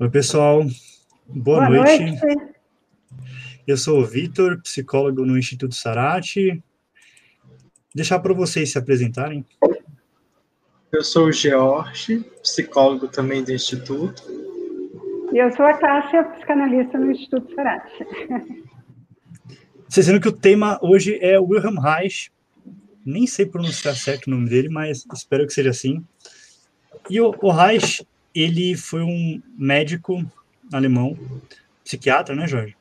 Oi, 0.00 0.10
pessoal. 0.10 0.64
Boa, 1.26 1.66
Boa 1.66 1.68
noite. 1.68 2.04
noite. 2.04 2.52
Eu 3.66 3.76
sou 3.76 4.00
o 4.00 4.04
Vitor, 4.04 4.60
psicólogo 4.62 5.24
no 5.24 5.38
Instituto 5.38 5.74
Sarati. 5.74 6.62
Deixar 7.94 8.18
para 8.18 8.32
vocês 8.32 8.72
se 8.72 8.78
apresentarem. 8.78 9.44
Eu 10.92 11.04
sou 11.04 11.26
o 11.26 11.32
George, 11.32 12.24
psicólogo 12.42 13.06
também 13.06 13.44
do 13.44 13.52
Instituto. 13.52 14.22
E 15.32 15.38
eu 15.38 15.50
sou 15.54 15.64
a 15.64 15.74
Tássia, 15.74 16.24
psicanalista 16.24 16.98
no 16.98 17.10
Instituto 17.10 17.54
Sarati. 17.54 18.06
Vocês 19.88 20.06
viram 20.06 20.20
que 20.20 20.28
o 20.28 20.32
tema 20.32 20.78
hoje 20.80 21.18
é 21.20 21.38
Wilhelm 21.38 21.78
Reich. 21.78 22.32
Nem 23.04 23.26
sei 23.26 23.44
pronunciar 23.44 23.94
certo 23.94 24.26
o 24.26 24.30
nome 24.30 24.48
dele, 24.48 24.70
mas 24.70 25.04
espero 25.12 25.46
que 25.46 25.52
seja 25.52 25.68
assim. 25.68 26.02
E 27.10 27.20
o, 27.20 27.34
o 27.42 27.50
Reich, 27.50 28.02
ele 28.34 28.76
foi 28.76 29.02
um 29.02 29.42
médico 29.56 30.24
alemão, 30.72 31.18
psiquiatra, 31.84 32.34
né, 32.34 32.46
Jorge? 32.46 32.76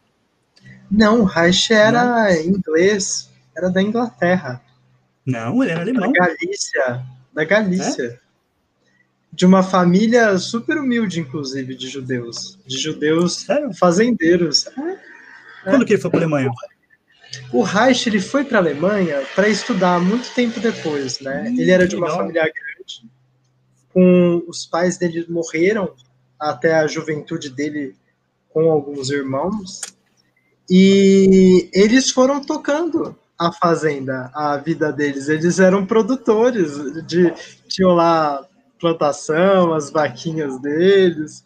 Não, 0.89 1.23
Reich 1.23 1.71
era 1.73 2.03
Não. 2.03 2.41
inglês, 2.41 3.29
era 3.55 3.69
da 3.69 3.81
Inglaterra. 3.81 4.61
Não, 5.25 5.63
ele 5.63 5.71
era 5.71 5.81
alemão. 5.81 6.11
Da 6.11 6.27
Galícia, 6.27 7.05
da 7.33 7.43
Galícia. 7.43 8.03
É? 8.03 8.31
De 9.33 9.45
uma 9.45 9.63
família 9.63 10.37
super 10.37 10.77
humilde, 10.77 11.21
inclusive, 11.21 11.73
de 11.75 11.87
judeus. 11.87 12.59
De 12.65 12.77
judeus 12.77 13.37
Sério? 13.37 13.73
fazendeiros. 13.73 14.65
Quando 15.63 15.85
que 15.85 15.93
ele 15.93 16.01
foi 16.01 16.11
para 16.11 16.19
a 16.19 16.23
Alemanha? 16.23 16.51
O 17.53 17.61
Reich 17.61 18.09
ele 18.09 18.19
foi 18.19 18.43
para 18.43 18.57
a 18.57 18.61
Alemanha 18.61 19.23
para 19.33 19.47
estudar 19.47 20.01
muito 20.01 20.33
tempo 20.33 20.59
depois, 20.59 21.21
né? 21.21 21.45
Hum, 21.47 21.59
ele 21.59 21.71
era 21.71 21.87
de 21.87 21.95
uma 21.95 22.07
legal. 22.07 22.19
família 22.19 22.41
grande, 22.43 23.09
com 23.93 24.43
os 24.47 24.65
pais 24.65 24.97
dele 24.97 25.25
morreram 25.29 25.93
até 26.39 26.75
a 26.75 26.87
juventude 26.87 27.49
dele 27.49 27.95
com 28.49 28.69
alguns 28.71 29.09
irmãos 29.09 29.81
e 30.69 31.69
eles 31.73 32.11
foram 32.11 32.41
tocando 32.41 33.15
a 33.37 33.51
fazenda, 33.51 34.31
a 34.33 34.55
vida 34.57 34.91
deles. 34.91 35.27
Eles 35.27 35.59
eram 35.59 35.85
produtores 35.85 36.71
de 37.05 37.33
tinham 37.67 37.93
lá 37.93 38.47
plantação, 38.79 39.73
as 39.73 39.89
vaquinhas 39.89 40.59
deles. 40.61 41.43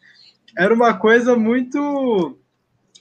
Era 0.58 0.74
uma 0.74 0.94
coisa 0.94 1.36
muito 1.36 2.38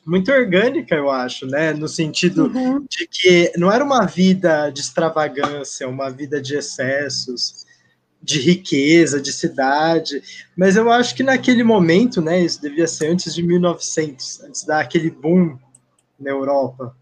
muito 0.06 0.30
orgânica, 0.30 0.94
eu 0.94 1.10
acho, 1.10 1.46
né? 1.46 1.72
No 1.72 1.88
sentido 1.88 2.46
uhum. 2.46 2.86
de 2.88 3.06
que 3.06 3.52
não 3.56 3.72
era 3.72 3.82
uma 3.82 4.04
vida 4.04 4.70
de 4.70 4.80
extravagância, 4.80 5.88
uma 5.88 6.10
vida 6.10 6.40
de 6.40 6.56
excessos, 6.56 7.63
de 8.24 8.40
riqueza, 8.40 9.20
de 9.20 9.30
cidade, 9.30 10.22
mas 10.56 10.76
eu 10.76 10.90
acho 10.90 11.14
que 11.14 11.22
naquele 11.22 11.62
momento, 11.62 12.22
né, 12.22 12.40
isso 12.40 12.60
devia 12.60 12.88
ser 12.88 13.08
antes 13.08 13.34
de 13.34 13.42
1900, 13.42 14.40
antes 14.44 14.64
daquele 14.64 15.10
boom 15.10 15.58
na 16.18 16.30
Europa. 16.30 16.96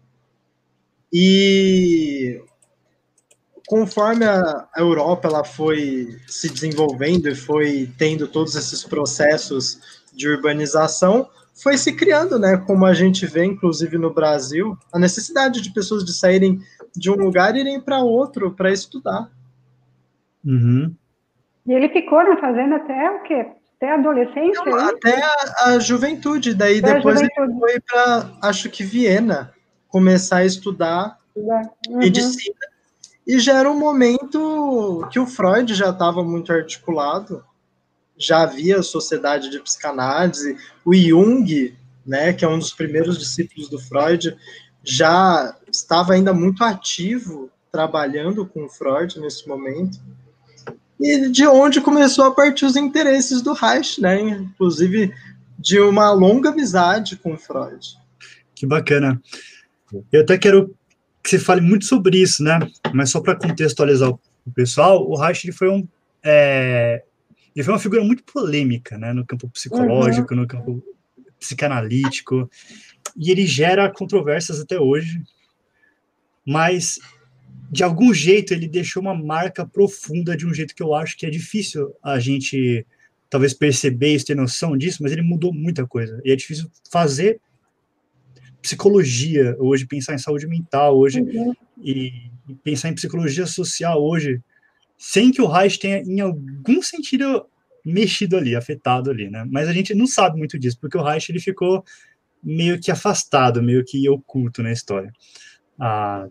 E 1.11 2.41
conforme 3.65 4.25
a 4.25 4.67
Europa 4.75 5.29
ela 5.29 5.45
foi 5.45 6.19
se 6.27 6.49
desenvolvendo 6.49 7.29
e 7.29 7.35
foi 7.35 7.89
tendo 7.97 8.27
todos 8.27 8.55
esses 8.55 8.83
processos 8.83 9.79
de 10.13 10.27
urbanização, 10.27 11.29
foi 11.53 11.77
se 11.77 11.93
criando, 11.93 12.37
né, 12.37 12.57
como 12.57 12.85
a 12.85 12.93
gente 12.93 13.25
vê, 13.25 13.45
inclusive 13.45 13.97
no 13.97 14.13
Brasil, 14.13 14.77
a 14.91 14.99
necessidade 14.99 15.61
de 15.61 15.71
pessoas 15.71 16.03
de 16.03 16.11
saírem 16.11 16.59
de 16.93 17.09
um 17.09 17.15
lugar 17.15 17.55
e 17.55 17.61
irem 17.61 17.79
para 17.79 18.03
outro 18.03 18.51
para 18.51 18.73
estudar. 18.73 19.31
Uhum. 20.43 20.93
E 21.65 21.73
ele 21.73 21.89
ficou 21.89 22.23
na 22.23 22.39
fazenda 22.39 22.77
até 22.77 23.11
o 23.11 23.23
quê? 23.23 23.45
Até 23.77 23.91
a 23.91 23.95
adolescência? 23.95 24.65
Não, 24.65 24.89
até 24.89 25.21
a, 25.21 25.65
a, 25.65 25.79
juventude. 25.79 26.53
Daí 26.53 26.79
até 26.79 26.95
depois 26.95 27.19
juventude. 27.19 27.51
ele 27.51 27.59
foi 27.59 27.79
para, 27.79 28.31
acho 28.41 28.69
que 28.69 28.83
Viena, 28.83 29.53
começar 29.87 30.37
a 30.37 30.45
estudar 30.45 31.17
uhum. 31.35 31.97
medicina. 31.97 32.55
E 33.25 33.39
já 33.39 33.59
era 33.59 33.71
um 33.71 33.79
momento 33.79 35.07
que 35.11 35.19
o 35.19 35.25
Freud 35.25 35.73
já 35.73 35.89
estava 35.89 36.23
muito 36.23 36.51
articulado 36.51 37.43
já 38.17 38.43
havia 38.43 38.81
sociedade 38.81 39.49
de 39.49 39.59
psicanálise, 39.59 40.57
o 40.85 40.93
Jung, 40.93 41.75
né, 42.05 42.33
que 42.33 42.45
é 42.45 42.47
um 42.47 42.59
dos 42.59 42.73
primeiros 42.73 43.17
discípulos 43.17 43.69
do 43.69 43.79
Freud, 43.79 44.35
já 44.83 45.55
estava 45.71 46.13
ainda 46.13 46.33
muito 46.33 46.63
ativo 46.63 47.49
trabalhando 47.71 48.45
com 48.45 48.69
Freud 48.69 49.19
nesse 49.19 49.47
momento. 49.47 49.99
E 51.03 51.29
de 51.29 51.45
onde 51.45 51.81
começou 51.81 52.23
a 52.23 52.31
partir 52.31 52.63
os 52.65 52.77
interesses 52.77 53.41
do 53.41 53.51
Reich, 53.51 53.99
né, 53.99 54.21
inclusive 54.21 55.13
de 55.59 55.77
uma 55.77 56.11
longa 56.11 56.51
amizade 56.51 57.17
com 57.17 57.37
Freud. 57.37 57.97
Que 58.55 58.65
bacana. 58.65 59.21
Eu 60.09 60.21
até 60.21 60.37
quero 60.37 60.73
que 61.21 61.29
você 61.29 61.37
fale 61.37 61.59
muito 61.59 61.83
sobre 61.83 62.21
isso, 62.21 62.41
né? 62.41 62.57
Mas 62.93 63.09
só 63.09 63.19
para 63.19 63.35
contextualizar 63.35 64.09
o 64.09 64.51
pessoal, 64.55 65.05
o 65.05 65.17
Reich 65.17 65.45
ele 65.45 65.53
foi 65.53 65.69
um 65.69 65.85
é, 66.23 67.03
ele 67.53 67.63
foi 67.63 67.73
uma 67.73 67.79
figura 67.79 68.01
muito 68.01 68.23
polêmica, 68.23 68.97
né, 68.97 69.11
no 69.11 69.25
campo 69.25 69.49
psicológico, 69.49 70.33
uhum. 70.33 70.39
no 70.39 70.47
campo 70.47 70.83
psicanalítico, 71.37 72.49
e 73.17 73.29
ele 73.29 73.45
gera 73.45 73.91
controvérsias 73.91 74.61
até 74.61 74.79
hoje, 74.79 75.21
mas 76.45 76.97
de 77.71 77.83
algum 77.83 78.13
jeito 78.13 78.53
ele 78.53 78.67
deixou 78.67 79.01
uma 79.01 79.15
marca 79.15 79.65
profunda 79.65 80.37
de 80.37 80.45
um 80.45 80.53
jeito 80.53 80.75
que 80.75 80.83
eu 80.83 80.93
acho 80.93 81.17
que 81.17 81.25
é 81.25 81.29
difícil 81.29 81.93
a 82.03 82.19
gente 82.19 82.85
talvez 83.29 83.53
perceber 83.53 84.13
isso, 84.13 84.25
ter 84.25 84.35
noção 84.35 84.77
disso, 84.77 85.01
mas 85.01 85.11
ele 85.11 85.23
mudou 85.23 85.51
muita 85.51 85.87
coisa, 85.87 86.21
e 86.23 86.31
é 86.31 86.35
difícil 86.35 86.69
fazer 86.91 87.41
psicologia 88.61 89.57
hoje, 89.59 89.87
pensar 89.87 90.13
em 90.13 90.19
saúde 90.19 90.47
mental 90.47 90.97
hoje, 90.97 91.19
uhum. 91.19 91.53
e, 91.81 92.13
e 92.47 92.55
pensar 92.63 92.89
em 92.89 92.95
psicologia 92.95 93.47
social 93.47 94.01
hoje, 94.01 94.39
sem 94.97 95.31
que 95.31 95.41
o 95.41 95.47
Reich 95.47 95.79
tenha, 95.79 95.97
em 95.97 96.21
algum 96.21 96.81
sentido, 96.81 97.45
mexido 97.83 98.37
ali, 98.37 98.55
afetado 98.55 99.09
ali, 99.09 99.29
né? 99.29 99.45
Mas 99.49 99.67
a 99.67 99.73
gente 99.73 99.93
não 99.93 100.07
sabe 100.07 100.37
muito 100.37 100.57
disso, 100.57 100.77
porque 100.79 100.97
o 100.97 101.03
Reich 101.03 101.29
ele 101.29 101.39
ficou 101.39 101.83
meio 102.41 102.79
que 102.79 102.91
afastado, 102.91 103.61
meio 103.61 103.83
que 103.83 104.07
oculto 104.07 104.61
na 104.61 104.71
história. 104.71 105.11
Ah, 105.79 106.27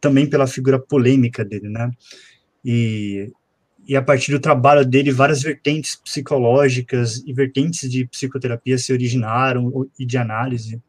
também 0.00 0.28
pela 0.28 0.46
figura 0.46 0.78
polêmica 0.78 1.44
dele, 1.44 1.68
né? 1.68 1.90
E, 2.64 3.32
e 3.86 3.96
a 3.96 4.02
partir 4.02 4.30
do 4.30 4.40
trabalho 4.40 4.84
dele, 4.84 5.10
várias 5.10 5.42
vertentes 5.42 5.96
psicológicas 5.96 7.22
e 7.26 7.32
vertentes 7.32 7.90
de 7.90 8.06
psicoterapia 8.06 8.78
se 8.78 8.92
originaram 8.92 9.88
e 9.98 10.04
de 10.04 10.18
análise. 10.18 10.80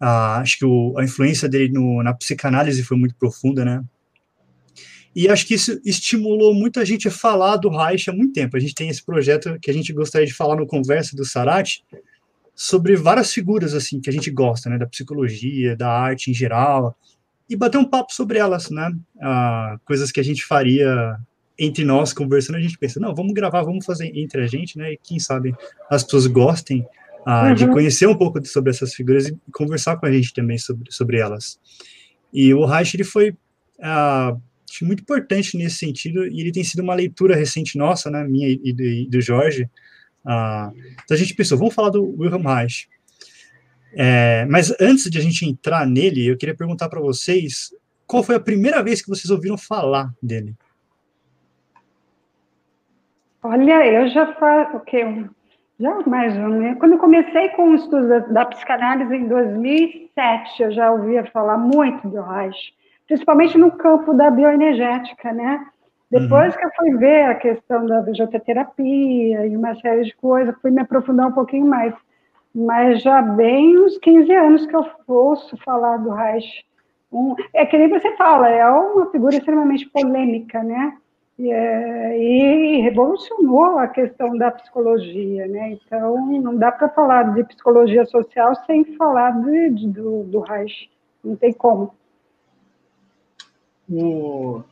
Ah, 0.00 0.38
acho 0.38 0.58
que 0.58 0.64
o, 0.64 0.96
a 0.98 1.04
influência 1.04 1.48
dele 1.48 1.72
no, 1.72 2.02
na 2.02 2.14
psicanálise 2.14 2.82
foi 2.82 2.96
muito 2.96 3.14
profunda, 3.16 3.64
né? 3.64 3.84
E 5.14 5.28
acho 5.28 5.46
que 5.46 5.54
isso 5.54 5.78
estimulou 5.84 6.54
muita 6.54 6.86
gente 6.86 7.06
a 7.06 7.10
falar 7.10 7.56
do 7.56 7.68
Reich 7.68 8.08
há 8.08 8.12
muito 8.14 8.32
tempo. 8.32 8.56
A 8.56 8.60
gente 8.60 8.74
tem 8.74 8.88
esse 8.88 9.04
projeto 9.04 9.58
que 9.60 9.70
a 9.70 9.74
gente 9.74 9.92
gostaria 9.92 10.26
de 10.26 10.32
falar 10.32 10.56
no 10.56 10.66
Conversa 10.66 11.14
do 11.14 11.24
Sarati 11.24 11.84
sobre 12.54 12.96
várias 12.96 13.32
figuras 13.32 13.74
assim 13.74 14.00
que 14.00 14.10
a 14.10 14.12
gente 14.12 14.30
gosta, 14.30 14.68
né, 14.68 14.78
da 14.78 14.86
psicologia, 14.86 15.76
da 15.76 15.90
arte 15.90 16.30
em 16.30 16.34
geral, 16.34 16.96
e 17.48 17.56
bater 17.56 17.78
um 17.78 17.84
papo 17.84 18.12
sobre 18.12 18.38
elas, 18.38 18.70
né? 18.70 18.90
Ah, 19.20 19.78
coisas 19.84 20.10
que 20.10 20.20
a 20.20 20.22
gente 20.22 20.44
faria 20.44 21.16
entre 21.58 21.84
nós 21.84 22.12
conversando, 22.12 22.56
a 22.56 22.60
gente 22.60 22.78
pensa, 22.78 22.98
não, 22.98 23.14
vamos 23.14 23.34
gravar, 23.34 23.62
vamos 23.62 23.84
fazer 23.84 24.10
entre 24.14 24.42
a 24.42 24.46
gente, 24.46 24.78
né? 24.78 24.92
E 24.92 24.98
quem 25.02 25.18
sabe 25.18 25.54
as 25.90 26.02
pessoas 26.02 26.26
gostem 26.26 26.86
ah, 27.26 27.48
uhum. 27.48 27.54
de 27.54 27.68
conhecer 27.68 28.06
um 28.06 28.16
pouco 28.16 28.44
sobre 28.46 28.70
essas 28.70 28.94
figuras 28.94 29.28
e 29.28 29.36
conversar 29.52 29.96
com 29.96 30.06
a 30.06 30.12
gente 30.12 30.32
também 30.32 30.58
sobre, 30.58 30.90
sobre 30.90 31.18
elas. 31.18 31.58
E 32.32 32.54
o 32.54 32.64
Reich 32.64 32.96
ele 32.96 33.04
foi 33.04 33.34
ah, 33.80 34.36
muito 34.80 35.02
importante 35.02 35.56
nesse 35.56 35.76
sentido, 35.76 36.26
e 36.26 36.40
ele 36.40 36.52
tem 36.52 36.64
sido 36.64 36.82
uma 36.82 36.94
leitura 36.94 37.36
recente 37.36 37.76
nossa, 37.76 38.10
né, 38.10 38.24
minha 38.24 38.48
e 38.48 38.72
do, 38.72 38.82
e 38.82 39.06
do 39.08 39.20
Jorge. 39.20 39.68
Ah, 40.24 40.70
então 41.04 41.14
a 41.14 41.18
gente 41.18 41.34
pensou, 41.34 41.58
vamos 41.58 41.74
falar 41.74 41.90
do 41.90 42.04
Wilhelm 42.18 42.42
Reich. 42.42 42.88
É, 43.94 44.46
mas 44.46 44.74
antes 44.80 45.10
de 45.10 45.18
a 45.18 45.20
gente 45.20 45.44
entrar 45.44 45.86
nele, 45.86 46.26
eu 46.26 46.36
queria 46.36 46.54
perguntar 46.54 46.88
para 46.88 47.00
vocês 47.00 47.74
qual 48.06 48.22
foi 48.22 48.36
a 48.36 48.40
primeira 48.40 48.82
vez 48.82 49.02
que 49.02 49.08
vocês 49.08 49.30
ouviram 49.30 49.58
falar 49.58 50.12
dele? 50.22 50.54
Olha, 53.42 53.86
eu 53.86 54.08
já 54.08 54.34
faço 54.34 54.76
o 54.76 54.80
quê? 54.80 55.04
Já 55.78 56.00
mais 56.06 56.36
um, 56.36 56.60
né? 56.60 56.76
Quando 56.76 56.92
eu 56.92 56.98
comecei 56.98 57.48
com 57.50 57.70
o 57.70 57.74
estudo 57.74 58.08
da, 58.08 58.18
da, 58.20 58.44
psicanálise 58.46 59.14
em 59.14 59.26
2007, 59.26 60.62
eu 60.62 60.72
já 60.72 60.92
ouvia 60.92 61.24
falar 61.32 61.58
muito 61.58 62.08
do 62.08 62.22
Reich 62.22 62.72
principalmente 63.12 63.58
no 63.58 63.70
campo 63.72 64.14
da 64.14 64.30
bioenergética, 64.30 65.32
né? 65.32 65.66
Depois 66.12 66.54
uhum. 66.54 66.60
que 66.60 66.66
eu 66.66 66.70
fui 66.76 66.96
ver 66.98 67.24
a 67.24 67.34
questão 67.34 67.86
da 67.86 68.00
vegetoterapia 68.02 69.46
e 69.46 69.56
uma 69.56 69.74
série 69.76 70.04
de 70.04 70.14
coisas, 70.16 70.54
fui 70.60 70.70
me 70.70 70.82
aprofundar 70.82 71.28
um 71.28 71.32
pouquinho 71.32 71.66
mais. 71.66 71.94
Mas 72.54 73.02
já 73.02 73.22
bem 73.22 73.78
uns 73.78 73.96
15 73.98 74.32
anos 74.32 74.66
que 74.66 74.76
eu 74.76 74.84
ouço 75.08 75.56
falar 75.64 75.96
do 75.96 76.10
Reich. 76.10 76.64
Um, 77.10 77.34
é 77.54 77.66
que 77.66 77.76
nem 77.76 77.88
você 77.88 78.14
fala, 78.16 78.48
é 78.48 78.66
uma 78.68 79.10
figura 79.10 79.36
extremamente 79.36 79.88
polêmica, 79.88 80.62
né? 80.62 80.96
é, 81.50 82.18
e 82.18 82.80
revolucionou 82.82 83.78
a 83.78 83.88
questão 83.88 84.36
da 84.36 84.50
psicologia, 84.50 85.46
né? 85.48 85.72
Então, 85.72 86.26
não 86.40 86.56
dá 86.56 86.70
para 86.70 86.88
falar 86.90 87.34
de 87.34 87.44
psicologia 87.44 88.04
social 88.06 88.54
sem 88.66 88.84
falar 88.96 89.30
de, 89.42 89.70
de, 89.70 89.88
do, 89.88 90.24
do 90.24 90.40
Reich, 90.40 90.90
não 91.24 91.36
tem 91.36 91.52
como. 91.52 91.94
O... 93.90 94.62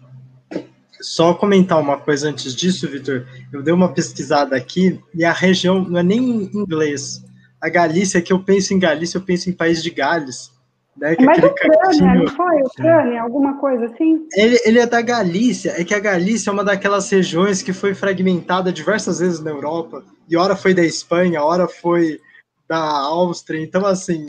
Só 1.01 1.35
comentar 1.35 1.81
uma 1.81 1.99
coisa 1.99 2.29
antes 2.29 2.55
disso, 2.55 2.89
Vitor. 2.89 3.27
Eu 3.53 3.63
dei 3.63 3.73
uma 3.73 3.93
pesquisada 3.93 4.57
aqui 4.57 5.01
e 5.15 5.25
a 5.25 5.33
região 5.33 5.83
não 5.83 5.99
é 5.99 6.03
nem 6.03 6.19
em 6.19 6.51
inglês. 6.55 7.25
A 7.61 7.69
Galícia, 7.69 8.23
que 8.23 8.33
eu 8.33 8.43
penso 8.43 8.75
em 8.75 8.79
Galícia, 8.79 9.19
eu 9.19 9.23
penso 9.23 9.49
em 9.49 9.53
país 9.53 9.83
de 9.83 9.91
Gales. 9.91 10.51
Né, 10.97 11.17
que 11.17 11.23
é 11.23 11.27
Mas 11.27 11.39
é 11.39 11.47
Ucrânia, 11.47 12.15
não 12.15 12.29
foi? 12.29 12.63
Ucrânia, 12.63 13.23
alguma 13.23 13.59
coisa 13.59 13.87
assim? 13.87 14.27
Ele, 14.35 14.61
ele 14.65 14.79
é 14.79 14.87
da 14.87 15.01
Galícia, 15.01 15.73
é 15.81 15.85
que 15.85 15.95
a 15.95 16.01
Galícia 16.01 16.51
é 16.51 16.53
uma 16.53 16.65
daquelas 16.65 17.09
regiões 17.09 17.63
que 17.63 17.73
foi 17.73 17.95
fragmentada 17.95 18.73
diversas 18.73 19.21
vezes 19.21 19.41
na 19.41 19.51
Europa, 19.51 20.05
e 20.29 20.37
hora 20.37 20.57
foi 20.57 20.75
da 20.75 20.85
Espanha, 20.85 21.43
hora 21.43 21.67
foi 21.69 22.21
da 22.69 22.79
Áustria, 22.79 23.63
então 23.63 23.87
assim, 23.87 24.27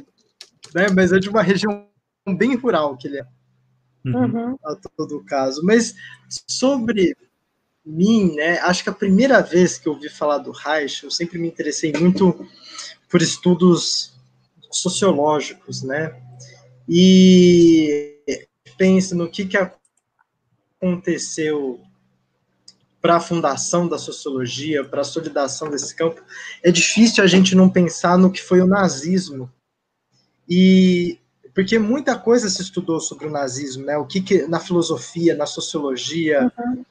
né, 0.73 0.87
mas 0.95 1.11
é 1.11 1.19
de 1.19 1.29
uma 1.29 1.41
região 1.41 1.87
bem 2.37 2.55
rural 2.55 2.95
que 2.95 3.07
ele 3.07 3.19
é. 3.19 3.25
Uhum. 4.05 4.57
A 4.63 4.75
todo 4.97 5.23
caso. 5.23 5.61
Mas 5.63 5.95
sobre 6.47 7.15
mim, 7.85 8.35
né, 8.35 8.59
acho 8.59 8.83
que 8.83 8.89
a 8.89 8.93
primeira 8.93 9.41
vez 9.41 9.77
que 9.77 9.87
eu 9.87 9.93
ouvi 9.93 10.09
falar 10.09 10.39
do 10.39 10.51
Reich, 10.51 11.03
eu 11.03 11.11
sempre 11.11 11.39
me 11.39 11.47
interessei 11.47 11.91
muito 11.93 12.47
por 13.09 13.21
estudos 13.21 14.13
sociológicos, 14.71 15.81
né? 15.83 16.15
E 16.87 18.17
pensa 18.77 19.15
no 19.15 19.29
que, 19.29 19.45
que 19.45 19.57
aconteceu 20.81 21.81
para 23.01 23.15
a 23.15 23.19
fundação 23.19 23.87
da 23.87 23.97
sociologia, 23.97 24.83
para 24.83 25.01
a 25.01 25.05
solidação 25.05 25.69
desse 25.69 25.95
campo, 25.95 26.21
é 26.63 26.71
difícil 26.71 27.23
a 27.23 27.27
gente 27.27 27.55
não 27.55 27.67
pensar 27.69 28.17
no 28.17 28.31
que 28.31 28.41
foi 28.41 28.61
o 28.61 28.67
nazismo. 28.67 29.51
E 30.47 31.17
porque 31.53 31.77
muita 31.77 32.17
coisa 32.17 32.49
se 32.49 32.61
estudou 32.61 32.99
sobre 32.99 33.27
o 33.27 33.31
nazismo, 33.31 33.85
né? 33.85 33.97
O 33.97 34.05
que, 34.05 34.21
que 34.21 34.47
na 34.47 34.59
filosofia, 34.59 35.35
na 35.35 35.45
sociologia, 35.45 36.51
uhum. 36.57 36.85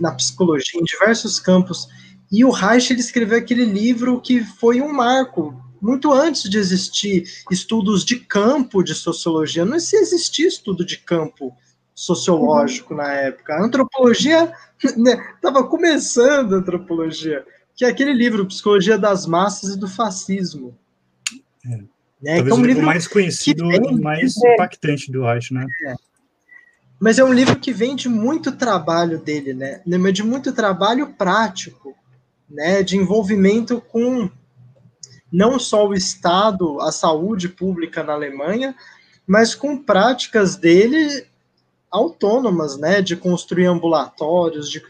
na 0.00 0.12
psicologia, 0.12 0.80
em 0.80 0.84
diversos 0.84 1.38
campos. 1.38 1.88
E 2.32 2.44
o 2.44 2.50
Reich 2.50 2.92
ele 2.92 3.00
escreveu 3.00 3.38
aquele 3.38 3.64
livro 3.64 4.20
que 4.20 4.42
foi 4.42 4.80
um 4.80 4.92
marco 4.92 5.54
muito 5.80 6.12
antes 6.12 6.48
de 6.48 6.56
existir 6.56 7.24
estudos 7.50 8.04
de 8.04 8.16
campo 8.16 8.82
de 8.82 8.94
sociologia. 8.94 9.64
Não 9.64 9.78
se 9.78 9.96
existia 9.96 10.48
estudo 10.48 10.84
de 10.84 10.96
campo 10.98 11.54
sociológico 11.94 12.94
uhum. 12.94 13.00
na 13.00 13.12
época. 13.12 13.54
A 13.54 13.64
antropologia 13.64 14.52
estava 14.82 15.60
né, 15.60 15.68
começando 15.68 16.54
a 16.54 16.58
antropologia, 16.58 17.44
que 17.76 17.84
é 17.84 17.88
aquele 17.88 18.14
livro 18.14 18.46
Psicologia 18.46 18.96
das 18.96 19.26
Massas 19.26 19.74
e 19.74 19.78
do 19.78 19.86
Fascismo. 19.86 20.76
É. 21.66 21.93
Né? 22.24 22.36
Talvez 22.36 22.56
é 22.56 22.58
um 22.58 22.62
o 22.62 22.66
livro 22.66 22.82
mais 22.82 23.06
conhecido 23.06 23.70
e 23.70 24.00
mais 24.00 24.34
é. 24.42 24.54
impactante 24.54 25.12
do 25.12 25.24
Reich, 25.24 25.52
né? 25.52 25.66
É. 25.86 25.94
Mas 26.98 27.18
é 27.18 27.24
um 27.24 27.34
livro 27.34 27.56
que 27.56 27.70
vem 27.70 27.94
de 27.94 28.08
muito 28.08 28.52
trabalho 28.52 29.18
dele, 29.18 29.52
né? 29.52 29.82
De 30.10 30.22
muito 30.22 30.50
trabalho 30.50 31.08
prático, 31.08 31.94
né? 32.48 32.82
De 32.82 32.96
envolvimento 32.96 33.78
com 33.78 34.30
não 35.30 35.58
só 35.58 35.86
o 35.86 35.92
Estado, 35.92 36.80
a 36.80 36.90
saúde 36.90 37.46
pública 37.46 38.02
na 38.02 38.14
Alemanha, 38.14 38.74
mas 39.26 39.54
com 39.54 39.76
práticas 39.76 40.56
dele 40.56 41.26
autônomas, 41.90 42.78
né? 42.78 43.02
De 43.02 43.16
construir 43.16 43.66
ambulatórios, 43.66 44.70
de, 44.70 44.82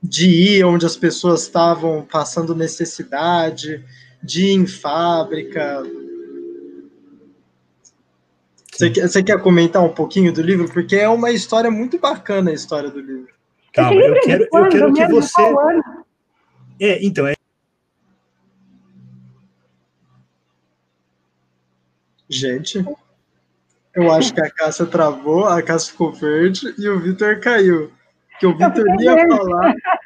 de 0.00 0.28
ir 0.28 0.64
onde 0.64 0.86
as 0.86 0.96
pessoas 0.96 1.42
estavam 1.42 2.06
passando 2.08 2.54
necessidade, 2.54 3.84
de 4.22 4.44
ir 4.44 4.52
em 4.52 4.68
fábrica, 4.68 5.82
você 8.78 8.90
quer, 8.90 9.08
você 9.08 9.22
quer 9.24 9.42
comentar 9.42 9.82
um 9.82 9.88
pouquinho 9.88 10.32
do 10.32 10.40
livro? 10.40 10.72
Porque 10.72 10.94
é 10.94 11.08
uma 11.08 11.32
história 11.32 11.68
muito 11.68 11.98
bacana 11.98 12.52
a 12.52 12.54
história 12.54 12.88
do 12.88 13.00
livro. 13.00 13.34
Calma, 13.72 14.00
eu 14.00 14.20
quero, 14.20 14.44
eu 14.44 14.68
quero 14.68 14.94
que 14.94 15.06
você. 15.08 15.42
É, 16.80 17.04
então, 17.04 17.26
é. 17.26 17.34
Gente, 22.28 22.84
eu 23.96 24.12
acho 24.12 24.32
que 24.32 24.40
a 24.40 24.48
Cássia 24.48 24.86
travou, 24.86 25.46
a 25.46 25.60
Cássia 25.60 25.90
ficou 25.90 26.12
verde 26.12 26.72
e 26.78 26.88
o 26.88 27.00
Vitor 27.00 27.40
caiu. 27.40 27.90
Que 28.38 28.46
o 28.46 28.56
Vitor 28.56 28.84
ia 29.00 29.26
falar 29.26 29.74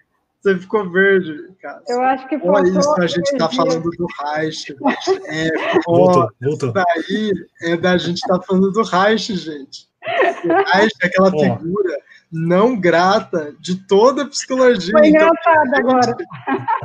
você 0.42 0.58
ficou 0.58 0.90
verde, 0.90 1.54
cara. 1.60 1.80
Eu 1.86 2.02
acho 2.02 2.28
que 2.28 2.36
Olha 2.42 2.68
isso, 2.68 3.00
a 3.00 3.06
gente 3.06 3.30
está 3.30 3.48
falando 3.48 3.88
do 3.90 4.06
Reich. 4.18 4.74
É, 5.26 5.50
voltou, 5.86 6.28
voltou. 6.40 6.72
Daí 6.72 7.32
é 7.62 7.76
da 7.76 7.96
gente 7.96 8.20
tá 8.22 8.42
falando 8.42 8.72
do 8.72 8.82
Reich, 8.82 9.36
gente. 9.36 9.88
O 10.44 10.48
Reich 10.48 10.92
é 11.00 11.06
aquela 11.06 11.30
figura 11.30 11.96
não 12.32 12.80
grata 12.80 13.54
de 13.60 13.86
toda 13.86 14.22
a 14.22 14.28
psicologia. 14.28 14.90
Foi 14.90 15.06
então, 15.06 15.28
engraçado 15.28 15.74
agora. 15.74 16.16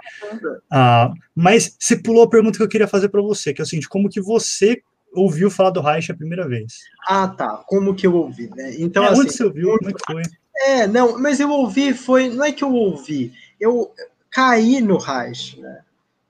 Ah, 0.72 1.12
mas 1.34 1.76
você 1.78 1.96
pulou 1.96 2.22
a 2.22 2.30
pergunta 2.30 2.56
que 2.56 2.64
eu 2.64 2.68
queria 2.68 2.88
fazer 2.88 3.10
para 3.10 3.20
você, 3.20 3.52
que 3.52 3.60
é 3.60 3.64
o 3.64 3.66
seguinte: 3.66 3.90
como 3.90 4.08
que 4.08 4.22
você 4.22 4.80
ouviu 5.14 5.50
falar 5.50 5.70
do 5.70 5.80
Reich 5.80 6.10
a 6.10 6.16
primeira 6.16 6.48
vez? 6.48 6.74
Ah, 7.08 7.28
tá. 7.28 7.62
Como 7.66 7.94
que 7.94 8.06
eu 8.06 8.14
ouvi, 8.14 8.48
né? 8.54 8.74
Então, 8.78 9.04
é, 9.04 9.08
assim, 9.08 9.20
onde 9.20 9.32
você 9.32 9.44
ouviu? 9.44 9.78
Como 9.78 9.90
é 9.90 9.92
que 9.92 10.12
foi? 10.12 10.22
É, 10.66 10.86
não, 10.86 11.18
mas 11.18 11.40
eu 11.40 11.50
ouvi, 11.50 11.94
foi. 11.94 12.28
Não 12.28 12.44
é 12.44 12.52
que 12.52 12.64
eu 12.64 12.72
ouvi, 12.72 13.32
eu 13.58 13.92
caí 14.30 14.80
no 14.80 14.98
Reich, 14.98 15.58
né? 15.60 15.80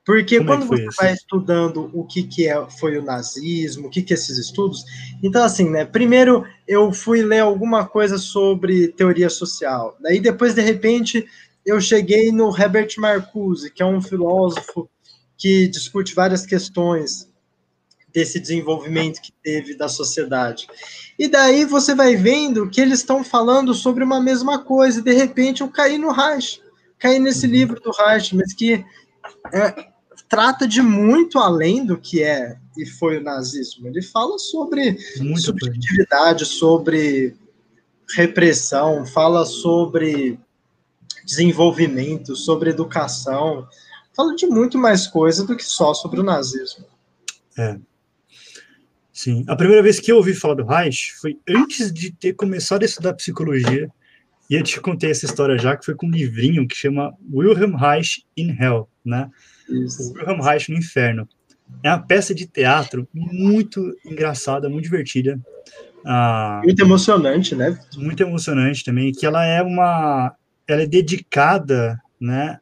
Porque 0.05 0.39
Como 0.39 0.53
é 0.53 0.57
quando 0.57 0.75
é 0.75 0.77
você 0.77 0.97
vai 0.97 1.13
estudando 1.13 1.91
o 1.93 2.05
que, 2.05 2.23
que 2.23 2.49
é, 2.49 2.67
foi 2.79 2.99
o 2.99 3.03
nazismo, 3.03 3.87
o 3.87 3.91
que, 3.91 4.03
que 4.03 4.13
é 4.13 4.17
esses 4.17 4.39
estudos, 4.39 4.85
então 5.23 5.45
assim, 5.45 5.69
né? 5.69 5.85
Primeiro 5.85 6.45
eu 6.67 6.93
fui 6.93 7.23
ler 7.23 7.41
alguma 7.41 7.87
coisa 7.87 8.19
sobre 8.19 8.89
teoria 8.89 9.29
social. 9.29 9.97
Daí 10.01 10.19
depois, 10.19 10.55
de 10.55 10.63
repente, 10.63 11.27
eu 11.65 11.81
cheguei 11.81 12.33
no 12.33 12.57
Herbert 12.57 12.89
Marcuse, 12.99 13.71
que 13.71 13.83
é 13.83 13.87
um 13.87 14.01
filósofo 14.01 14.89
que 15.37 15.69
discute 15.69 16.15
várias 16.15 16.45
questões 16.45 17.30
desse 18.13 18.41
desenvolvimento 18.41 19.21
que 19.21 19.33
teve 19.43 19.75
da 19.75 19.89
sociedade. 19.89 20.67
E 21.19 21.29
daí 21.29 21.65
você 21.65 21.95
vai 21.95 22.17
vendo 22.17 22.69
que 22.69 22.81
eles 22.81 23.01
estão 23.01 23.23
falando 23.23 23.75
sobre 23.75 24.03
uma 24.03 24.21
mesma 24.21 24.59
coisa, 24.59 25.01
e 25.01 25.05
de 25.05 25.13
repente 25.13 25.61
eu 25.61 25.69
caí 25.69 25.99
no 25.99 26.11
Reich, 26.11 26.61
caí 26.99 27.19
nesse 27.19 27.47
uhum. 27.47 27.53
livro 27.53 27.81
do 27.81 27.91
Reich, 27.91 28.35
mas 28.35 28.53
que 28.53 28.85
é, 29.53 29.91
trata 30.29 30.67
de 30.67 30.81
muito 30.81 31.39
além 31.39 31.85
do 31.85 31.99
que 31.99 32.23
é 32.23 32.57
e 32.77 32.87
foi 32.87 33.19
o 33.19 33.23
nazismo. 33.23 33.87
Ele 33.89 34.03
fala 34.03 34.39
sobre 34.39 34.99
subjetividade, 35.37 36.45
sobre 36.47 37.37
repressão, 38.17 39.05
fala 39.07 39.45
sobre 39.45 40.39
desenvolvimento, 41.25 42.35
sobre 42.35 42.71
educação, 42.71 43.69
fala 44.15 44.35
de 44.35 44.47
muito 44.47 44.79
mais 44.79 45.07
coisa 45.07 45.45
do 45.45 45.57
que 45.57 45.65
só 45.65 45.95
sobre 45.95 46.21
o 46.21 46.25
nazismo. 46.25 46.87
É. 47.59 47.79
Sim. 49.21 49.45
A 49.47 49.55
primeira 49.55 49.83
vez 49.83 50.01
que 50.01 50.11
eu 50.11 50.17
ouvi 50.17 50.33
falar 50.33 50.55
do 50.55 50.65
Reich 50.65 51.13
foi 51.21 51.39
antes 51.47 51.93
de 51.93 52.11
ter 52.11 52.33
começado 52.33 52.81
a 52.81 52.87
estudar 52.87 53.13
psicologia. 53.13 53.91
E 54.49 54.55
eu 54.55 54.63
te 54.63 54.81
contei 54.81 55.11
essa 55.11 55.27
história 55.27 55.59
já, 55.59 55.77
que 55.77 55.85
foi 55.85 55.95
com 55.95 56.07
um 56.07 56.11
livrinho 56.11 56.67
que 56.67 56.75
chama 56.75 57.13
Wilhelm 57.31 57.77
Reich 57.77 58.25
in 58.35 58.57
Hell, 58.59 58.89
né? 59.05 59.29
Isso. 59.69 60.15
Wilhelm 60.15 60.41
Reich 60.41 60.71
no 60.71 60.79
Inferno. 60.79 61.29
É 61.83 61.91
uma 61.91 61.99
peça 61.99 62.35
de 62.35 62.47
teatro 62.47 63.07
muito 63.13 63.95
engraçada, 64.07 64.71
muito 64.71 64.85
divertida. 64.85 65.39
Ah, 66.03 66.63
muito 66.65 66.81
emocionante, 66.81 67.55
né? 67.55 67.79
Muito 67.99 68.23
emocionante 68.23 68.83
também, 68.83 69.13
que 69.13 69.27
ela 69.27 69.45
é 69.45 69.61
uma... 69.61 70.35
Ela 70.67 70.85
é 70.85 70.87
dedicada, 70.87 72.01
né, 72.19 72.59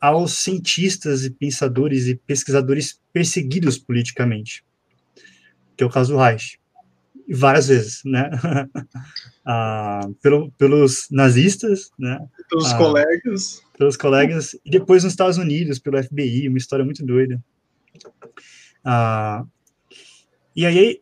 aos 0.00 0.32
cientistas 0.32 1.24
e 1.24 1.30
pensadores 1.30 2.08
e 2.08 2.16
pesquisadores 2.16 2.98
perseguidos 3.12 3.78
politicamente 3.78 4.64
que 5.80 5.84
é 5.84 5.86
o 5.86 5.90
caso 5.90 6.12
do 6.12 6.18
Reich. 6.18 6.60
Várias 7.32 7.68
vezes, 7.68 8.02
né? 8.04 8.28
ah, 9.46 10.06
pelo, 10.20 10.50
pelos 10.52 11.06
nazistas, 11.10 11.90
né? 11.98 12.18
Pelos 12.50 12.70
ah, 12.70 12.76
colegas. 12.76 13.62
Pelos 13.78 13.96
colegas, 13.96 14.54
e 14.62 14.70
depois 14.70 15.04
nos 15.04 15.14
Estados 15.14 15.38
Unidos, 15.38 15.78
pelo 15.78 16.02
FBI, 16.02 16.48
uma 16.48 16.58
história 16.58 16.84
muito 16.84 17.02
doida. 17.02 17.42
Ah, 18.84 19.42
e 20.54 20.66
aí 20.66 21.00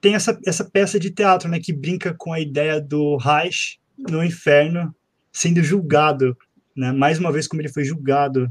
tem 0.00 0.14
essa, 0.14 0.40
essa 0.46 0.64
peça 0.64 0.98
de 0.98 1.10
teatro, 1.10 1.50
né, 1.50 1.60
que 1.60 1.74
brinca 1.74 2.14
com 2.16 2.32
a 2.32 2.40
ideia 2.40 2.80
do 2.80 3.18
Reich 3.18 3.78
no 3.98 4.24
inferno 4.24 4.94
sendo 5.30 5.62
julgado, 5.62 6.34
né, 6.74 6.92
mais 6.92 7.18
uma 7.18 7.30
vez 7.30 7.46
como 7.46 7.60
ele 7.60 7.68
foi 7.68 7.84
julgado 7.84 8.50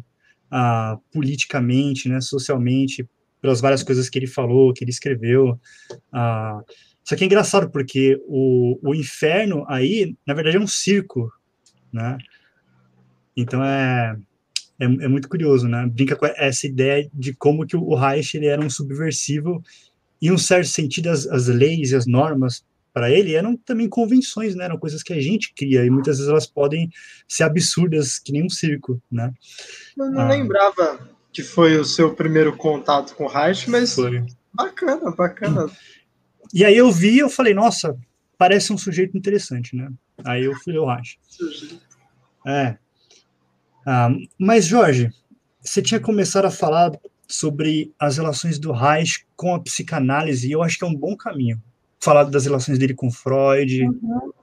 ah, 0.51 0.99
politicamente, 1.11 2.07
né, 2.07 2.21
socialmente, 2.21 3.09
pelas 3.41 3.61
várias 3.61 3.83
coisas 3.83 4.09
que 4.09 4.17
ele 4.17 4.27
falou, 4.27 4.73
que 4.73 4.83
ele 4.83 4.91
escreveu. 4.91 5.59
Ah, 6.11 6.61
só 7.03 7.15
que 7.15 7.23
é 7.23 7.27
engraçado 7.27 7.69
porque 7.69 8.21
o, 8.27 8.79
o 8.81 8.93
inferno 8.93 9.65
aí, 9.67 10.15
na 10.25 10.33
verdade, 10.33 10.57
é 10.57 10.59
um 10.59 10.67
circo, 10.67 11.31
né? 11.91 12.17
Então 13.35 13.63
é, 13.63 14.17
é, 14.79 14.85
é, 14.85 15.07
muito 15.07 15.29
curioso, 15.29 15.67
né? 15.67 15.85
Brinca 15.85 16.15
com 16.15 16.25
essa 16.25 16.67
ideia 16.67 17.09
de 17.13 17.33
como 17.33 17.65
que 17.65 17.77
o 17.77 17.95
Reich 17.95 18.35
ele 18.35 18.47
era 18.47 18.61
um 18.61 18.69
subversivo 18.69 19.63
em 20.21 20.31
um 20.31 20.37
certo 20.37 20.67
sentido 20.67 21.07
as, 21.07 21.27
as 21.27 21.47
leis 21.47 21.91
e 21.91 21.95
as 21.95 22.05
normas 22.05 22.65
para 22.91 23.11
ele 23.11 23.35
eram 23.35 23.55
também 23.55 23.87
convenções, 23.87 24.55
né? 24.55 24.65
Eram 24.65 24.79
coisas 24.79 25.03
que 25.03 25.13
a 25.13 25.21
gente 25.21 25.53
cria 25.53 25.85
e 25.85 25.89
muitas 25.89 26.17
vezes 26.17 26.29
elas 26.29 26.47
podem 26.47 26.89
ser 27.27 27.43
absurdas 27.43 28.17
que 28.17 28.31
nem 28.31 28.43
um 28.43 28.49
circo, 28.49 28.99
né? 29.11 29.31
Não 29.95 30.19
ah. 30.19 30.27
lembrava 30.27 31.16
que 31.37 31.43
foi 31.43 31.77
o 31.77 31.85
seu 31.85 32.15
primeiro 32.15 32.57
contato 32.57 33.13
com 33.13 33.25
o 33.25 33.27
Reich, 33.27 33.69
mas 33.69 33.93
foi. 33.93 34.25
bacana, 34.51 35.11
bacana. 35.11 35.69
E 36.51 36.65
aí 36.65 36.75
eu 36.75 36.91
vi, 36.91 37.19
eu 37.19 37.29
falei, 37.29 37.53
nossa, 37.53 37.95
parece 38.39 38.73
um 38.73 38.77
sujeito 38.77 39.15
interessante, 39.15 39.75
né? 39.75 39.87
Aí 40.25 40.45
eu 40.45 40.55
fui 40.55 40.75
ao 40.75 40.87
Reich. 40.87 41.19
É. 42.47 42.75
Ah, 43.85 44.09
mas 44.35 44.65
Jorge, 44.65 45.11
você 45.61 45.79
tinha 45.79 45.99
começado 45.99 46.45
a 46.45 46.49
falar 46.49 46.91
sobre 47.27 47.93
as 47.99 48.17
relações 48.17 48.57
do 48.57 48.71
Reich 48.71 49.23
com 49.35 49.53
a 49.53 49.59
psicanálise, 49.59 50.47
e 50.47 50.53
eu 50.53 50.63
acho 50.63 50.79
que 50.79 50.85
é 50.85 50.87
um 50.87 50.95
bom 50.95 51.15
caminho. 51.15 51.61
Falar 51.99 52.23
das 52.23 52.45
relações 52.45 52.79
dele 52.79 52.95
com 52.95 53.11
Freud, 53.11 53.83
uhum. 53.83 54.33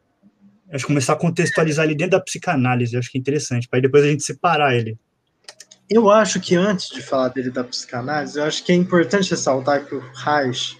acho 0.70 0.84
que 0.84 0.92
começar 0.92 1.14
a 1.14 1.16
contextualizar 1.16 1.86
ele 1.86 1.96
dentro 1.96 2.12
da 2.12 2.20
psicanálise, 2.20 2.96
acho 2.96 3.10
que 3.10 3.18
é 3.18 3.20
interessante, 3.20 3.68
para 3.68 3.80
depois 3.80 4.04
a 4.04 4.08
gente 4.08 4.22
separar 4.22 4.76
ele. 4.76 4.96
Eu 5.88 6.10
acho 6.10 6.40
que 6.40 6.54
antes 6.54 6.88
de 6.88 7.02
falar 7.02 7.28
dele 7.28 7.50
da 7.50 7.62
psicanálise, 7.62 8.38
eu 8.38 8.44
acho 8.44 8.64
que 8.64 8.72
é 8.72 8.74
importante 8.74 9.30
ressaltar 9.30 9.84
que 9.84 9.94
o 9.94 10.02
Reich, 10.14 10.78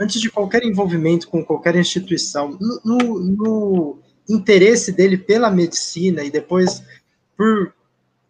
antes 0.00 0.20
de 0.20 0.30
qualquer 0.30 0.62
envolvimento 0.64 1.28
com 1.28 1.44
qualquer 1.44 1.76
instituição, 1.76 2.58
no, 2.60 2.80
no, 2.84 3.20
no 3.20 3.98
interesse 4.28 4.92
dele 4.92 5.18
pela 5.18 5.50
medicina 5.50 6.24
e 6.24 6.30
depois 6.30 6.82
por 7.36 7.72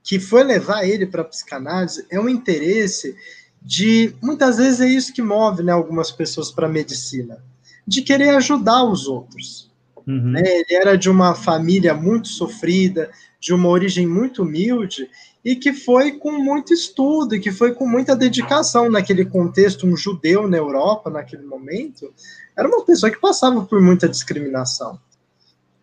que 0.02 0.21
foi 0.21 0.45
levar 0.45 0.85
ele 0.85 1.06
para 1.06 1.23
a 1.23 1.25
psicanálise 1.25 2.06
é 2.11 2.21
um 2.21 2.28
interesse 2.28 3.16
de 3.61 4.14
muitas 4.23 4.56
vezes 4.56 4.80
é 4.80 4.87
isso 4.87 5.12
que 5.12 5.21
move 5.21 5.62
né, 5.62 5.73
algumas 5.73 6.12
pessoas 6.12 6.52
para 6.52 6.66
a 6.66 6.71
medicina, 6.71 7.42
de 7.85 8.02
querer 8.02 8.30
ajudar 8.37 8.85
os 8.85 9.09
outros. 9.09 9.68
Uhum. 10.06 10.30
Né? 10.30 10.42
Ele 10.45 10.75
era 10.75 10.97
de 10.97 11.11
uma 11.11 11.35
família 11.35 11.92
muito 11.92 12.28
sofrida, 12.28 13.11
de 13.40 13.52
uma 13.52 13.68
origem 13.68 14.06
muito 14.06 14.42
humilde 14.42 15.09
e 15.47 15.55
que 15.55 15.73
foi 15.73 16.11
com 16.11 16.33
muito 16.33 16.75
estudo 16.75 17.37
e 17.37 17.38
que 17.38 17.53
foi 17.53 17.73
com 17.73 17.87
muita 17.87 18.17
dedicação 18.17 18.91
naquele 18.91 19.25
contexto, 19.25 19.87
um 19.87 19.97
judeu 19.97 20.49
na 20.49 20.57
Europa 20.57 21.09
naquele 21.09 21.45
momento, 21.45 22.12
era 22.57 22.67
uma 22.67 22.85
pessoa 22.85 23.12
que 23.12 23.21
passava 23.21 23.65
por 23.65 23.81
muita 23.81 24.09
discriminação. 24.09 24.99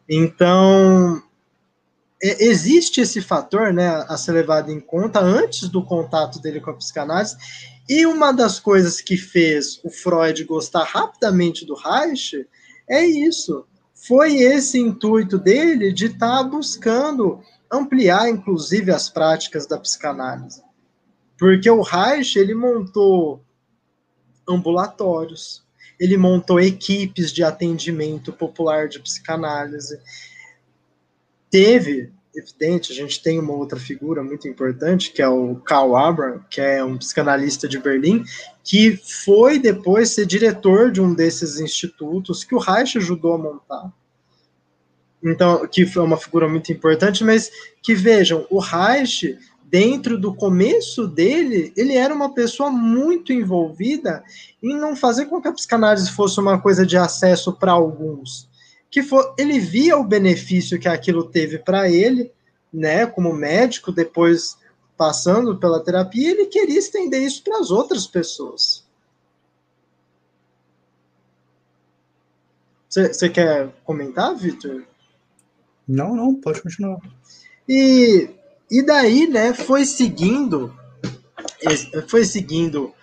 Então, 0.10 1.24
existe 2.22 3.00
esse 3.00 3.22
fator 3.22 3.72
né, 3.72 4.06
a 4.10 4.18
ser 4.18 4.34
levado 4.34 4.70
em 4.70 4.82
conta 4.82 5.22
antes 5.22 5.70
do 5.70 5.82
contato 5.82 6.42
dele 6.42 6.60
com 6.60 6.72
a 6.72 6.76
psicanálise, 6.76 7.38
e 7.88 8.06
uma 8.06 8.34
das 8.34 8.60
coisas 8.60 9.00
que 9.00 9.16
fez 9.16 9.80
o 9.82 9.90
Freud 9.90 10.44
gostar 10.44 10.84
rapidamente 10.84 11.66
do 11.66 11.74
Reich 11.74 12.46
é 12.86 13.06
isso. 13.06 13.66
Foi 13.94 14.36
esse 14.36 14.78
intuito 14.78 15.38
dele 15.38 15.94
de 15.94 16.08
estar 16.08 16.40
tá 16.40 16.44
buscando 16.44 17.40
ampliar, 17.74 18.30
inclusive, 18.30 18.92
as 18.92 19.10
práticas 19.10 19.66
da 19.66 19.80
psicanálise. 19.80 20.62
Porque 21.38 21.70
o 21.70 21.82
Reich, 21.82 22.38
ele 22.38 22.54
montou 22.54 23.44
ambulatórios, 24.48 25.64
ele 26.00 26.18
montou 26.18 26.60
equipes 26.60 27.32
de 27.32 27.44
atendimento 27.44 28.32
popular 28.32 28.88
de 28.88 29.00
psicanálise, 29.00 30.00
teve, 31.50 32.12
evidente, 32.36 32.92
a 32.92 32.96
gente 32.96 33.22
tem 33.22 33.40
uma 33.40 33.54
outra 33.54 33.80
figura 33.80 34.24
muito 34.24 34.48
importante, 34.48 35.12
que 35.12 35.22
é 35.22 35.28
o 35.28 35.56
Karl 35.56 35.96
Abram, 35.96 36.44
que 36.50 36.60
é 36.62 36.84
um 36.84 36.98
psicanalista 36.98 37.68
de 37.68 37.80
Berlim, 37.80 38.24
que 38.64 38.98
foi 39.26 39.60
depois 39.60 40.12
ser 40.12 40.26
diretor 40.26 40.92
de 40.92 41.02
um 41.02 41.14
desses 41.14 41.60
institutos 41.60 42.44
que 42.44 42.56
o 42.56 42.60
Reich 42.60 42.98
ajudou 42.98 43.34
a 43.34 43.38
montar. 43.38 43.94
Então, 45.24 45.66
que 45.68 45.86
foi 45.86 46.04
uma 46.04 46.18
figura 46.18 46.48
muito 46.50 46.72
importante, 46.72 47.24
mas 47.24 47.50
que 47.82 47.96
vejam, 47.96 48.46
o 48.50 48.60
Reich, 48.60 49.38
dentro 49.64 50.18
do 50.18 50.34
começo 50.36 51.08
dele, 51.08 51.72
ele 51.78 51.96
era 51.96 52.14
uma 52.14 52.34
pessoa 52.34 52.70
muito 52.70 53.32
envolvida 53.32 54.24
em 54.62 54.76
não 54.76 54.96
fazer 54.96 55.26
com 55.26 55.42
que 55.42 55.48
a 55.48 55.54
psicanálise 55.54 56.12
fosse 56.12 56.40
uma 56.40 56.60
coisa 56.60 56.86
de 56.86 56.98
acesso 56.98 57.54
para 57.54 57.72
alguns 57.72 58.52
que 58.94 59.02
ele 59.40 59.60
via 59.60 59.98
o 59.98 60.04
benefício 60.04 60.80
que 60.80 60.88
aquilo 60.88 61.24
teve 61.24 61.58
para 61.58 61.90
ele, 61.90 62.32
né, 62.72 63.08
como 63.08 63.34
médico, 63.34 63.92
depois 63.92 64.56
passando 64.96 65.58
pela 65.58 65.84
terapia, 65.84 66.30
ele 66.30 66.46
queria 66.46 66.78
estender 66.78 67.24
isso 67.24 67.44
para 67.44 67.58
as 67.58 67.72
outras 67.72 68.06
pessoas. 68.06 68.86
Você 72.88 73.28
quer 73.30 73.74
comentar, 73.84 74.36
Vitor? 74.36 74.84
Não, 75.88 76.16
não, 76.16 76.36
pode 76.36 76.62
continuar. 76.62 77.00
E, 77.68 78.30
e 78.70 78.86
daí, 78.86 79.28
né, 79.28 79.54
foi 79.54 79.86
seguindo, 79.86 80.74
foi 82.08 82.24
seguindo 82.24 82.94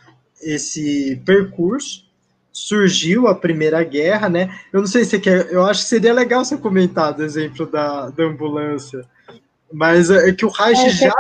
esse 0.43 1.21
percurso, 1.25 2.05
surgiu 2.53 3.27
a 3.29 3.35
Primeira 3.35 3.83
Guerra, 3.85 4.29
né? 4.29 4.55
Eu 4.73 4.81
não 4.81 4.87
sei 4.87 5.05
se 5.05 5.11
você 5.11 5.21
quer, 5.21 5.53
eu 5.53 5.65
acho 5.65 5.83
que 5.83 5.89
seria 5.89 6.13
legal 6.13 6.45
você 6.45 6.57
comentar 6.57 7.15
do 7.15 7.25
exemplo 7.25 7.67
da, 7.67 8.11
da 8.11 8.25
ambulância. 8.25 9.05
Mas 9.73 10.11
é, 10.11 10.33
que 10.33 10.45
o 10.45 10.49
Reich 10.49 10.81
é, 10.81 10.89
já. 10.91 11.13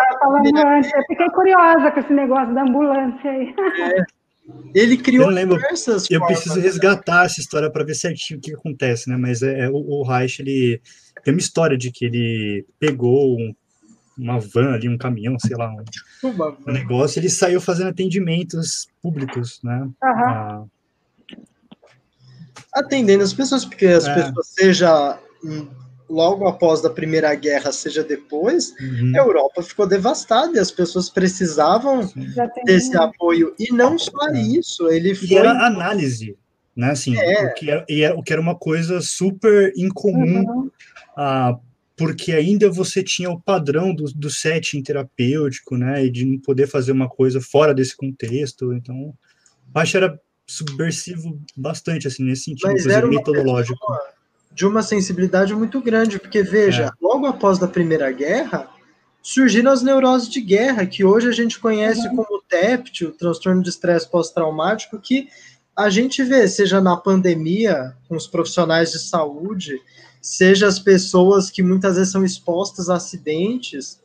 Antes, 0.76 0.92
eu 0.92 1.02
fiquei 1.06 1.28
curiosa 1.28 1.90
com 1.92 2.00
esse 2.00 2.12
negócio 2.12 2.52
da 2.52 2.62
ambulância 2.62 3.30
aí. 3.30 3.54
É, 3.78 4.04
ele 4.74 4.96
criou 4.96 5.26
eu 5.26 5.30
lembro, 5.30 5.56
diversas 5.56 6.10
Eu 6.10 6.24
preciso 6.26 6.56
né? 6.56 6.62
resgatar 6.62 7.26
essa 7.26 7.40
história 7.40 7.70
para 7.70 7.84
ver 7.84 7.94
certinho 7.94 8.38
o 8.38 8.42
que 8.42 8.52
acontece, 8.52 9.08
né? 9.08 9.16
Mas 9.16 9.42
é, 9.42 9.66
é, 9.66 9.70
o, 9.70 9.76
o 9.76 10.02
Reich, 10.02 10.40
ele 10.40 10.80
tem 11.24 11.34
uma 11.34 11.40
história 11.40 11.76
de 11.76 11.90
que 11.90 12.04
ele 12.04 12.66
pegou 12.78 13.38
um, 13.38 13.54
uma 14.18 14.38
van 14.38 14.72
ali, 14.74 14.88
um 14.88 14.98
caminhão, 14.98 15.38
sei 15.38 15.56
lá, 15.56 15.70
um, 15.72 16.34
um 16.68 16.72
negócio, 16.72 17.18
ele 17.18 17.30
saiu 17.30 17.60
fazendo 17.60 17.88
atendimentos 17.88 18.88
públicos, 19.02 19.60
né? 19.62 19.82
Uhum. 19.82 19.94
Ah, 20.02 20.64
atendendo 22.72 23.22
as 23.22 23.32
pessoas, 23.32 23.64
porque 23.64 23.86
as 23.86 24.06
é. 24.06 24.14
pessoas, 24.14 24.48
seja 24.48 25.18
logo 26.08 26.46
após 26.46 26.84
a 26.84 26.90
Primeira 26.90 27.34
Guerra, 27.34 27.72
seja 27.72 28.02
depois, 28.02 28.74
uhum. 28.80 29.12
a 29.14 29.18
Europa 29.18 29.62
ficou 29.62 29.86
devastada 29.86 30.56
e 30.56 30.58
as 30.58 30.70
pessoas 30.70 31.08
precisavam 31.08 32.10
desse 32.64 32.96
apoio. 32.96 33.54
E 33.58 33.72
não 33.72 33.98
só 33.98 34.28
é. 34.28 34.40
isso, 34.40 34.88
ele 34.88 35.14
foi... 35.14 35.28
E 35.28 35.36
era 35.36 35.66
análise, 35.66 36.36
né, 36.76 36.90
assim, 36.90 37.16
é. 37.16 37.44
o, 37.44 37.54
que 37.54 37.70
era, 37.70 37.84
era, 37.88 38.18
o 38.18 38.22
que 38.22 38.32
era 38.32 38.42
uma 38.42 38.56
coisa 38.56 39.00
super 39.00 39.72
incomum, 39.76 40.44
uhum. 40.44 40.70
Ah, 41.16 41.58
porque 41.96 42.32
ainda 42.32 42.70
você 42.70 43.02
tinha 43.02 43.30
o 43.30 43.40
padrão 43.40 43.94
do, 43.94 44.04
do 44.04 44.30
setting 44.30 44.82
terapêutico, 44.82 45.76
né, 45.76 46.04
e 46.06 46.10
de 46.10 46.24
não 46.24 46.38
poder 46.38 46.66
fazer 46.66 46.92
uma 46.92 47.08
coisa 47.08 47.40
fora 47.40 47.74
desse 47.74 47.96
contexto, 47.96 48.72
então, 48.72 49.14
acho 49.74 49.92
que 49.92 49.96
era 49.98 50.20
subversivo 50.46 51.38
bastante, 51.56 52.08
assim, 52.08 52.24
nesse 52.24 52.44
sentido, 52.44 52.72
Mas 52.72 52.86
metodológico. 52.86 53.78
De 54.52 54.66
uma 54.66 54.82
sensibilidade 54.82 55.54
muito 55.54 55.80
grande, 55.80 56.18
porque, 56.18 56.42
veja, 56.42 56.86
é. 56.86 56.90
logo 57.00 57.26
após 57.26 57.62
a 57.62 57.68
Primeira 57.68 58.10
Guerra, 58.10 58.68
surgiram 59.22 59.70
as 59.70 59.82
neuroses 59.82 60.28
de 60.28 60.40
guerra, 60.40 60.86
que 60.86 61.04
hoje 61.04 61.28
a 61.28 61.32
gente 61.32 61.58
conhece 61.58 62.08
uhum. 62.08 62.16
como 62.16 62.42
TEPT, 62.48 63.04
o 63.04 63.12
transtorno 63.12 63.62
de 63.62 63.68
estresse 63.68 64.10
pós-traumático, 64.10 64.98
que 64.98 65.28
a 65.76 65.88
gente 65.88 66.22
vê, 66.22 66.48
seja 66.48 66.80
na 66.80 66.96
pandemia, 66.96 67.94
com 68.08 68.16
os 68.16 68.26
profissionais 68.26 68.90
de 68.92 68.98
saúde, 68.98 69.80
seja 70.20 70.66
as 70.66 70.78
pessoas 70.78 71.50
que 71.50 71.62
muitas 71.62 71.96
vezes 71.96 72.12
são 72.12 72.24
expostas 72.24 72.88
a 72.88 72.96
acidentes, 72.96 74.00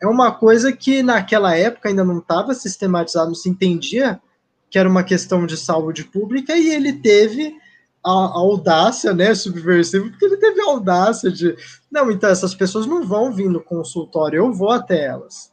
é 0.00 0.06
uma 0.06 0.32
coisa 0.32 0.72
que 0.72 1.02
naquela 1.02 1.56
época 1.56 1.88
ainda 1.88 2.04
não 2.04 2.18
estava 2.18 2.54
sistematizado, 2.54 3.28
não 3.28 3.34
se 3.34 3.48
entendia 3.48 4.20
que 4.68 4.78
era 4.78 4.88
uma 4.88 5.04
questão 5.04 5.46
de 5.46 5.56
saúde 5.56 6.02
pública, 6.04 6.56
e 6.56 6.70
ele 6.70 6.94
teve 6.94 7.54
a, 8.02 8.10
a 8.10 8.38
audácia, 8.38 9.12
né, 9.12 9.34
subversiva, 9.34 10.08
porque 10.08 10.24
ele 10.24 10.38
teve 10.38 10.62
a 10.62 10.70
audácia 10.70 11.30
de, 11.30 11.54
não, 11.90 12.10
então 12.10 12.30
essas 12.30 12.54
pessoas 12.54 12.86
não 12.86 13.06
vão 13.06 13.30
vir 13.30 13.50
no 13.50 13.62
consultório, 13.62 14.38
eu 14.38 14.52
vou 14.52 14.70
até 14.70 15.04
elas. 15.04 15.52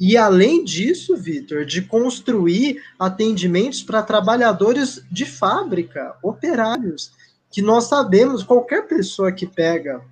E 0.00 0.16
além 0.16 0.64
disso, 0.64 1.16
Vitor, 1.16 1.64
de 1.64 1.82
construir 1.82 2.82
atendimentos 2.98 3.82
para 3.82 4.02
trabalhadores 4.02 5.02
de 5.10 5.24
fábrica, 5.24 6.16
operários, 6.22 7.12
que 7.56 7.62
nós 7.62 7.84
sabemos, 7.84 8.42
qualquer 8.42 8.86
pessoa 8.86 9.32
que 9.32 9.46
pega 9.46 10.02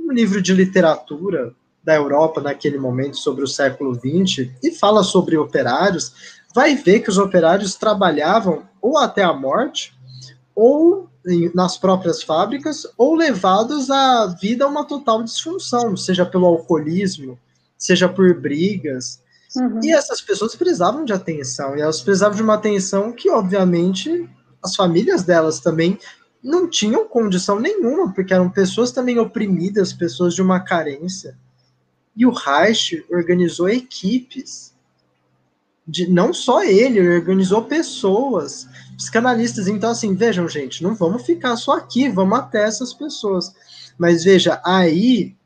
um 0.00 0.10
livro 0.10 0.42
de 0.42 0.52
literatura 0.52 1.54
da 1.84 1.94
Europa 1.94 2.40
naquele 2.40 2.78
momento 2.78 3.16
sobre 3.16 3.44
o 3.44 3.46
século 3.46 3.94
XX 3.94 4.50
e 4.60 4.72
fala 4.72 5.04
sobre 5.04 5.36
operários, 5.36 6.40
vai 6.52 6.74
ver 6.74 6.98
que 6.98 7.08
os 7.08 7.16
operários 7.16 7.76
trabalhavam 7.76 8.64
ou 8.82 8.98
até 8.98 9.22
a 9.22 9.32
morte, 9.32 9.96
ou 10.52 11.08
nas 11.54 11.78
próprias 11.78 12.24
fábricas, 12.24 12.84
ou 12.98 13.14
levados 13.14 13.88
à 13.88 14.26
vida 14.26 14.64
a 14.64 14.68
uma 14.68 14.84
total 14.84 15.22
disfunção, 15.22 15.96
seja 15.96 16.26
pelo 16.26 16.46
alcoolismo, 16.46 17.38
seja 17.78 18.08
por 18.08 18.34
brigas. 18.34 19.22
Uhum. 19.54 19.78
E 19.80 19.92
essas 19.92 20.20
pessoas 20.20 20.56
precisavam 20.56 21.04
de 21.04 21.12
atenção, 21.12 21.76
e 21.76 21.82
elas 21.82 22.00
precisavam 22.00 22.34
de 22.34 22.42
uma 22.42 22.54
atenção 22.54 23.12
que, 23.12 23.30
obviamente, 23.30 24.28
as 24.60 24.74
famílias 24.74 25.22
delas 25.22 25.60
também 25.60 25.96
não 26.42 26.68
tinham 26.68 27.06
condição 27.06 27.60
nenhuma, 27.60 28.12
porque 28.12 28.32
eram 28.32 28.48
pessoas 28.48 28.90
também 28.90 29.18
oprimidas, 29.18 29.92
pessoas 29.92 30.34
de 30.34 30.42
uma 30.42 30.60
carência. 30.60 31.36
E 32.16 32.24
o 32.24 32.30
Reich 32.30 33.04
organizou 33.10 33.68
equipes. 33.68 34.74
De, 35.86 36.08
não 36.08 36.32
só 36.32 36.62
ele, 36.62 36.98
ele 36.98 37.16
organizou 37.16 37.64
pessoas, 37.64 38.68
psicanalistas. 38.96 39.66
Então, 39.68 39.90
assim, 39.90 40.14
vejam, 40.14 40.48
gente, 40.48 40.82
não 40.82 40.94
vamos 40.94 41.22
ficar 41.22 41.56
só 41.56 41.72
aqui, 41.72 42.08
vamos 42.08 42.38
até 42.38 42.64
essas 42.64 42.94
pessoas. 42.94 43.52
Mas 43.98 44.24
veja, 44.24 44.60
aí 44.64 45.36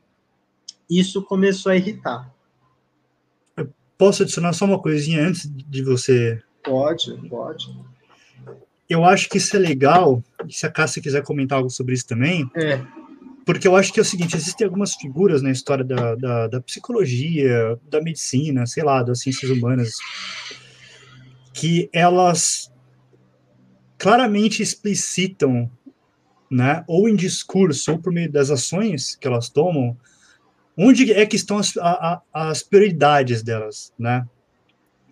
isso 0.89 1.23
começou 1.23 1.71
a 1.71 1.75
irritar. 1.75 2.31
Eu 3.57 3.69
posso 3.97 4.23
adicionar 4.23 4.53
só 4.53 4.65
uma 4.65 4.81
coisinha 4.81 5.27
antes 5.27 5.49
de 5.49 5.83
você. 5.83 6.41
Pode, 6.63 7.13
pode 7.27 7.75
eu 8.89 9.03
acho 9.03 9.29
que 9.29 9.37
isso 9.37 9.55
é 9.55 9.59
legal, 9.59 10.23
se 10.49 10.65
a 10.65 10.71
Cássia 10.71 11.01
quiser 11.01 11.23
comentar 11.23 11.57
algo 11.57 11.69
sobre 11.69 11.95
isso 11.95 12.05
também, 12.05 12.49
é. 12.55 12.79
porque 13.45 13.67
eu 13.67 13.75
acho 13.75 13.91
que 13.91 13.99
é 13.99 14.03
o 14.03 14.05
seguinte, 14.05 14.35
existem 14.35 14.65
algumas 14.65 14.95
figuras 14.95 15.41
na 15.41 15.51
história 15.51 15.83
da, 15.83 16.15
da, 16.15 16.47
da 16.47 16.61
psicologia, 16.61 17.79
da 17.89 18.01
medicina, 18.01 18.65
sei 18.65 18.83
lá, 18.83 19.01
das 19.01 19.21
ciências 19.21 19.49
humanas, 19.49 19.93
que 21.53 21.89
elas 21.91 22.71
claramente 23.97 24.61
explicitam, 24.61 25.69
né, 26.51 26.83
ou 26.87 27.09
em 27.09 27.15
discurso, 27.15 27.93
ou 27.93 27.99
por 27.99 28.13
meio 28.13 28.31
das 28.31 28.51
ações 28.51 29.15
que 29.15 29.27
elas 29.27 29.49
tomam, 29.49 29.97
onde 30.77 31.11
é 31.11 31.25
que 31.25 31.35
estão 31.35 31.57
as, 31.57 31.75
a, 31.77 32.21
as 32.31 32.61
prioridades 32.61 33.41
delas, 33.41 33.91
né? 33.97 34.27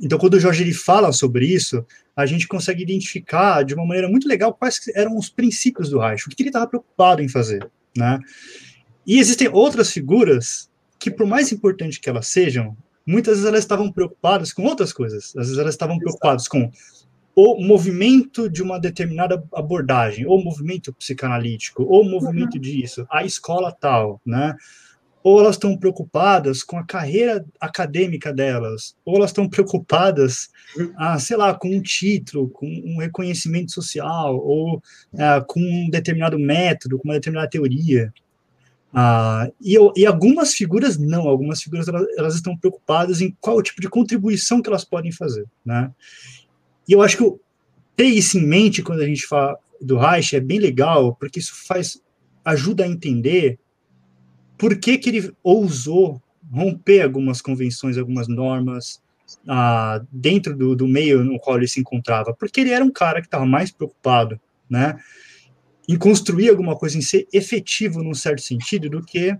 Então, 0.01 0.19
quando 0.19 0.33
o 0.33 0.39
Jorge 0.39 0.63
ele 0.63 0.73
fala 0.73 1.11
sobre 1.11 1.45
isso, 1.45 1.85
a 2.15 2.25
gente 2.25 2.47
consegue 2.47 2.83
identificar 2.83 3.63
de 3.63 3.73
uma 3.73 3.85
maneira 3.85 4.07
muito 4.07 4.27
legal 4.27 4.53
quais 4.53 4.79
eram 4.95 5.17
os 5.17 5.29
princípios 5.29 5.89
do 5.89 5.99
Reich, 5.99 6.27
o 6.27 6.29
que 6.29 6.41
ele 6.41 6.49
estava 6.49 6.67
preocupado 6.67 7.21
em 7.21 7.27
fazer, 7.27 7.69
né? 7.97 8.19
E 9.05 9.19
existem 9.19 9.49
outras 9.49 9.91
figuras 9.91 10.69
que, 10.99 11.11
por 11.11 11.25
mais 11.25 11.51
importante 11.51 11.99
que 11.99 12.09
elas 12.09 12.27
sejam, 12.27 12.77
muitas 13.05 13.33
vezes 13.33 13.45
elas 13.45 13.59
estavam 13.59 13.91
preocupadas 13.91 14.53
com 14.53 14.63
outras 14.63 14.93
coisas. 14.93 15.35
Às 15.35 15.47
vezes 15.47 15.57
elas 15.57 15.73
estavam 15.73 15.97
preocupadas 15.97 16.47
com 16.47 16.71
o 17.35 17.61
movimento 17.65 18.49
de 18.49 18.61
uma 18.61 18.79
determinada 18.79 19.43
abordagem, 19.53 20.25
ou 20.25 20.43
movimento 20.43 20.93
psicanalítico, 20.93 21.83
ou 21.83 22.07
movimento 22.07 22.55
uhum. 22.55 22.61
disso, 22.61 23.05
a 23.11 23.25
escola 23.25 23.71
tal, 23.71 24.21
né? 24.25 24.55
Ou 25.23 25.39
elas 25.39 25.55
estão 25.55 25.77
preocupadas 25.77 26.61
com 26.61 26.77
a 26.77 26.83
carreira 26.83 27.45
acadêmica 27.59 28.33
delas, 28.33 28.93
ou 29.05 29.15
elas 29.15 29.29
estão 29.29 29.47
preocupadas, 29.47 30.49
ah, 30.97 31.17
sei 31.17 31.37
lá, 31.37 31.53
com 31.53 31.69
um 31.69 31.81
título, 31.81 32.49
com 32.49 32.67
um 32.67 32.99
reconhecimento 32.99 33.71
social, 33.71 34.35
ou 34.35 34.83
ah, 35.17 35.41
com 35.47 35.61
um 35.61 35.89
determinado 35.89 36.37
método, 36.37 36.97
com 36.97 37.07
uma 37.07 37.13
determinada 37.13 37.49
teoria. 37.49 38.13
Ah, 38.93 39.49
e, 39.61 39.77
e, 39.95 40.05
algumas 40.05 40.53
figuras 40.53 40.97
não, 40.97 41.27
algumas 41.27 41.63
figuras 41.63 41.87
elas, 41.87 42.05
elas, 42.17 42.35
estão 42.35 42.55
preocupadas 42.55 43.21
em 43.21 43.35
qual 43.39 43.63
tipo 43.63 43.81
de 43.81 43.89
contribuição 43.89 44.61
que 44.61 44.69
elas 44.69 44.83
podem 44.83 45.11
fazer, 45.11 45.45
né? 45.65 45.89
E 46.87 46.91
eu 46.91 47.01
acho 47.01 47.17
que 47.17 47.35
ter 47.95 48.05
isso 48.05 48.37
em 48.37 48.45
mente 48.45 48.83
quando 48.83 49.01
a 49.01 49.07
gente 49.07 49.25
fala 49.25 49.57
do 49.81 49.97
Reich 49.97 50.35
é 50.35 50.39
bem 50.39 50.59
legal, 50.59 51.15
porque 51.15 51.39
isso 51.39 51.53
faz 51.65 51.99
ajuda 52.45 52.83
a 52.83 52.87
entender 52.87 53.57
por 54.57 54.77
que, 54.77 54.97
que 54.97 55.09
ele 55.09 55.33
ousou 55.43 56.21
romper 56.51 57.01
algumas 57.01 57.41
convenções, 57.41 57.97
algumas 57.97 58.27
normas 58.27 59.01
ah, 59.47 60.01
dentro 60.11 60.55
do, 60.55 60.75
do 60.75 60.87
meio 60.87 61.23
no 61.23 61.39
qual 61.39 61.57
ele 61.57 61.67
se 61.67 61.79
encontrava? 61.79 62.33
Porque 62.33 62.61
ele 62.61 62.71
era 62.71 62.83
um 62.83 62.91
cara 62.91 63.21
que 63.21 63.27
estava 63.27 63.45
mais 63.45 63.71
preocupado, 63.71 64.39
né, 64.69 64.97
em 65.87 65.97
construir 65.97 66.49
alguma 66.49 66.75
coisa, 66.75 66.97
em 66.97 67.01
ser 67.01 67.27
efetivo 67.33 68.01
num 68.01 68.13
certo 68.13 68.41
sentido, 68.41 68.89
do 68.89 69.01
que 69.03 69.37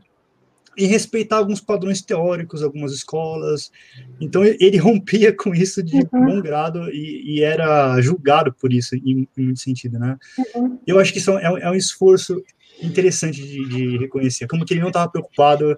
em 0.78 0.88
respeitar 0.88 1.38
alguns 1.38 1.62
padrões 1.62 2.02
teóricos, 2.02 2.64
algumas 2.64 2.94
escolas. 2.94 3.72
Então 4.20 4.44
ele 4.44 4.78
rompia 4.78 5.36
com 5.36 5.54
isso 5.54 5.84
de 5.84 5.98
uhum. 5.98 6.26
bom 6.26 6.42
grado 6.42 6.90
e, 6.90 7.38
e, 7.38 7.44
era 7.44 8.00
julgado 8.02 8.54
por 8.54 8.74
isso 8.74 8.96
em, 8.96 9.28
em 9.38 9.44
muito 9.44 9.60
sentido, 9.60 10.00
né? 10.00 10.18
Uhum. 10.56 10.80
Eu 10.86 11.00
acho 11.00 11.14
que 11.14 11.20
isso 11.20 11.32
é 11.32 11.52
um, 11.52 11.58
é 11.58 11.70
um 11.70 11.76
esforço 11.76 12.44
interessante 12.82 13.42
de, 13.42 13.68
de 13.68 13.98
reconhecer, 13.98 14.48
como 14.48 14.66
que 14.66 14.74
ele 14.74 14.82
não 14.82 14.88
estava 14.88 15.10
preocupado 15.10 15.78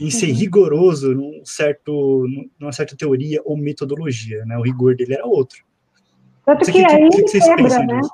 em 0.00 0.10
ser 0.10 0.26
rigoroso 0.26 1.14
num 1.14 1.42
certo, 1.44 2.26
numa 2.58 2.72
certa 2.72 2.96
teoria 2.96 3.40
ou 3.44 3.56
metodologia, 3.56 4.44
né? 4.44 4.56
O 4.58 4.62
rigor 4.62 4.94
dele 4.94 5.14
era 5.14 5.26
outro. 5.26 5.64
Tanto 6.44 6.66
que, 6.66 6.72
que, 6.72 6.84
aí 6.84 7.08
que, 7.08 7.22
que 7.22 7.40
quebra, 7.40 7.78
né? 7.80 8.00
Disso? 8.00 8.10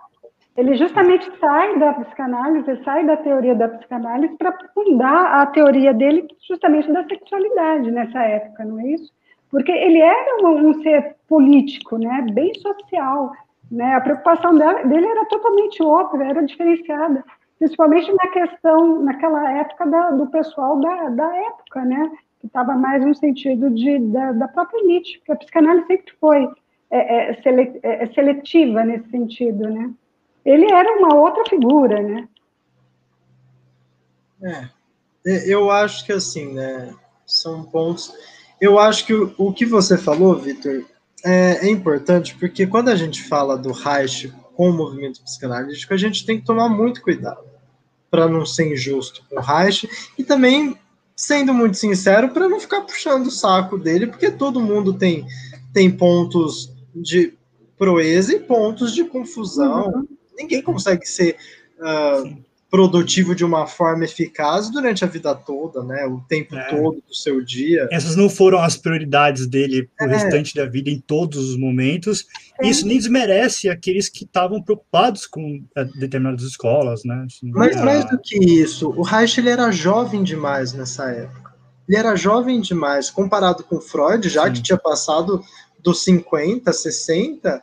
Ele 0.57 0.77
justamente 0.77 1.31
sai 1.40 1.79
da 1.79 1.95
psicanálise, 1.95 2.85
sai 2.85 3.07
da 3.07 3.16
teoria 3.16 3.55
da 3.55 3.68
psicanálise 3.68 4.37
para 4.37 4.57
fundar 4.75 5.40
a 5.40 5.47
teoria 5.47 5.95
dele 5.95 6.27
justamente 6.47 6.92
da 6.92 7.05
sexualidade 7.05 7.90
nessa 7.90 8.21
época, 8.21 8.64
não 8.64 8.79
é 8.79 8.88
isso? 8.88 9.11
Porque 9.51 9.73
ele 9.73 9.99
era 9.99 10.47
um, 10.47 10.68
um 10.68 10.83
ser 10.83 11.16
político, 11.27 11.99
né? 11.99 12.27
Bem 12.33 12.53
social, 12.55 13.33
né? 13.71 13.95
A 13.95 14.01
preocupação 14.01 14.57
dele 14.57 15.07
era 15.07 15.25
totalmente 15.27 15.83
outra, 15.83 16.25
era 16.25 16.45
diferenciada 16.45 17.25
principalmente 17.62 18.12
na 18.12 18.29
questão, 18.33 19.05
naquela 19.05 19.53
época 19.61 19.87
da, 19.87 20.11
do 20.11 20.27
pessoal 20.27 20.81
da, 20.81 21.11
da 21.11 21.37
época, 21.46 21.85
né? 21.85 22.11
Que 22.40 22.48
estava 22.48 22.75
mais 22.75 23.07
no 23.07 23.14
sentido 23.14 23.70
de, 23.70 24.01
da, 24.01 24.33
da 24.33 24.48
própria 24.48 24.81
elite, 24.81 25.18
porque 25.18 25.31
a 25.31 25.37
psicanálise 25.37 25.87
sempre 25.87 26.12
foi 26.20 26.48
é, 26.90 27.31
é, 27.31 27.31
é, 27.31 28.03
é, 28.03 28.07
seletiva 28.12 28.83
nesse 28.83 29.09
sentido, 29.11 29.70
né? 29.70 29.92
Ele 30.44 30.72
era 30.72 30.98
uma 30.98 31.14
outra 31.14 31.44
figura, 31.48 32.03
né? 32.03 32.29
É, 34.42 34.68
é, 35.25 35.55
eu 35.55 35.70
acho 35.70 36.05
que 36.05 36.12
assim, 36.12 36.55
né? 36.55 36.92
São 37.25 37.62
pontos. 37.62 38.12
Eu 38.61 38.77
acho 38.77 39.07
que 39.07 39.14
o, 39.14 39.33
o 39.38 39.53
que 39.53 39.64
você 39.64 39.96
falou, 39.96 40.35
Vitor, 40.35 40.85
é, 41.25 41.64
é, 41.64 41.70
importante, 41.70 42.35
porque 42.35 42.66
quando 42.66 42.88
a 42.88 42.96
gente 42.96 43.22
fala 43.22 43.57
do 43.57 43.70
Reich 43.70 44.35
com 44.57 44.68
o 44.68 44.72
movimento 44.72 45.22
psicanalítico, 45.22 45.94
a 45.94 45.96
gente 45.96 46.27
tem 46.27 46.40
que 46.40 46.44
tomar 46.44 46.68
muito 46.68 47.01
cuidado 47.01 47.52
para 48.12 48.29
não 48.29 48.44
ser 48.44 48.75
injusto 48.75 49.25
com 49.31 49.37
o 49.37 49.40
Reich, 49.40 49.88
e 50.18 50.22
também, 50.22 50.79
sendo 51.16 51.55
muito 51.55 51.79
sincero, 51.79 52.29
para 52.29 52.46
não 52.46 52.61
ficar 52.61 52.83
puxando 52.83 53.29
o 53.29 53.31
saco 53.31 53.79
dele, 53.79 54.07
porque 54.07 54.31
todo 54.31 54.61
mundo 54.61 54.92
tem, 54.92 55.27
tem 55.72 55.90
pontos 55.90 56.70
de 56.94 57.33
proeza 57.79 58.35
e 58.35 58.38
pontos 58.38 58.94
de 58.94 59.03
confusão. 59.05 59.87
Uhum. 59.87 60.09
Ninguém 60.37 60.61
consegue 60.61 61.07
ser 61.07 61.38
uh, 61.79 62.37
produtivo 62.72 63.35
de 63.35 63.44
uma 63.44 63.66
forma 63.66 64.06
eficaz 64.06 64.70
durante 64.70 65.04
a 65.04 65.06
vida 65.06 65.35
toda, 65.35 65.85
né? 65.85 66.06
O 66.06 66.22
tempo 66.26 66.56
é. 66.56 66.70
todo 66.70 67.02
do 67.06 67.14
seu 67.14 67.44
dia. 67.44 67.87
Essas 67.92 68.16
não 68.16 68.30
foram 68.30 68.61
as 68.61 68.78
prioridades 68.78 69.46
dele 69.46 69.90
pro 69.94 70.08
é. 70.08 70.14
restante 70.14 70.54
da 70.54 70.64
vida 70.64 70.88
em 70.88 70.98
todos 70.98 71.50
os 71.50 71.58
momentos. 71.58 72.24
É. 72.58 72.66
Isso 72.66 72.87
nem 72.87 72.96
desmerece 72.96 73.68
aqueles 73.68 74.08
que 74.08 74.24
estavam 74.24 74.62
preocupados 74.62 75.26
com 75.26 75.62
é, 75.76 75.85
determinadas 75.85 76.44
escolas, 76.44 77.04
né? 77.04 77.26
Mas 77.42 77.76
é. 77.76 77.85
mais 77.85 78.08
do 78.08 78.18
que 78.18 78.38
isso, 78.42 78.88
o 78.88 79.02
Reich 79.02 79.38
ele 79.38 79.50
era 79.50 79.70
jovem 79.70 80.22
demais 80.22 80.72
nessa 80.72 81.11
época. 81.11 81.52
Ele 81.87 81.98
era 81.98 82.16
jovem 82.16 82.58
demais 82.58 83.11
comparado 83.11 83.64
com 83.64 83.82
Freud, 83.82 84.30
já 84.30 84.46
Sim. 84.46 84.52
que 84.54 84.62
tinha 84.62 84.78
passado 84.78 85.44
dos 85.78 86.02
50, 86.04 86.72
60, 86.72 87.62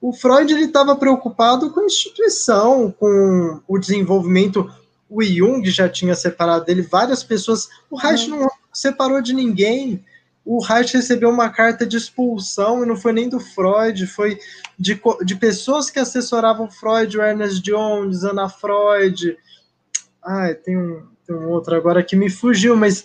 o 0.00 0.12
Freud 0.12 0.52
ele 0.52 0.66
estava 0.66 0.94
preocupado 0.94 1.70
com 1.70 1.80
a 1.80 1.84
instituição, 1.84 2.90
com 2.92 3.60
o 3.66 3.78
desenvolvimento. 3.78 4.70
O 5.10 5.22
Jung 5.22 5.68
já 5.70 5.88
tinha 5.88 6.14
separado 6.14 6.64
dele 6.64 6.82
várias 6.82 7.24
pessoas. 7.24 7.68
O 7.90 7.96
Reich 7.96 8.30
uhum. 8.30 8.40
não 8.40 8.48
separou 8.72 9.20
de 9.20 9.32
ninguém. 9.32 10.04
o 10.44 10.62
Reich 10.62 10.94
recebeu 10.94 11.28
uma 11.28 11.50
carta 11.50 11.84
de 11.84 11.96
expulsão, 11.96 12.82
e 12.82 12.86
não 12.86 12.96
foi 12.96 13.12
nem 13.12 13.28
do 13.28 13.40
Freud, 13.40 14.06
foi 14.06 14.38
de, 14.78 14.98
de 15.24 15.36
pessoas 15.36 15.90
que 15.90 15.98
assessoravam 15.98 16.70
Freud, 16.70 17.18
o 17.18 17.22
Ernest 17.22 17.60
Jones, 17.60 18.24
Ana 18.24 18.48
Freud. 18.48 19.36
Ai, 20.24 20.54
tem 20.54 20.78
um, 20.78 21.06
tem 21.26 21.36
um 21.36 21.50
outro 21.50 21.74
agora 21.74 22.02
que 22.02 22.16
me 22.16 22.30
fugiu, 22.30 22.76
mas 22.76 23.04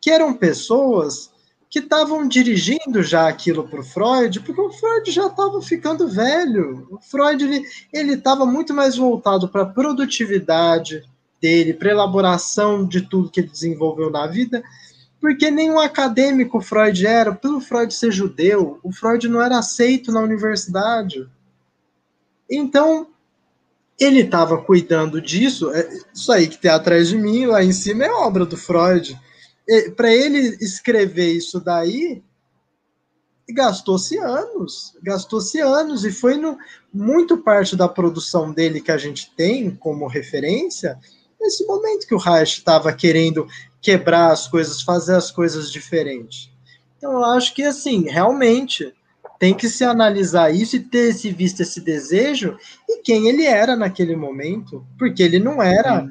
que 0.00 0.10
eram 0.10 0.34
pessoas 0.34 1.31
que 1.72 1.78
estavam 1.78 2.28
dirigindo 2.28 3.02
já 3.02 3.26
aquilo 3.26 3.66
para 3.66 3.80
o 3.80 3.82
Freud, 3.82 4.40
porque 4.40 4.60
o 4.60 4.70
Freud 4.70 5.10
já 5.10 5.28
estava 5.28 5.58
ficando 5.62 6.06
velho. 6.06 6.86
O 6.90 7.00
Freud 7.00 7.64
ele 7.90 8.12
estava 8.12 8.44
muito 8.44 8.74
mais 8.74 8.94
voltado 8.94 9.48
para 9.48 9.62
a 9.62 9.66
produtividade 9.66 11.02
dele, 11.40 11.72
para 11.72 11.90
elaboração 11.90 12.86
de 12.86 13.00
tudo 13.00 13.30
que 13.30 13.40
ele 13.40 13.48
desenvolveu 13.48 14.10
na 14.10 14.26
vida, 14.26 14.62
porque 15.18 15.50
nenhum 15.50 15.80
acadêmico 15.80 16.60
Freud 16.60 17.06
era. 17.06 17.34
Pelo 17.34 17.58
Freud 17.58 17.94
ser 17.94 18.12
judeu, 18.12 18.78
o 18.82 18.92
Freud 18.92 19.26
não 19.26 19.40
era 19.40 19.58
aceito 19.58 20.12
na 20.12 20.20
universidade. 20.20 21.26
Então, 22.50 23.06
ele 23.98 24.20
estava 24.20 24.58
cuidando 24.58 25.22
disso. 25.22 25.70
É, 25.72 25.88
isso 26.12 26.30
aí 26.30 26.48
que 26.48 26.58
tem 26.58 26.70
atrás 26.70 27.08
de 27.08 27.16
mim, 27.16 27.46
lá 27.46 27.64
em 27.64 27.72
cima, 27.72 28.04
é 28.04 28.10
obra 28.10 28.44
do 28.44 28.58
Freud 28.58 29.18
para 29.96 30.12
ele 30.12 30.56
escrever 30.60 31.32
isso 31.32 31.60
daí, 31.60 32.22
gastou-se 33.48 34.16
anos, 34.18 34.96
gastou-se 35.02 35.60
anos, 35.60 36.04
e 36.04 36.12
foi 36.12 36.36
no, 36.36 36.56
muito 36.92 37.38
parte 37.38 37.76
da 37.76 37.88
produção 37.88 38.52
dele 38.52 38.80
que 38.80 38.90
a 38.90 38.98
gente 38.98 39.32
tem 39.36 39.70
como 39.70 40.06
referência, 40.06 40.98
nesse 41.40 41.64
momento 41.66 42.06
que 42.06 42.14
o 42.14 42.18
Reich 42.18 42.58
estava 42.58 42.92
querendo 42.92 43.46
quebrar 43.80 44.30
as 44.30 44.46
coisas, 44.46 44.82
fazer 44.82 45.16
as 45.16 45.30
coisas 45.30 45.70
diferentes. 45.70 46.50
Então, 46.96 47.12
eu 47.12 47.24
acho 47.24 47.52
que, 47.54 47.64
assim, 47.64 48.08
realmente 48.08 48.94
tem 49.40 49.52
que 49.52 49.68
se 49.68 49.82
analisar 49.82 50.54
isso 50.54 50.76
e 50.76 50.80
ter 50.80 51.12
se 51.12 51.32
visto 51.32 51.60
esse 51.60 51.80
desejo 51.80 52.56
e 52.88 53.02
quem 53.02 53.28
ele 53.28 53.44
era 53.44 53.74
naquele 53.74 54.14
momento, 54.14 54.86
porque 54.96 55.20
ele 55.20 55.40
não 55.40 55.60
era, 55.60 56.08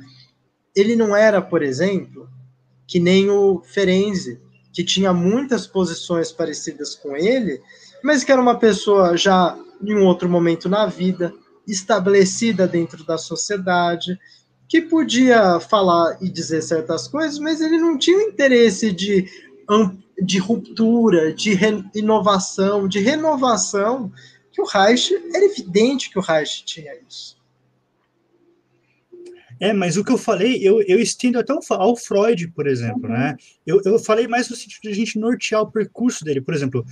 ele 0.76 0.98
não 0.98 1.16
era, 1.16 1.42
por 1.42 1.64
exemplo, 1.64 2.28
que 2.92 3.00
nem 3.00 3.30
o 3.30 3.62
Ferenzi, 3.64 4.38
que 4.74 4.84
tinha 4.84 5.14
muitas 5.14 5.66
posições 5.66 6.30
parecidas 6.30 6.94
com 6.94 7.16
ele, 7.16 7.62
mas 8.04 8.22
que 8.22 8.34
era 8.34 8.42
uma 8.42 8.60
pessoa 8.60 9.16
já 9.16 9.58
em 9.82 9.96
um 9.96 10.06
outro 10.06 10.28
momento 10.28 10.68
na 10.68 10.88
vida, 10.88 11.34
estabelecida 11.66 12.68
dentro 12.68 13.06
da 13.06 13.18
sociedade, 13.18 14.20
que 14.68 14.82
podia 14.82 15.58
falar 15.62 16.18
e 16.22 16.30
dizer 16.30 16.62
certas 16.62 17.08
coisas, 17.08 17.40
mas 17.40 17.62
ele 17.62 17.78
não 17.78 17.98
tinha 17.98 18.28
interesse 18.28 18.92
de, 18.92 19.26
de 20.22 20.38
ruptura, 20.38 21.34
de 21.34 21.58
inovação, 21.96 22.90
de 22.90 23.00
renovação, 23.00 24.12
que 24.52 24.62
o 24.62 24.66
Reich, 24.66 25.14
era 25.34 25.46
evidente 25.46 26.10
que 26.10 26.20
o 26.20 26.22
Reich 26.22 26.66
tinha 26.66 26.92
isso. 27.08 27.41
É, 29.62 29.72
mas 29.74 29.96
o 29.96 30.04
que 30.04 30.12
eu 30.12 30.18
falei, 30.18 30.58
eu, 30.68 30.82
eu 30.88 31.00
estendo 31.00 31.38
até 31.38 31.54
ao 31.70 31.96
Freud, 31.96 32.48
por 32.48 32.66
exemplo, 32.66 33.04
uhum. 33.04 33.14
né? 33.14 33.36
Eu, 33.66 33.80
eu 33.86 34.00
falei 34.00 34.28
mais 34.28 34.50
no 34.50 34.56
sentido 34.56 34.82
de 34.82 34.90
a 34.90 34.96
gente 34.96 35.20
nortear 35.20 35.62
o 35.62 35.72
percurso 35.72 36.26
dele. 36.26 36.42
Por 36.42 36.56
exemplo, 36.56 36.84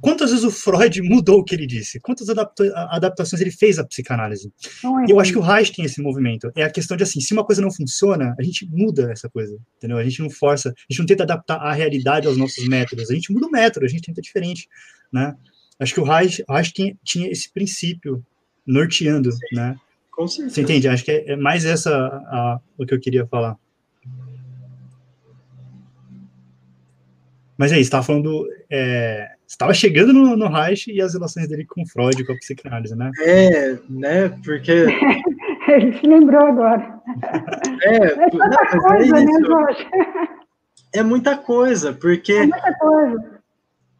quantas 0.00 0.30
vezes 0.30 0.44
o 0.44 0.52
Freud 0.52 1.02
mudou 1.02 1.40
o 1.40 1.44
que 1.44 1.52
ele 1.52 1.66
disse? 1.66 1.98
Quantas 1.98 2.28
adapta 2.28 2.72
adaptações 2.92 3.42
ele 3.42 3.50
fez 3.50 3.76
à 3.80 3.84
psicanálise? 3.84 4.52
É 4.84 5.12
eu 5.12 5.18
acho 5.18 5.32
que 5.32 5.38
o 5.38 5.42
Reich 5.42 5.72
tem 5.72 5.84
esse 5.84 6.00
movimento. 6.00 6.52
É 6.54 6.62
a 6.62 6.70
questão 6.70 6.96
de 6.96 7.02
assim, 7.02 7.20
se 7.20 7.32
uma 7.32 7.44
coisa 7.44 7.60
não 7.60 7.72
funciona, 7.72 8.36
a 8.38 8.42
gente 8.44 8.68
muda 8.70 9.10
essa 9.10 9.28
coisa, 9.28 9.58
entendeu? 9.76 9.98
A 9.98 10.04
gente 10.04 10.22
não 10.22 10.30
força, 10.30 10.68
a 10.68 10.92
gente 10.92 11.00
não 11.00 11.06
tenta 11.06 11.24
adaptar 11.24 11.56
a 11.56 11.72
realidade 11.72 12.28
aos 12.28 12.36
nossos 12.36 12.68
métodos, 12.68 13.10
a 13.10 13.14
gente 13.14 13.32
muda 13.32 13.48
o 13.48 13.50
método, 13.50 13.84
a 13.84 13.88
gente 13.88 14.02
tenta 14.02 14.22
diferente, 14.22 14.68
né? 15.12 15.34
Acho 15.76 15.94
que 15.94 16.00
o 16.00 16.04
Reich, 16.04 16.44
o 16.48 16.52
Reich 16.52 16.72
tinha, 16.72 16.96
tinha 17.02 17.28
esse 17.28 17.52
princípio 17.52 18.24
norteando, 18.64 19.30
né? 19.52 19.74
Com 20.20 20.28
certeza. 20.28 20.54
Você 20.54 20.60
entende? 20.60 20.86
Acho 20.86 21.02
que 21.02 21.12
é, 21.12 21.30
é 21.30 21.36
mais 21.36 21.64
essa 21.64 21.90
a, 21.96 22.60
o 22.76 22.84
que 22.84 22.92
eu 22.92 23.00
queria 23.00 23.26
falar. 23.26 23.56
Mas 27.56 27.72
aí, 27.72 27.78
você 27.78 27.84
estava 27.84 28.02
falando. 28.02 28.46
É, 28.70 29.30
estava 29.48 29.72
chegando 29.72 30.12
no, 30.12 30.36
no 30.36 30.46
Reich 30.46 30.92
e 30.92 31.00
as 31.00 31.14
relações 31.14 31.48
dele 31.48 31.64
com 31.64 31.86
Freud, 31.86 32.22
com 32.22 32.34
a 32.34 32.36
psicanálise, 32.36 32.94
né? 32.94 33.10
É, 33.20 33.78
né? 33.88 34.28
Porque. 34.44 34.72
Ele 35.68 35.98
se 35.98 36.06
lembrou 36.06 36.48
agora. 36.48 37.00
É, 37.82 37.96
é 37.96 38.14
muita 38.14 38.48
não, 38.48 38.82
coisa, 38.82 39.16
é, 39.16 39.24
né, 39.24 40.28
é 40.92 41.02
muita 41.02 41.36
coisa, 41.38 41.92
porque. 41.94 42.32
É 42.32 42.46
muita 42.46 42.74
coisa. 42.74 43.40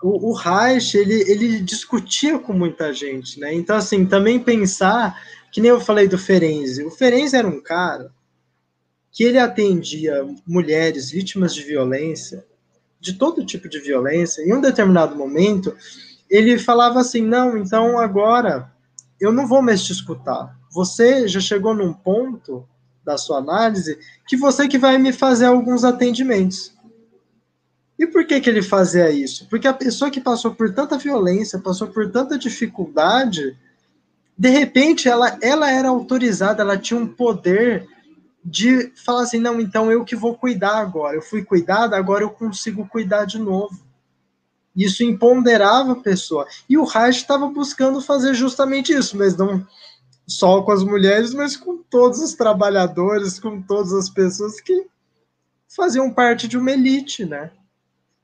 O, 0.03 0.31
o 0.31 0.33
Reich, 0.35 0.97
ele, 0.97 1.31
ele 1.31 1.61
discutia 1.61 2.39
com 2.39 2.53
muita 2.53 2.93
gente, 2.93 3.41
né? 3.41 3.55
Então, 3.55 3.77
assim, 3.77 4.05
também 4.05 4.39
pensar 4.39 5.17
que 5.51 5.61
nem 5.61 5.71
eu 5.71 5.81
falei 5.81 6.07
do 6.07 6.19
Ferenzi. 6.19 6.85
O 6.85 6.91
Ferenzi 6.91 7.37
era 7.37 7.47
um 7.47 7.61
cara 7.61 8.13
que 9.13 9.25
ele 9.25 9.39
atendia 9.39 10.25
mulheres 10.47 11.11
vítimas 11.11 11.55
de 11.55 11.63
violência, 11.63 12.45
de 13.01 13.15
todo 13.15 13.45
tipo 13.45 13.69
de 13.69 13.81
violência. 13.81 14.43
Em 14.43 14.53
um 14.53 14.61
determinado 14.61 15.17
momento, 15.17 15.75
ele 16.29 16.59
falava 16.59 17.01
assim: 17.01 17.23
não, 17.23 17.57
então 17.57 17.99
agora 17.99 18.71
eu 19.21 19.33
não 19.33 19.47
vou 19.47 19.63
mais 19.63 19.83
te 19.83 19.93
escutar. 19.93 20.57
Você 20.71 21.27
já 21.27 21.41
chegou 21.41 21.75
num 21.75 21.93
ponto 21.93 22.67
da 23.05 23.19
sua 23.19 23.39
análise 23.39 23.99
que 24.27 24.37
você 24.37 24.69
que 24.69 24.79
vai 24.79 24.99
me 24.99 25.13
fazer 25.13 25.47
alguns 25.47 25.85
atendimentos. 25.85 26.73
E 27.99 28.07
por 28.07 28.27
que, 28.27 28.41
que 28.41 28.49
ele 28.49 28.63
fazia 28.63 29.11
isso? 29.11 29.47
Porque 29.51 29.69
a 29.69 29.75
pessoa 29.75 30.11
que 30.11 30.21
passou 30.21 30.55
por 30.55 30.73
tanta 30.73 30.97
violência, 30.97 31.59
passou 31.59 31.89
por 31.89 32.11
tanta 32.11 32.39
dificuldade, 32.39 33.59
de 34.41 34.49
repente 34.49 35.07
ela, 35.07 35.39
ela 35.43 35.71
era 35.71 35.91
autorizada, 35.91 36.63
ela 36.63 36.79
tinha 36.79 36.99
um 36.99 37.07
poder 37.07 37.87
de 38.43 38.91
falar 39.05 39.25
assim, 39.25 39.39
não, 39.39 39.61
então 39.61 39.93
eu 39.93 40.03
que 40.03 40.17
vou 40.17 40.35
cuidar 40.35 40.79
agora. 40.79 41.15
Eu 41.15 41.21
fui 41.21 41.45
cuidada, 41.45 41.95
agora 41.95 42.25
eu 42.25 42.31
consigo 42.31 42.89
cuidar 42.89 43.27
de 43.27 43.39
novo. 43.39 43.79
Isso 44.75 45.05
empoderava 45.05 45.93
a 45.93 45.97
pessoa. 45.97 46.47
E 46.67 46.79
o 46.79 46.85
Reich 46.85 47.19
estava 47.19 47.49
buscando 47.49 48.01
fazer 48.01 48.33
justamente 48.33 48.95
isso, 48.95 49.15
mas 49.15 49.37
não 49.37 49.67
só 50.27 50.63
com 50.63 50.73
as 50.73 50.83
mulheres, 50.83 51.35
mas 51.35 51.55
com 51.55 51.77
todos 51.77 52.19
os 52.21 52.33
trabalhadores, 52.33 53.39
com 53.39 53.61
todas 53.61 53.93
as 53.93 54.09
pessoas 54.09 54.59
que 54.59 54.87
faziam 55.69 56.11
parte 56.11 56.49
de 56.49 56.57
uma 56.57 56.71
elite, 56.71 57.27
né? 57.27 57.51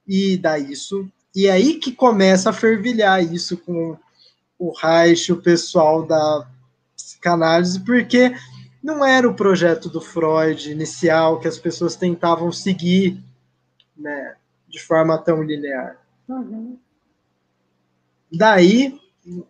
E 0.08 0.38
daí 0.38 0.72
isso, 0.72 1.06
e 1.34 1.46
é 1.46 1.52
aí 1.52 1.74
que 1.74 1.92
começa 1.92 2.48
a 2.48 2.54
fervilhar 2.54 3.22
isso 3.22 3.58
com 3.58 3.98
o 4.58 4.72
Reich, 4.72 5.32
o 5.32 5.42
pessoal 5.42 6.04
da 6.04 6.46
psicanálise, 6.96 7.80
porque 7.80 8.34
não 8.82 9.04
era 9.04 9.28
o 9.28 9.34
projeto 9.34 9.88
do 9.88 10.00
Freud 10.00 10.70
inicial 10.70 11.40
que 11.40 11.48
as 11.48 11.58
pessoas 11.58 11.96
tentavam 11.96 12.50
seguir 12.52 13.22
né, 13.96 14.36
de 14.68 14.80
forma 14.80 15.18
tão 15.18 15.42
linear. 15.42 15.98
Uhum. 16.28 16.78
Daí, 18.32 18.98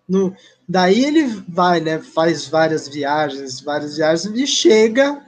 no, 0.09 0.35
daí 0.69 1.05
ele 1.05 1.27
vai, 1.49 1.81
né, 1.81 2.01
faz 2.01 2.49
várias 2.49 2.89
viagens, 2.89 3.61
várias 3.61 3.97
viagens 3.97 4.35
e 4.35 4.47
chega. 4.47 5.23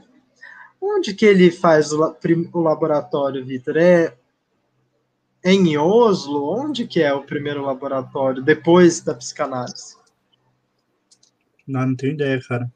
Onde 0.81 1.13
que 1.13 1.27
ele 1.27 1.51
faz 1.51 1.93
o, 1.93 2.17
o 2.53 2.61
laboratório, 2.61 3.45
Vitor? 3.45 3.77
É 3.77 4.15
em 5.45 5.77
Oslo? 5.77 6.49
Onde 6.51 6.87
que 6.87 7.03
é 7.03 7.13
o 7.13 7.23
primeiro 7.23 7.63
laboratório 7.63 8.43
depois 8.43 9.01
da 9.01 9.15
psicanálise? 9.15 9.97
Não, 11.67 11.87
não 11.87 11.97
tenho 11.97 12.15
ideia, 12.15 12.41
cara. 12.47 12.71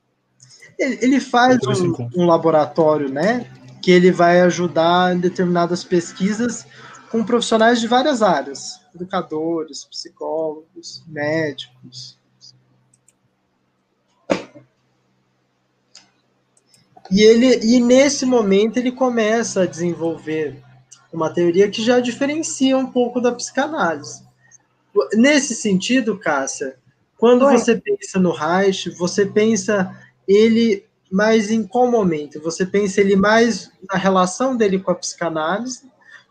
Ele, 0.79 0.98
ele 1.01 1.20
faz 1.20 1.59
um, 1.66 2.09
um, 2.14 2.27
laboratório, 2.27 3.09
né? 3.09 3.51
Que 3.81 3.90
ele 3.90 4.11
vai 4.11 4.40
ajudar 4.42 5.14
em 5.14 5.20
determinadas 5.20 5.83
pesquisas 5.83 6.66
com 7.11 7.25
profissionais 7.25 7.81
de 7.81 7.87
várias 7.87 8.22
áreas: 8.22 8.81
educadores, 8.94 9.85
psicólogos, 9.85 11.03
médicos. 11.07 12.18
E 17.11 17.22
ele 17.22 17.61
e 17.62 17.81
nesse 17.81 18.25
momento 18.25 18.79
ele 18.79 18.92
começa 18.92 19.62
a 19.62 19.66
desenvolver 19.66 20.62
uma 21.12 21.33
teoria 21.33 21.70
que 21.70 21.83
já 21.83 22.01
diferencia 22.01 22.77
um 22.77 22.87
pouco 22.87 23.20
da 23.20 23.33
psicanálise. 23.33 24.22
Nesse 25.14 25.55
sentido, 25.55 26.18
Cássia, 26.18 26.77
quando 27.16 27.44
Oi. 27.44 27.53
você 27.53 27.77
pensa 27.77 28.18
no 28.18 28.33
Reich, 28.33 28.90
você 28.90 29.25
pensa 29.27 29.94
ele 30.27 30.85
mais 31.11 31.51
em 31.51 31.66
qual 31.66 31.90
momento? 31.90 32.40
Você 32.42 32.64
pensa 32.64 33.01
ele 33.01 33.16
mais 33.16 33.70
na 33.90 33.98
relação 33.98 34.57
dele 34.57 34.79
com 34.79 34.90
a 34.90 34.94
psicanálise 34.94 35.83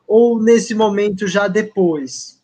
ou 0.08 0.42
nesse 0.42 0.74
momento 0.74 1.28
já 1.28 1.48
depois 1.48 2.42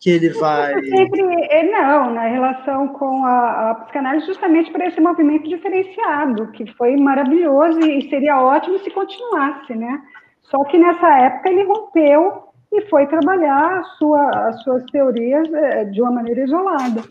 que 0.00 0.10
ele 0.10 0.30
vai? 0.30 0.74
Sempre, 0.84 1.22
é, 1.48 1.62
não, 1.70 2.12
na 2.12 2.26
relação 2.26 2.88
com 2.88 3.24
a, 3.24 3.70
a 3.70 3.74
psicanálise, 3.76 4.26
justamente 4.26 4.70
por 4.70 4.80
esse 4.82 5.00
movimento 5.00 5.48
diferenciado, 5.48 6.48
que 6.52 6.70
foi 6.74 6.96
maravilhoso 6.96 7.80
e 7.80 8.08
seria 8.10 8.40
ótimo 8.40 8.78
se 8.80 8.90
continuasse, 8.90 9.74
né? 9.74 10.02
Só 10.50 10.62
que 10.64 10.78
nessa 10.78 11.08
época 11.18 11.50
ele 11.50 11.64
rompeu 11.64 12.44
e 12.72 12.82
foi 12.88 13.06
trabalhar 13.06 13.82
sua, 13.98 14.28
as 14.48 14.62
suas 14.62 14.84
teorias 14.86 15.52
é, 15.52 15.84
de 15.84 16.00
uma 16.00 16.10
maneira 16.10 16.42
isolada. 16.42 17.02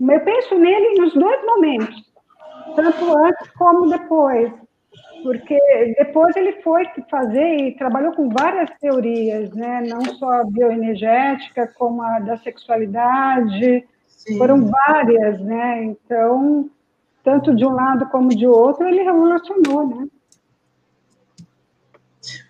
Eu 0.00 0.20
penso 0.20 0.58
nele 0.58 1.00
nos 1.00 1.14
dois 1.14 1.44
momentos, 1.44 2.12
tanto 2.74 3.16
antes 3.16 3.50
como 3.52 3.88
depois, 3.88 4.52
porque 5.22 5.58
depois 5.98 6.36
ele 6.36 6.60
foi 6.62 6.84
fazer 7.10 7.56
e 7.56 7.76
trabalhou 7.76 8.12
com 8.12 8.28
várias 8.28 8.70
teorias, 8.78 9.50
né? 9.52 9.82
não 9.88 10.04
só 10.16 10.40
a 10.40 10.44
bioenergética, 10.44 11.72
como 11.78 12.02
a 12.02 12.18
da 12.20 12.36
sexualidade, 12.38 13.86
Sim. 14.06 14.38
foram 14.38 14.66
várias, 14.66 15.40
né? 15.40 15.84
Então, 15.84 16.68
tanto 17.22 17.54
de 17.54 17.64
um 17.64 17.72
lado 17.72 18.06
como 18.10 18.28
de 18.30 18.46
outro, 18.46 18.86
ele 18.86 19.02
revolucionou, 19.02 19.86
né? 19.86 20.06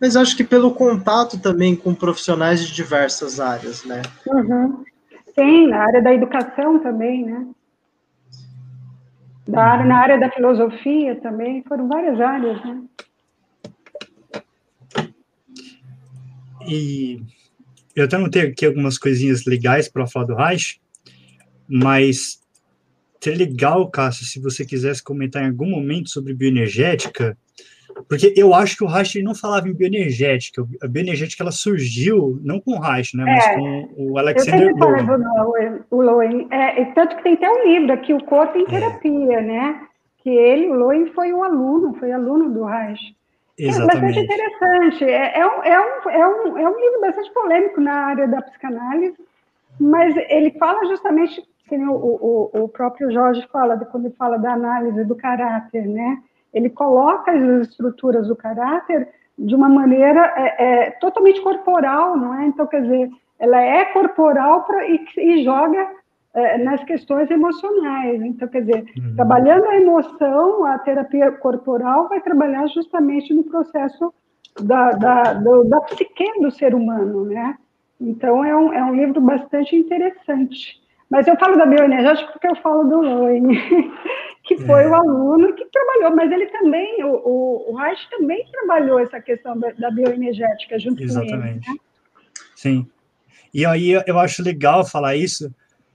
Mas 0.01 0.17
acho 0.17 0.37
que 0.37 0.45
pelo 0.45 0.75
contato 0.75 1.39
também 1.39 1.75
com 1.75 1.95
profissionais 1.95 2.67
de 2.67 2.75
diversas 2.75 3.41
áreas, 3.41 3.85
né? 3.85 4.03
Uhum. 4.27 4.85
Sim, 5.35 5.69
na 5.69 5.79
área 5.79 6.03
da 6.03 6.15
educação 6.15 6.79
também, 6.79 7.25
né? 7.25 7.47
Da 9.47 9.63
área, 9.63 9.85
na 9.85 9.99
área 9.99 10.19
da 10.19 10.31
filosofia 10.31 11.21
também, 11.21 11.63
foram 11.65 11.89
várias 11.89 12.21
áreas, 12.21 12.65
né? 12.65 12.83
E 16.67 17.21
eu 17.95 18.05
até 18.05 18.17
notei 18.17 18.43
aqui 18.43 18.65
algumas 18.65 18.97
coisinhas 18.97 19.45
legais 19.45 19.89
para 19.89 20.07
falar 20.07 20.27
do 20.27 20.35
Reich, 20.35 20.81
mas 21.69 22.41
seria 23.21 23.47
legal, 23.47 23.91
Cássio, 23.91 24.25
se 24.25 24.41
você 24.41 24.65
quisesse 24.65 25.03
comentar 25.03 25.43
em 25.43 25.49
algum 25.49 25.69
momento 25.69 26.11
sobre 26.11 26.33
bioenergética, 26.35 27.37
porque 28.09 28.35
eu 28.37 28.55
acho 28.55 28.77
que 28.77 28.85
o 28.85 28.87
Reich 28.87 29.23
não 29.23 29.35
falava 29.35 29.69
em 29.69 29.75
bioenergética. 29.75 30.67
A 30.83 30.89
bioenergética 30.89 31.43
ela 31.43 31.53
surgiu 31.53 32.41
não 32.43 32.61
com 32.61 32.73
o 32.73 32.81
Reich, 32.81 33.17
né, 33.17 33.25
mas 33.25 33.47
é, 33.47 33.55
com 33.55 33.89
o 33.97 34.19
Alexander 34.19 34.75
Lowen. 34.77 35.81
O 35.91 36.03
Lowen. 36.03 36.49
É, 36.51 36.85
tanto 36.87 37.17
que 37.17 37.23
tem 37.23 37.35
até 37.35 37.49
um 37.49 37.67
livro 37.67 37.93
aqui, 37.93 38.13
O 38.13 38.25
Corpo 38.25 38.59
em 38.59 38.63
é. 38.63 38.67
Terapia, 38.67 39.41
né? 39.41 39.81
Que 40.19 40.31
ele, 40.31 40.69
o 40.69 40.75
Lowen, 40.75 41.07
foi 41.13 41.33
um 41.33 41.45
aluno, 41.45 41.95
foi 41.95 42.11
aluno 42.13 42.51
do 42.51 42.65
Reich. 42.65 43.15
Exatamente. 43.59 44.19
É 44.19 44.25
bastante 44.25 44.25
interessante. 44.25 45.05
É, 45.05 45.39
é, 45.39 45.47
um, 45.47 45.63
é, 45.63 45.81
um, 45.81 46.11
é, 46.11 46.29
um, 46.29 46.59
é 46.59 46.69
um 46.69 46.81
livro 46.81 47.01
bastante 47.01 47.33
polêmico 47.33 47.81
na 47.81 47.93
área 47.93 48.27
da 48.27 48.43
psicanálise, 48.43 49.17
mas 49.79 50.15
ele 50.29 50.51
fala 50.53 50.85
justamente, 50.87 51.43
como 51.69 51.93
o, 51.93 52.51
o, 52.55 52.65
o 52.65 52.69
próprio 52.69 53.11
Jorge 53.13 53.47
fala, 53.53 53.77
quando 53.87 54.07
ele 54.07 54.15
fala 54.15 54.39
da 54.39 54.53
análise 54.53 55.05
do 55.05 55.15
caráter, 55.15 55.87
né? 55.87 56.19
Ele 56.55 56.71
coloca 56.71 57.33
as 57.33 57.69
estruturas 57.69 58.29
do 58.29 58.37
caráter 58.37 59.09
de 59.37 59.55
uma 59.55 59.69
maneira 59.69 60.33
é, 60.37 60.65
é, 60.65 60.91
totalmente 60.93 61.41
corporal, 61.43 62.17
não 62.17 62.41
é? 62.41 62.47
Então, 62.47 62.67
quer 62.67 62.83
dizer, 62.83 63.11
ela 63.39 63.61
é 63.61 63.85
corporal 63.87 64.63
pra, 64.63 64.89
e, 64.89 65.05
e 65.19 65.45
joga 65.45 65.91
é, 66.33 66.59
nas 66.59 66.83
questões 66.85 67.29
emocionais. 67.31 68.23
Então, 68.23 68.47
quer 68.47 68.61
dizer, 68.63 68.85
uhum. 68.97 69.17
trabalhando 69.17 69.67
a 69.67 69.77
emoção, 69.77 70.65
a 70.65 70.79
terapia 70.79 71.33
corporal 71.33 72.09
vai 72.09 72.21
trabalhar 72.21 72.67
justamente 72.69 73.35
no 73.35 73.43
processo 73.43 74.15
da, 74.63 74.93
da, 74.93 75.33
do, 75.35 75.65
da 75.65 75.81
psique 75.81 76.41
do 76.41 76.53
ser 76.53 76.75
humano, 76.75 77.25
né? 77.25 77.57
Então, 78.01 78.45
é 78.45 78.57
um, 78.57 78.73
é 78.73 78.85
um 78.85 78.95
livro 78.95 79.21
bastante 79.21 79.75
interessante. 79.75 80.81
Mas 81.15 81.29
eu 81.29 81.37
falo 81.37 81.57
da 81.57 81.65
bioenergética 81.65 82.33
porque 82.33 82.49
eu 82.49 82.57
falo 82.57 82.83
do 82.83 83.01
Loine. 83.01 83.57
que 84.43 84.59
foi 84.59 84.83
é. 84.83 84.89
o 84.89 84.95
aluno 84.95 85.55
que 85.55 85.65
trabalhou, 85.67 86.17
mas 86.17 86.31
ele 86.33 86.47
também, 86.47 87.05
o, 87.05 87.71
o, 87.71 87.77
Reich 87.77 88.11
também 88.11 88.45
trabalhou 88.51 88.99
essa 88.99 89.21
questão 89.21 89.57
da, 89.57 89.71
da 89.71 89.93
bioenergética 89.93 90.77
junto 90.77 91.05
Exatamente. 91.05 91.39
com 91.39 91.47
ele. 91.47 91.55
Né? 91.55 91.77
Sim. 92.57 92.87
E 93.55 93.65
aí 93.65 93.93
eu 93.93 94.19
acho 94.19 94.43
legal 94.43 94.85
falar 94.85 95.15
isso, 95.15 95.55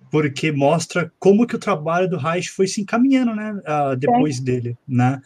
porque 0.09 0.53
mostra 0.53 1.11
como 1.19 1.45
que 1.45 1.57
o 1.57 1.59
trabalho 1.59 2.09
do 2.09 2.17
Reich 2.17 2.49
foi 2.49 2.65
se 2.65 2.79
encaminhando, 2.79 3.35
né, 3.35 3.51
uh, 3.51 3.97
depois 3.97 4.39
dele, 4.39 4.77
né? 4.87 5.21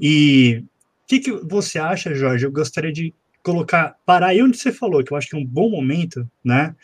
E 0.00 0.62
o 0.62 1.06
que, 1.08 1.18
que 1.18 1.32
você 1.32 1.80
acha, 1.80 2.14
Jorge? 2.14 2.46
Eu 2.46 2.52
gostaria 2.52 2.92
de 2.92 3.12
colocar, 3.46 3.96
parar 4.04 4.28
aí 4.28 4.42
onde 4.42 4.58
você 4.58 4.72
falou, 4.72 5.04
que 5.04 5.12
eu 5.12 5.16
acho 5.16 5.28
que 5.28 5.36
é 5.36 5.38
um 5.38 5.46
bom 5.46 5.70
momento, 5.70 6.28
né? 6.44 6.74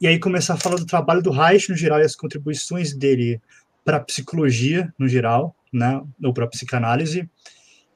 E 0.00 0.06
aí 0.06 0.18
começar 0.18 0.54
a 0.54 0.56
falar 0.56 0.76
do 0.76 0.86
trabalho 0.86 1.20
do 1.20 1.30
Reich 1.30 1.68
no 1.68 1.76
geral 1.76 2.00
e 2.00 2.04
as 2.04 2.16
contribuições 2.16 2.94
dele 2.96 3.38
para 3.84 4.00
psicologia 4.00 4.90
no 4.98 5.06
geral, 5.06 5.54
né, 5.70 6.02
ou 6.24 6.32
para 6.32 6.46
psicanálise. 6.46 7.28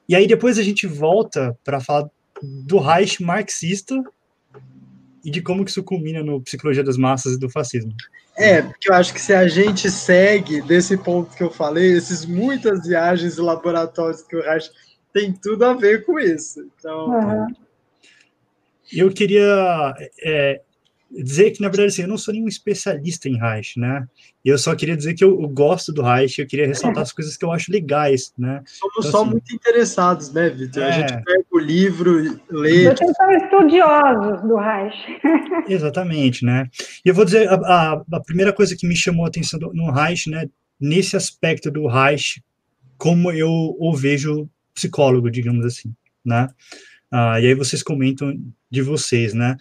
E 0.07 0.15
aí 0.15 0.27
depois 0.27 0.59
a 0.59 0.63
gente 0.63 0.85
volta 0.85 1.57
para 1.63 1.81
falar 1.81 2.11
do 2.43 2.77
Reich 2.77 3.23
marxista 3.23 3.99
e 5.25 5.31
de 5.31 5.41
como 5.41 5.65
que 5.65 5.71
isso 5.71 5.83
culmina 5.83 6.21
no 6.21 6.41
Psicologia 6.41 6.83
das 6.83 6.97
Massas 6.97 7.33
e 7.33 7.39
do 7.39 7.49
fascismo. 7.49 7.91
É, 8.37 8.61
porque 8.61 8.91
eu 8.91 8.93
acho 8.93 9.15
que 9.15 9.21
se 9.21 9.33
a 9.33 9.47
gente 9.47 9.89
segue 9.89 10.61
desse 10.61 10.95
ponto 10.95 11.35
que 11.35 11.41
eu 11.41 11.49
falei, 11.49 11.93
esses 11.93 12.23
muitas 12.23 12.85
viagens 12.85 13.37
e 13.37 13.41
laboratórios 13.41 14.21
que 14.21 14.35
o 14.35 14.43
Reich 14.43 14.69
tem 15.11 15.33
tudo 15.33 15.65
a 15.65 15.73
ver 15.73 16.05
com 16.05 16.19
isso. 16.19 16.59
Então, 16.77 17.09
uhum. 17.09 17.47
Eu 18.93 19.11
queria 19.11 19.93
é, 20.23 20.61
dizer 21.11 21.51
que, 21.51 21.61
na 21.61 21.67
verdade, 21.67 21.89
assim, 21.89 22.03
eu 22.03 22.07
não 22.07 22.17
sou 22.17 22.33
nenhum 22.33 22.47
especialista 22.47 23.27
em 23.27 23.37
Reich, 23.37 23.77
né? 23.77 24.07
Eu 24.43 24.57
só 24.57 24.73
queria 24.75 24.95
dizer 24.95 25.13
que 25.13 25.23
eu, 25.23 25.41
eu 25.41 25.49
gosto 25.49 25.91
do 25.91 26.01
Reich, 26.01 26.39
eu 26.39 26.47
queria 26.47 26.65
ressaltar 26.65 27.03
as 27.03 27.11
coisas 27.11 27.35
que 27.35 27.43
eu 27.43 27.51
acho 27.51 27.71
legais, 27.71 28.33
né? 28.37 28.61
Somos 28.65 28.93
então, 28.99 29.11
só 29.11 29.21
assim, 29.21 29.31
muito 29.31 29.53
interessados, 29.53 30.33
né, 30.33 30.49
Vitor? 30.49 30.83
É... 30.83 30.87
A 30.87 30.91
gente 30.91 31.23
pega 31.23 31.45
o 31.51 31.59
livro, 31.59 32.39
lê... 32.49 32.85
Vocês 32.85 33.11
são 33.15 33.31
estudiosos 33.31 34.41
do 34.47 34.55
Reich. 34.55 34.97
Exatamente, 35.67 36.45
né? 36.45 36.69
E 37.05 37.09
eu 37.09 37.13
vou 37.13 37.25
dizer, 37.25 37.49
a, 37.49 37.55
a, 37.55 38.03
a, 38.13 38.19
primeira 38.21 38.53
coisa 38.53 38.75
que 38.75 38.87
me 38.87 38.95
chamou 38.95 39.25
a 39.25 39.27
atenção 39.27 39.59
do, 39.59 39.73
no 39.73 39.91
Reich, 39.91 40.29
né, 40.29 40.49
nesse 40.79 41.17
aspecto 41.17 41.69
do 41.69 41.87
Reich, 41.87 42.41
como 42.97 43.31
eu 43.31 43.49
o 43.49 43.95
vejo 43.95 44.49
psicólogo, 44.73 45.29
digamos 45.29 45.65
assim, 45.65 45.93
né? 46.23 46.47
Ah, 47.11 47.41
e 47.41 47.47
aí 47.47 47.53
vocês 47.53 47.83
comentam 47.83 48.33
de 48.71 48.81
vocês, 48.81 49.33
né? 49.33 49.57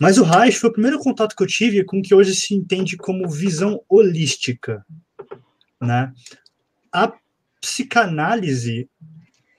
Mas 0.00 0.18
o 0.18 0.24
Reich 0.24 0.58
foi 0.58 0.70
o 0.70 0.72
primeiro 0.72 0.98
contato 0.98 1.36
que 1.36 1.42
eu 1.42 1.46
tive 1.46 1.84
com 1.84 1.98
o 1.98 2.02
que 2.02 2.14
hoje 2.14 2.34
se 2.34 2.54
entende 2.54 2.96
como 2.96 3.28
visão 3.28 3.80
holística, 3.88 4.84
né? 5.80 6.12
A 6.92 7.12
psicanálise, 7.60 8.88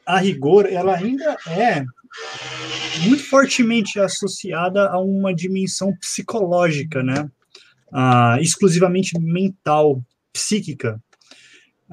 a 0.05 0.17
rigor, 0.17 0.65
ela 0.65 0.95
ainda 0.95 1.37
é 1.47 1.85
muito 3.05 3.23
fortemente 3.23 3.99
associada 3.99 4.89
a 4.89 4.99
uma 4.99 5.33
dimensão 5.33 5.95
psicológica, 5.97 7.01
né? 7.01 7.29
Ah, 7.91 8.37
exclusivamente 8.41 9.17
mental, 9.19 10.03
psíquica. 10.31 11.01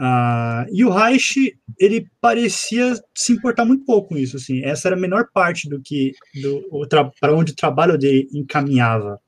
Uh, 0.00 0.64
e 0.72 0.82
o 0.82 0.88
Reich, 0.88 1.54
ele 1.78 2.06
parecia 2.22 2.94
se 3.14 3.34
importar 3.34 3.66
muito 3.66 3.84
pouco 3.84 4.08
com 4.08 4.16
isso, 4.16 4.38
assim, 4.38 4.64
essa 4.64 4.88
era 4.88 4.96
a 4.96 4.98
menor 4.98 5.28
parte 5.30 5.68
do 5.68 5.78
que, 5.78 6.14
do, 6.40 6.88
para 7.20 7.36
onde 7.36 7.52
o 7.52 7.54
trabalho 7.56 7.98
dele 7.98 8.26
encaminhava. 8.32 9.20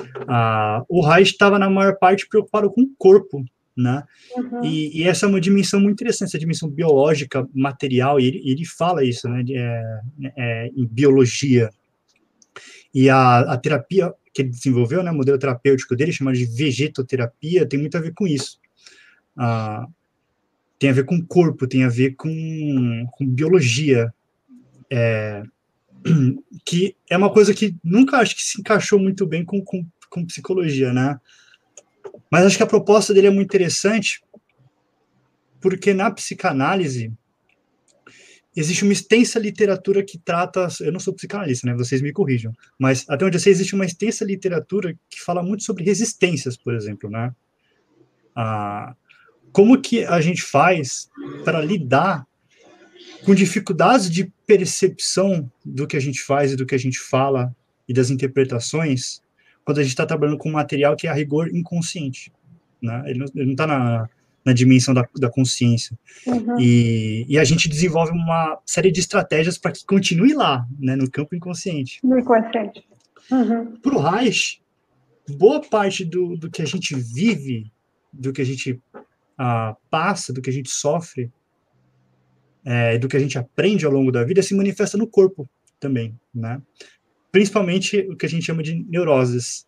Uh, 0.00 0.84
o 0.88 1.06
Reich 1.06 1.30
estava, 1.30 1.60
na 1.60 1.70
maior 1.70 1.96
parte, 1.96 2.26
preocupado 2.28 2.68
com 2.72 2.82
o 2.82 2.90
corpo, 2.98 3.44
né, 3.76 4.02
uhum. 4.36 4.64
e, 4.64 5.00
e, 5.00 5.04
essa 5.04 5.26
é 5.26 5.28
uma 5.28 5.40
dimensão 5.40 5.78
muito 5.78 6.02
interessante, 6.02 6.30
essa 6.30 6.38
dimensão 6.40 6.68
biológica, 6.68 7.48
material, 7.54 8.18
e 8.18 8.26
ele, 8.26 8.42
ele 8.44 8.64
fala 8.64 9.04
isso, 9.04 9.28
né, 9.28 9.44
de, 9.44 9.56
é, 9.56 10.00
é, 10.36 10.70
em 10.74 10.88
biologia. 10.88 11.70
E 12.92 13.08
a, 13.08 13.52
a 13.52 13.56
terapia 13.56 14.12
que 14.34 14.42
ele 14.42 14.48
desenvolveu, 14.48 15.04
né, 15.04 15.12
o 15.12 15.14
modelo 15.14 15.38
terapêutico 15.38 15.94
dele, 15.94 16.10
chamado 16.10 16.36
de 16.36 16.46
vegetoterapia, 16.46 17.64
tem 17.64 17.78
muito 17.78 17.96
a 17.96 18.00
ver 18.00 18.12
com 18.12 18.26
isso. 18.26 18.58
Uh, 19.36 19.99
tem 20.80 20.88
a 20.88 20.94
ver 20.94 21.04
com 21.04 21.24
corpo, 21.24 21.68
tem 21.68 21.84
a 21.84 21.90
ver 21.90 22.16
com, 22.16 23.06
com 23.12 23.26
biologia, 23.26 24.12
é, 24.90 25.42
que 26.64 26.96
é 27.08 27.18
uma 27.18 27.30
coisa 27.30 27.52
que 27.52 27.76
nunca 27.84 28.16
acho 28.16 28.34
que 28.34 28.42
se 28.42 28.58
encaixou 28.58 28.98
muito 28.98 29.26
bem 29.26 29.44
com, 29.44 29.62
com, 29.62 29.86
com 30.08 30.24
psicologia, 30.24 30.90
né? 30.90 31.20
Mas 32.30 32.46
acho 32.46 32.56
que 32.56 32.62
a 32.62 32.66
proposta 32.66 33.12
dele 33.12 33.26
é 33.26 33.30
muito 33.30 33.48
interessante, 33.48 34.22
porque 35.60 35.92
na 35.92 36.10
psicanálise 36.10 37.12
existe 38.56 38.82
uma 38.82 38.94
extensa 38.94 39.38
literatura 39.38 40.02
que 40.02 40.16
trata. 40.16 40.66
Eu 40.80 40.92
não 40.92 40.98
sou 40.98 41.12
psicanalista, 41.12 41.66
né? 41.66 41.74
Vocês 41.74 42.00
me 42.00 42.10
corrijam. 42.10 42.54
Mas 42.78 43.04
até 43.06 43.26
onde 43.26 43.36
eu 43.36 43.40
sei, 43.40 43.52
existe 43.52 43.74
uma 43.74 43.84
extensa 43.84 44.24
literatura 44.24 44.96
que 45.10 45.20
fala 45.20 45.42
muito 45.42 45.62
sobre 45.62 45.84
resistências, 45.84 46.56
por 46.56 46.74
exemplo, 46.74 47.10
né? 47.10 47.34
Ah, 48.34 48.96
como 49.52 49.80
que 49.80 50.04
a 50.04 50.20
gente 50.20 50.42
faz 50.42 51.08
para 51.44 51.60
lidar 51.60 52.26
com 53.24 53.34
dificuldades 53.34 54.10
de 54.10 54.32
percepção 54.46 55.50
do 55.64 55.86
que 55.86 55.96
a 55.96 56.00
gente 56.00 56.22
faz 56.22 56.52
e 56.52 56.56
do 56.56 56.66
que 56.66 56.74
a 56.74 56.78
gente 56.78 56.98
fala 56.98 57.54
e 57.88 57.92
das 57.92 58.10
interpretações 58.10 59.22
quando 59.64 59.78
a 59.78 59.82
gente 59.82 59.92
está 59.92 60.06
trabalhando 60.06 60.38
com 60.38 60.48
um 60.48 60.52
material 60.52 60.96
que 60.96 61.06
é 61.06 61.10
a 61.10 61.14
rigor 61.14 61.54
inconsciente, 61.54 62.32
né? 62.82 63.04
Ele 63.06 63.24
não 63.34 63.52
está 63.52 63.66
na, 63.66 64.08
na 64.44 64.52
dimensão 64.52 64.94
da, 64.94 65.06
da 65.16 65.30
consciência. 65.30 65.96
Uhum. 66.26 66.58
E, 66.58 67.26
e 67.28 67.38
a 67.38 67.44
gente 67.44 67.68
desenvolve 67.68 68.12
uma 68.12 68.58
série 68.64 68.90
de 68.90 69.00
estratégias 69.00 69.58
para 69.58 69.72
que 69.72 69.84
continue 69.84 70.32
lá, 70.32 70.66
né, 70.78 70.96
no 70.96 71.10
campo 71.10 71.34
inconsciente. 71.34 72.00
No 72.02 72.18
inconsciente. 72.18 72.84
Uhum. 73.30 73.76
Para 73.76 73.94
o 73.94 74.00
Reich, 74.00 74.60
boa 75.28 75.60
parte 75.60 76.04
do, 76.04 76.36
do 76.36 76.50
que 76.50 76.62
a 76.62 76.66
gente 76.66 76.94
vive, 76.94 77.70
do 78.12 78.32
que 78.32 78.42
a 78.42 78.46
gente 78.46 78.80
passa, 79.90 80.32
do 80.32 80.42
que 80.42 80.50
a 80.50 80.52
gente 80.52 80.70
sofre, 80.70 81.30
é, 82.64 82.98
do 82.98 83.08
que 83.08 83.16
a 83.16 83.20
gente 83.20 83.38
aprende 83.38 83.86
ao 83.86 83.92
longo 83.92 84.12
da 84.12 84.24
vida, 84.24 84.42
se 84.42 84.54
manifesta 84.54 84.98
no 84.98 85.06
corpo 85.06 85.48
também, 85.78 86.14
né? 86.34 86.60
Principalmente 87.32 87.98
o 88.10 88.16
que 88.16 88.26
a 88.26 88.28
gente 88.28 88.44
chama 88.44 88.62
de 88.62 88.84
neuroses. 88.88 89.66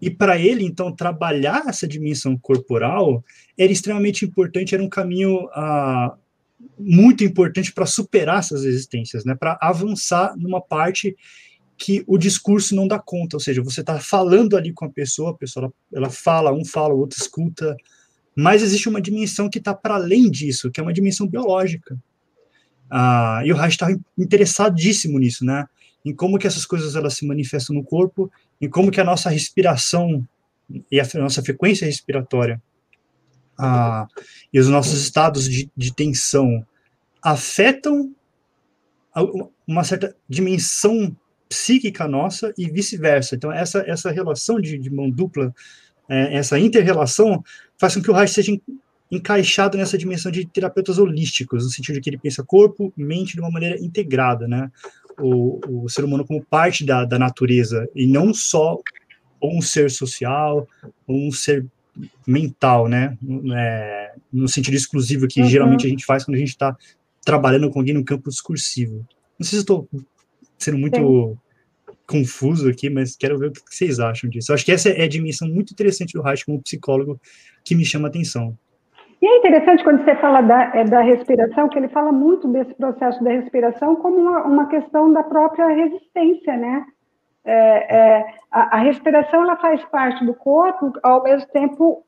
E 0.00 0.10
para 0.10 0.38
ele, 0.38 0.64
então, 0.64 0.94
trabalhar 0.94 1.64
essa 1.66 1.88
dimensão 1.88 2.36
corporal 2.36 3.24
era 3.58 3.72
extremamente 3.72 4.24
importante, 4.24 4.74
era 4.74 4.84
um 4.84 4.88
caminho 4.88 5.46
uh, 5.46 6.16
muito 6.78 7.24
importante 7.24 7.72
para 7.72 7.86
superar 7.86 8.40
essas 8.40 8.64
resistências, 8.64 9.24
né? 9.24 9.34
Para 9.34 9.58
avançar 9.60 10.36
numa 10.36 10.60
parte 10.60 11.16
que 11.76 12.04
o 12.06 12.16
discurso 12.16 12.74
não 12.76 12.86
dá 12.86 12.98
conta, 12.98 13.36
ou 13.36 13.40
seja, 13.40 13.62
você 13.62 13.80
está 13.80 13.98
falando 13.98 14.56
ali 14.56 14.72
com 14.72 14.84
a 14.84 14.90
pessoa, 14.90 15.30
a 15.30 15.34
pessoa 15.34 15.64
ela, 15.64 16.04
ela 16.04 16.10
fala, 16.10 16.52
um 16.52 16.64
fala, 16.64 16.94
o 16.94 16.98
outro 16.98 17.18
escuta, 17.20 17.76
mas 18.36 18.62
existe 18.62 18.88
uma 18.88 19.00
dimensão 19.00 19.48
que 19.48 19.58
está 19.58 19.74
para 19.74 19.94
além 19.94 20.30
disso, 20.30 20.70
que 20.70 20.80
é 20.80 20.82
uma 20.82 20.92
dimensão 20.92 21.26
biológica. 21.26 21.96
Ah, 22.90 23.42
e 23.44 23.52
o 23.52 23.56
Reich 23.56 23.74
estava 23.74 23.98
interessadíssimo 24.16 25.18
nisso, 25.18 25.44
né? 25.44 25.66
Em 26.04 26.14
como 26.14 26.38
que 26.38 26.46
essas 26.46 26.66
coisas 26.66 26.96
elas 26.96 27.14
se 27.14 27.26
manifestam 27.26 27.74
no 27.74 27.82
corpo, 27.82 28.30
em 28.60 28.68
como 28.68 28.90
que 28.90 29.00
a 29.00 29.04
nossa 29.04 29.30
respiração 29.30 30.26
e 30.90 31.00
a 31.00 31.06
nossa 31.14 31.42
frequência 31.42 31.86
respiratória 31.86 32.60
ah, 33.58 34.06
e 34.52 34.58
os 34.58 34.68
nossos 34.68 35.00
estados 35.00 35.48
de, 35.48 35.70
de 35.76 35.94
tensão 35.94 36.66
afetam 37.22 38.14
uma 39.66 39.84
certa 39.84 40.14
dimensão 40.28 41.16
psíquica 41.48 42.08
nossa 42.08 42.52
e 42.58 42.68
vice-versa. 42.68 43.36
Então, 43.36 43.52
essa, 43.52 43.84
essa 43.86 44.10
relação 44.10 44.60
de, 44.60 44.76
de 44.76 44.90
mão 44.90 45.08
dupla, 45.08 45.54
é, 46.08 46.36
essa 46.36 46.58
inter-relação, 46.58 47.42
faz 47.84 47.94
com 47.94 48.02
que 48.02 48.10
o 48.10 48.14
Reich 48.14 48.32
seja 48.32 48.58
encaixado 49.10 49.76
nessa 49.76 49.98
dimensão 49.98 50.32
de 50.32 50.46
terapeutas 50.46 50.98
holísticos, 50.98 51.64
no 51.64 51.70
sentido 51.70 51.96
de 51.96 52.00
que 52.00 52.08
ele 52.08 52.18
pensa 52.18 52.42
corpo, 52.42 52.90
mente 52.96 53.34
de 53.34 53.40
uma 53.40 53.50
maneira 53.50 53.78
integrada, 53.78 54.48
né? 54.48 54.70
O, 55.18 55.60
o 55.68 55.88
ser 55.88 56.02
humano 56.02 56.26
como 56.26 56.42
parte 56.42 56.84
da, 56.84 57.04
da 57.04 57.18
natureza, 57.18 57.86
e 57.94 58.06
não 58.06 58.32
só 58.32 58.78
um 59.42 59.60
ser 59.60 59.90
social, 59.90 60.66
um 61.06 61.30
ser 61.30 61.66
mental, 62.26 62.88
né? 62.88 63.18
É, 63.54 64.12
no 64.32 64.48
sentido 64.48 64.74
exclusivo 64.74 65.28
que 65.28 65.42
uhum. 65.42 65.48
geralmente 65.48 65.86
a 65.86 65.90
gente 65.90 66.06
faz 66.06 66.24
quando 66.24 66.36
a 66.36 66.40
gente 66.40 66.48
está 66.48 66.74
trabalhando 67.22 67.70
com 67.70 67.80
alguém 67.80 67.94
no 67.94 68.04
campo 68.04 68.30
discursivo. 68.30 69.06
Não 69.38 69.44
sei 69.44 69.58
se 69.58 69.62
estou 69.62 69.86
sendo 70.58 70.78
muito 70.78 70.96
Sim 70.96 71.44
confuso 72.06 72.68
aqui, 72.68 72.90
mas 72.90 73.16
quero 73.16 73.38
ver 73.38 73.48
o 73.48 73.52
que 73.52 73.62
vocês 73.68 73.98
acham 73.98 74.28
disso. 74.28 74.50
Eu 74.50 74.54
acho 74.54 74.64
que 74.64 74.72
essa 74.72 74.90
é 74.90 75.04
a 75.04 75.08
dimensão 75.08 75.48
muito 75.48 75.72
interessante 75.72 76.12
do 76.12 76.22
Reich 76.22 76.44
como 76.44 76.62
psicólogo 76.62 77.20
que 77.64 77.74
me 77.74 77.84
chama 77.84 78.08
atenção. 78.08 78.54
E 79.22 79.26
é 79.26 79.38
interessante 79.38 79.82
quando 79.82 80.04
você 80.04 80.14
fala 80.16 80.42
da, 80.42 80.76
é, 80.76 80.84
da 80.84 81.00
respiração, 81.00 81.68
que 81.68 81.78
ele 81.78 81.88
fala 81.88 82.12
muito 82.12 82.46
desse 82.48 82.74
processo 82.74 83.24
da 83.24 83.30
respiração 83.30 83.96
como 83.96 84.18
uma, 84.18 84.42
uma 84.42 84.68
questão 84.68 85.10
da 85.10 85.22
própria 85.22 85.68
resistência, 85.68 86.56
né? 86.56 86.84
É, 87.42 87.96
é, 87.96 88.26
a, 88.50 88.76
a, 88.76 88.78
respiração 88.80 89.42
ela 89.42 89.56
faz 89.56 89.82
parte 89.86 90.24
do 90.24 90.34
corpo, 90.34 90.92
ao 91.02 91.22
mesmo 91.22 91.48
tempo 91.52 92.04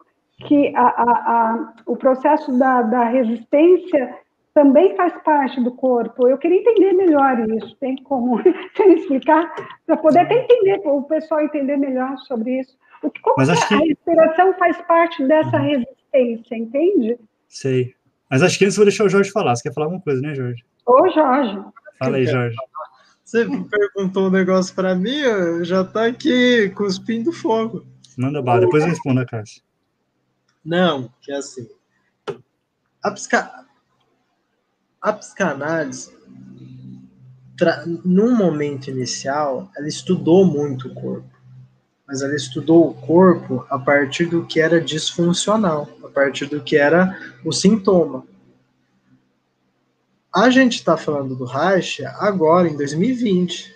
que 0.47 0.75
a, 0.77 0.87
a, 0.87 1.73
o 1.87 1.97
processo 1.97 2.59
da, 2.59 2.83
da 2.83 3.05
resistência 3.05 4.15
também 4.53 4.97
faz 4.97 5.13
parte 5.23 5.61
do 5.61 5.71
corpo. 5.71 6.27
Eu 6.29 6.39
queria 6.39 6.61
entender 6.61 6.93
melhor 6.93 7.39
isso. 7.51 7.77
Tem 7.77 7.97
como 8.03 8.39
você 8.75 8.87
me 8.87 8.95
explicar? 8.95 9.55
Para 9.87 9.97
poder 9.99 10.21
até 10.21 10.35
entender, 10.35 10.81
o 10.85 11.03
pessoal 11.03 11.43
entender 11.43 11.77
melhor 11.77 12.17
sobre 12.19 12.61
isso. 12.61 12.77
O 13.03 13.11
que, 13.11 13.21
como 13.21 13.37
Mas 13.39 13.49
acho 13.49 13.69
que... 13.69 13.75
a 13.75 13.79
respiração 13.79 14.55
faz 14.59 14.77
parte 14.83 15.27
dessa 15.27 15.57
uhum. 15.57 15.63
resistência, 15.63 16.57
entende? 16.57 17.19
Sei. 17.49 17.95
Mas 18.31 18.43
acho 18.43 18.59
que 18.59 18.65
antes 18.65 18.77
vou 18.77 18.85
deixar 18.85 19.05
o 19.05 19.09
Jorge 19.09 19.31
falar. 19.31 19.55
Você 19.55 19.63
quer 19.63 19.75
falar 19.75 19.87
alguma 19.87 20.03
coisa, 20.03 20.21
né, 20.21 20.35
Jorge? 20.35 20.65
Ô, 20.85 21.09
Jorge. 21.11 21.63
Fala 21.99 22.17
aí, 22.17 22.27
Jorge. 22.27 22.57
Você 23.25 23.45
perguntou 23.45 24.29
um 24.29 24.31
negócio 24.31 24.75
para 24.75 24.95
mim, 24.95 25.21
já 25.65 25.83
está 25.83 26.07
aqui 26.07 26.71
cuspindo 26.71 27.33
fogo. 27.33 27.85
Manda 28.17 28.41
bala, 28.41 28.61
depois 28.61 28.85
eu 28.85 28.91
respondo 28.91 29.21
a 29.21 29.27
Cássia. 29.27 29.63
Não, 30.65 31.13
que 31.21 31.33
é 31.33 31.37
assim. 31.37 31.69
A, 33.03 33.11
psica 33.11 33.67
a 35.01 35.13
psicanálise, 35.13 36.17
num 38.05 38.37
momento 38.37 38.91
inicial, 38.91 39.71
ela 39.77 39.89
estudou 39.89 40.45
muito 40.45 40.89
o 40.89 40.95
corpo, 40.95 41.31
mas 42.07 42.23
ela 42.23 42.35
estudou 42.35 42.89
o 42.89 42.95
corpo 42.95 43.67
a 43.69 43.79
partir 43.79 44.27
do 44.27 44.47
que 44.47 44.61
era 44.61 44.81
disfuncional, 44.81 45.89
a 46.05 46.09
partir 46.09 46.47
do 46.47 46.63
que 46.63 46.77
era 46.77 47.19
o 47.45 47.53
sintoma. 47.53 48.25
A 50.35 50.51
gente 50.51 50.75
está 50.75 50.97
falando 50.97 51.35
do 51.35 51.45
Reich 51.45 52.05
agora, 52.05 52.69
em 52.69 52.77
2020. 52.77 53.75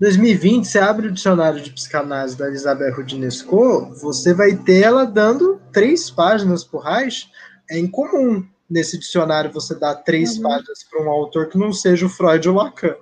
2020, 0.00 0.64
você 0.64 0.78
abre 0.78 1.08
o 1.08 1.12
dicionário 1.12 1.60
de 1.60 1.72
psicanálise 1.72 2.36
da 2.36 2.46
Elizabeth 2.46 2.90
Rudinesco, 2.90 3.92
você 4.00 4.32
vai 4.32 4.54
ter 4.56 4.82
ela 4.82 5.04
dando 5.04 5.60
três 5.72 6.10
páginas 6.10 6.62
por 6.62 6.82
Reich, 6.82 7.28
é 7.70 7.78
incomum 7.78 8.46
nesse 8.68 8.98
dicionário 8.98 9.52
você 9.52 9.74
dá 9.74 9.94
três 9.94 10.36
uhum. 10.36 10.42
páginas 10.42 10.84
para 10.84 11.02
um 11.02 11.08
autor 11.08 11.48
que 11.48 11.58
não 11.58 11.72
seja 11.72 12.06
o 12.06 12.08
Freud 12.08 12.48
ou 12.48 12.56
Lacan. 12.56 12.94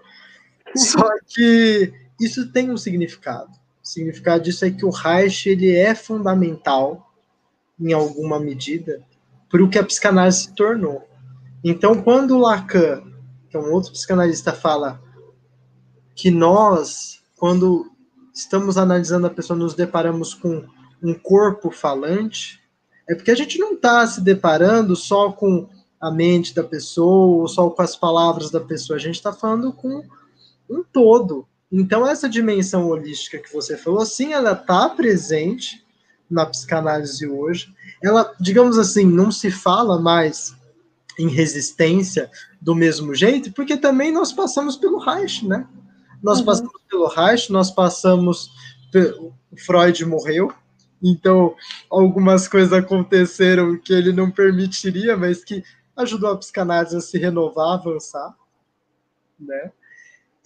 Só 0.77 1.09
que 1.27 1.93
isso 2.21 2.53
tem 2.53 2.71
um 2.71 2.77
significado. 2.77 3.51
O 3.87 3.89
significado 3.89 4.43
disso 4.43 4.65
é 4.65 4.71
que 4.73 4.85
o 4.85 4.91
Reich 4.91 5.49
ele 5.49 5.71
é 5.71 5.95
fundamental, 5.95 7.15
em 7.79 7.93
alguma 7.93 8.41
medida, 8.41 9.01
para 9.49 9.63
o 9.63 9.71
que 9.71 9.79
a 9.79 9.85
psicanálise 9.85 10.41
se 10.41 10.55
tornou. 10.57 11.09
Então, 11.63 12.03
quando 12.03 12.37
Lacan, 12.37 13.05
que 13.49 13.57
é 13.57 13.61
um 13.61 13.73
outro 13.73 13.93
psicanalista, 13.93 14.53
fala 14.53 15.01
que 16.17 16.33
nós, 16.33 17.23
quando 17.37 17.89
estamos 18.35 18.77
analisando 18.77 19.29
a 19.29 19.31
pessoa, 19.31 19.57
nos 19.57 19.75
deparamos 19.75 20.35
com 20.35 20.65
um 21.01 21.15
corpo 21.15 21.71
falante, 21.71 22.61
é 23.09 23.15
porque 23.15 23.31
a 23.31 23.37
gente 23.37 23.57
não 23.57 23.75
está 23.75 24.05
se 24.05 24.21
deparando 24.21 24.97
só 24.97 25.31
com 25.31 25.69
a 26.01 26.11
mente 26.11 26.53
da 26.53 26.65
pessoa, 26.65 27.43
ou 27.43 27.47
só 27.47 27.71
com 27.71 27.83
as 27.83 27.95
palavras 27.95 28.51
da 28.51 28.61
pessoa, 28.61 28.97
a 28.97 29.01
gente 29.01 29.15
está 29.15 29.33
falando 29.33 29.73
com 29.73 30.03
um 30.69 30.83
todo. 30.83 31.47
Então, 31.71 32.07
essa 32.07 32.29
dimensão 32.29 32.87
holística 32.87 33.39
que 33.39 33.53
você 33.53 33.77
falou, 33.77 34.05
sim, 34.07 34.33
ela 34.33 34.53
está 34.53 34.89
presente 34.89 35.85
na 36.31 36.47
psicanálise 36.47 37.27
hoje. 37.27 37.75
Ela, 38.03 38.33
digamos 38.41 38.79
assim, 38.79 39.05
não 39.05 39.31
se 39.31 39.51
fala 39.51 40.01
mais 40.01 40.55
em 41.19 41.29
resistência 41.29 42.31
do 42.61 42.75
mesmo 42.75 43.15
jeito, 43.15 43.53
porque 43.53 43.77
também 43.77 44.13
nós 44.13 44.33
passamos 44.33 44.77
pelo 44.77 44.99
Reich, 44.99 45.47
né? 45.47 45.67
Nós 46.23 46.41
uhum. 46.41 46.45
passamos 46.45 46.83
pelo 46.89 47.09
Reich, 47.09 47.51
nós 47.51 47.71
passamos. 47.71 48.51
O 49.51 49.57
Freud 49.59 50.05
morreu, 50.05 50.53
então, 51.03 51.55
algumas 51.91 52.49
coisas 52.49 52.73
aconteceram 52.73 53.79
que 53.79 53.93
ele 53.93 54.13
não 54.13 54.31
permitiria, 54.31 55.17
mas 55.17 55.45
que 55.45 55.63
ajudou 55.97 56.31
a 56.31 56.37
psicanálise 56.37 56.97
a 56.97 57.01
se 57.01 57.19
renovar, 57.19 57.75
avançar, 57.75 58.35
né? 59.39 59.73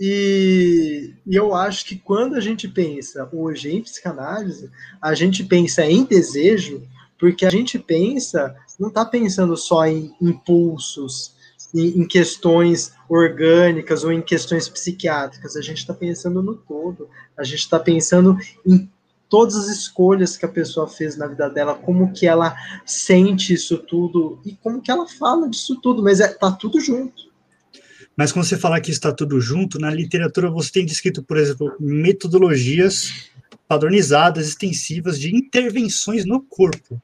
E, 0.02 1.12
e, 1.26 1.36
eu 1.36 1.54
acho 1.54 1.84
que 1.84 1.96
quando 1.96 2.34
a 2.34 2.40
gente 2.40 2.66
pensa 2.66 3.28
hoje 3.30 3.70
em 3.70 3.82
psicanálise, 3.82 4.70
a 4.98 5.14
gente 5.14 5.44
pensa 5.44 5.84
em 5.84 6.04
desejo, 6.04 6.82
porque 7.18 7.44
a 7.44 7.50
gente 7.50 7.78
pensa, 7.78 8.56
não 8.78 8.88
está 8.88 9.04
pensando 9.04 9.54
só 9.58 9.86
em 9.86 10.10
impulsos, 10.18 11.34
em, 11.74 12.00
em, 12.00 12.08
questões 12.08 12.94
orgânicas 13.10 14.02
ou 14.02 14.10
em 14.10 14.22
questões 14.22 14.70
psiquiátricas, 14.70 15.54
a 15.54 15.60
gente 15.60 15.78
está 15.78 15.92
pensando 15.92 16.42
no 16.42 16.54
todo, 16.56 17.06
a 17.36 17.44
gente 17.44 17.60
está 17.60 17.78
pensando 17.78 18.38
em 18.66 18.90
todas 19.28 19.54
as 19.54 19.68
escolhas 19.68 20.34
que 20.34 20.46
a 20.46 20.48
pessoa 20.48 20.88
fez 20.88 21.14
na 21.14 21.26
vida 21.26 21.48
dela, 21.50 21.74
como 21.74 22.10
que 22.10 22.26
ela 22.26 22.56
sente 22.86 23.52
isso 23.52 23.76
tudo 23.76 24.40
e 24.46 24.56
como 24.56 24.80
que 24.80 24.90
ela 24.90 25.06
fala 25.06 25.46
disso 25.46 25.78
tudo, 25.82 26.02
mas 26.02 26.20
é, 26.20 26.28
tá 26.28 26.50
tudo 26.50 26.80
junto. 26.80 27.29
Mas 28.20 28.32
quando 28.32 28.44
você 28.44 28.58
fala 28.58 28.82
que 28.82 28.90
está 28.90 29.10
tudo 29.10 29.40
junto, 29.40 29.78
na 29.78 29.88
literatura 29.88 30.50
você 30.50 30.70
tem 30.70 30.84
descrito, 30.84 31.22
por 31.22 31.38
exemplo, 31.38 31.74
metodologias 31.80 33.30
padronizadas, 33.66 34.46
extensivas 34.46 35.18
de 35.18 35.34
intervenções 35.34 36.26
no 36.26 36.38
corpo. 36.42 37.00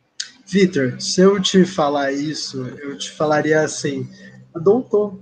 Vitor, 0.46 1.00
se 1.00 1.22
eu 1.22 1.40
te 1.40 1.64
falar 1.64 2.12
isso, 2.12 2.66
eu 2.82 2.98
te 2.98 3.10
falaria 3.10 3.62
assim, 3.62 4.06
doutor. 4.54 5.18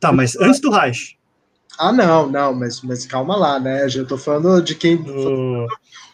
Tá, 0.00 0.10
mas 0.10 0.36
antes 0.40 0.58
do 0.58 0.72
Reich. 0.72 1.16
Ah, 1.78 1.92
não, 1.92 2.28
não, 2.28 2.52
mas, 2.52 2.82
mas 2.82 3.06
calma 3.06 3.36
lá, 3.36 3.60
né? 3.60 3.88
Já 3.88 4.04
tô 4.04 4.18
falando 4.18 4.60
de 4.60 4.74
quem. 4.74 4.96
Uh... 4.96 5.68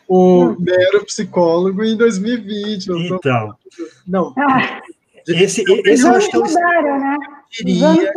O 0.07 0.55
mero 0.61 1.03
psicólogo 1.07 1.83
em 1.83 1.97
2020. 1.97 2.89
Então. 2.89 3.19
Tô... 3.19 3.89
Não. 4.07 4.35
Ah, 4.37 4.83
esse, 5.27 5.65
esse 5.87 6.07
eu 6.07 6.15
acho 6.15 6.29
que 6.29 6.37
é 6.37 6.39
o. 6.39 6.43
Mudaram, 6.43 7.01
né? 7.01 7.17
Diria 7.53 8.13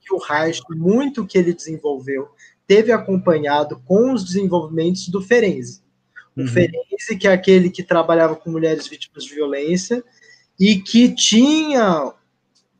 que 0.00 0.14
o 0.14 0.18
Reich, 0.18 0.62
muito 0.70 1.26
que 1.26 1.36
ele 1.36 1.52
desenvolveu, 1.52 2.28
teve 2.66 2.90
acompanhado 2.90 3.80
com 3.84 4.12
os 4.12 4.24
desenvolvimentos 4.24 5.08
do 5.08 5.20
Ferenzi. 5.20 5.82
O 6.36 6.42
uhum. 6.42 6.46
Ferenzi, 6.46 7.16
que 7.18 7.28
é 7.28 7.32
aquele 7.32 7.68
que 7.68 7.82
trabalhava 7.82 8.34
com 8.34 8.50
mulheres 8.50 8.86
vítimas 8.86 9.24
de 9.24 9.34
violência 9.34 10.02
e 10.58 10.76
que 10.76 11.14
tinha 11.14 12.12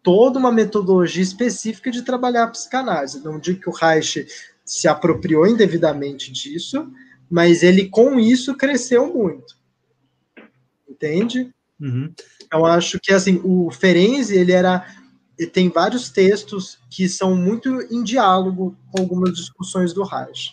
toda 0.02 0.38
uma 0.38 0.50
metodologia 0.50 1.22
específica 1.22 1.90
de 1.90 2.02
trabalhar 2.02 2.44
a 2.44 2.50
psicanálise. 2.50 3.22
Não 3.22 3.38
digo 3.38 3.61
que 3.61 3.68
o 3.68 3.72
Reich 3.72 4.26
se 4.64 4.88
apropriou 4.88 5.46
indevidamente 5.46 6.32
disso, 6.32 6.90
mas 7.28 7.62
ele 7.62 7.88
com 7.88 8.18
isso 8.18 8.56
cresceu 8.56 9.12
muito. 9.12 9.58
Entende? 10.88 11.52
Uhum. 11.78 12.12
Eu 12.52 12.64
acho 12.66 12.98
que 13.00 13.12
assim, 13.12 13.40
o 13.44 13.70
Ferenzi, 13.70 14.36
ele 14.36 14.52
era 14.52 14.86
ele 15.41 15.51
tem 15.51 15.70
vários 15.70 16.11
textos 16.11 16.78
que 16.91 17.09
são 17.09 17.34
muito 17.34 17.80
em 17.91 18.05
diálogo 18.05 18.76
com 18.93 19.01
algumas 19.01 19.32
discussões 19.32 19.95
do 19.95 20.05
Reich. 20.05 20.51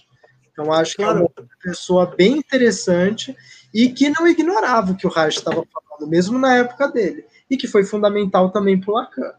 Então 0.50 0.72
acho 0.72 0.96
claro. 0.96 1.30
que 1.36 1.42
é 1.42 1.44
uma 1.44 1.50
pessoa 1.62 2.16
bem 2.16 2.38
interessante 2.38 3.36
e 3.74 3.90
que 3.90 4.10
não 4.10 4.26
ignorava 4.26 4.94
o 4.94 4.96
que 4.96 5.06
o 5.06 5.10
Reich 5.10 5.38
estava 5.38 5.62
falando, 5.66 6.10
mesmo 6.10 6.40
na 6.40 6.56
época 6.56 6.88
dele, 6.88 7.26
e 7.50 7.58
que 7.58 7.68
foi 7.68 7.84
fundamental 7.84 8.50
também 8.50 8.80
para 8.80 8.90
o 8.90 8.94
Lacan. 8.94 9.34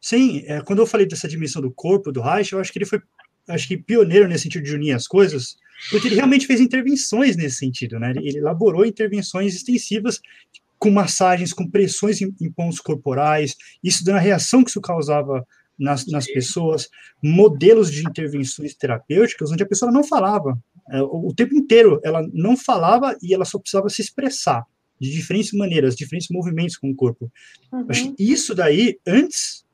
Sim, 0.00 0.42
é, 0.46 0.60
quando 0.60 0.80
eu 0.80 0.86
falei 0.86 1.06
dessa 1.06 1.28
dimensão 1.28 1.62
do 1.62 1.70
corpo 1.70 2.10
do 2.10 2.20
Reich, 2.20 2.52
eu 2.52 2.58
acho 2.58 2.72
que 2.72 2.78
ele 2.78 2.86
foi 2.86 3.00
acho 3.48 3.68
que 3.68 3.76
pioneiro 3.76 4.26
nesse 4.26 4.42
sentido 4.42 4.64
de 4.64 4.74
unir 4.74 4.92
as 4.92 5.06
coisas, 5.06 5.56
porque 5.90 6.08
ele 6.08 6.16
realmente 6.16 6.48
fez 6.48 6.60
intervenções 6.60 7.36
nesse 7.36 7.58
sentido, 7.58 8.00
né? 8.00 8.12
Ele 8.16 8.38
elaborou 8.38 8.84
intervenções 8.84 9.54
extensivas 9.54 10.20
com 10.78 10.90
massagens, 10.90 11.52
com 11.52 11.68
pressões 11.68 12.20
em, 12.20 12.34
em 12.40 12.50
pontos 12.50 12.80
corporais, 12.80 13.56
isso 13.82 14.04
dando 14.04 14.16
a 14.16 14.20
reação 14.20 14.62
que 14.62 14.70
isso 14.70 14.80
causava 14.80 15.46
nas, 15.78 16.06
nas 16.06 16.26
pessoas, 16.26 16.88
modelos 17.22 17.90
de 17.92 18.06
intervenções 18.06 18.74
terapêuticas 18.74 19.50
onde 19.52 19.62
a 19.62 19.66
pessoa 19.66 19.92
não 19.92 20.02
falava, 20.02 20.58
é, 20.90 21.02
o, 21.02 21.28
o 21.28 21.34
tempo 21.34 21.54
inteiro 21.54 22.00
ela 22.02 22.26
não 22.32 22.56
falava 22.56 23.16
e 23.22 23.34
ela 23.34 23.44
só 23.44 23.58
precisava 23.58 23.88
se 23.88 24.00
expressar 24.00 24.64
de 25.00 25.10
diferentes 25.10 25.52
maneiras, 25.52 25.94
diferentes 25.94 26.28
movimentos 26.30 26.76
com 26.76 26.90
o 26.90 26.94
corpo. 26.94 27.30
Uhum. 27.70 28.14
Isso 28.18 28.54
daí, 28.54 28.98
antes, 29.06 29.64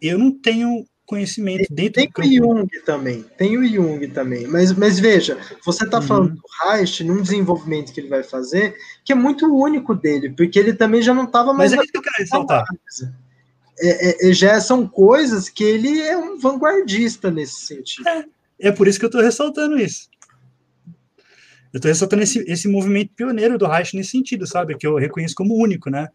eu 0.00 0.18
não 0.18 0.32
tenho 0.32 0.86
conhecimento 1.12 1.66
dentro 1.70 1.92
tem 1.92 2.06
do 2.06 2.12
campo. 2.12 2.28
Tem 2.28 2.40
o 2.40 2.56
Jung 2.56 2.68
também, 2.86 3.24
tem 3.36 3.58
o 3.58 3.68
Jung 3.68 4.08
também, 4.08 4.46
mas, 4.46 4.72
mas 4.72 4.98
veja, 4.98 5.38
você 5.64 5.84
está 5.84 5.98
uhum. 5.98 6.06
falando 6.06 6.34
do 6.34 6.42
Reich 6.62 7.04
num 7.04 7.20
desenvolvimento 7.20 7.92
que 7.92 8.00
ele 8.00 8.08
vai 8.08 8.22
fazer, 8.22 8.74
que 9.04 9.12
é 9.12 9.14
muito 9.14 9.46
único 9.46 9.94
dele, 9.94 10.30
porque 10.30 10.58
ele 10.58 10.72
também 10.72 11.02
já 11.02 11.12
não 11.12 11.24
estava 11.24 11.52
mais... 11.52 11.72
Mas 11.72 11.80
é 11.80 11.82
isso 11.82 11.92
que 11.92 11.98
eu 11.98 12.02
quero 12.02 12.16
ressaltar. 12.18 12.64
É, 13.78 14.28
é, 14.28 14.30
é, 14.30 14.32
já 14.32 14.58
são 14.60 14.86
coisas 14.86 15.48
que 15.48 15.62
ele 15.62 16.00
é 16.00 16.16
um 16.16 16.38
vanguardista 16.38 17.30
nesse 17.30 17.60
sentido. 17.66 18.08
É, 18.08 18.24
é 18.60 18.72
por 18.72 18.88
isso 18.88 18.98
que 18.98 19.04
eu 19.04 19.08
estou 19.08 19.22
ressaltando 19.22 19.78
isso. 19.78 20.08
Eu 21.72 21.78
estou 21.78 21.88
ressaltando 21.90 22.22
esse, 22.22 22.38
esse 22.50 22.68
movimento 22.68 23.12
pioneiro 23.14 23.58
do 23.58 23.66
Reich 23.66 23.94
nesse 23.96 24.10
sentido, 24.10 24.46
sabe? 24.46 24.76
Que 24.76 24.86
eu 24.86 24.96
reconheço 24.96 25.34
como 25.34 25.54
único, 25.54 25.90
né? 25.90 26.08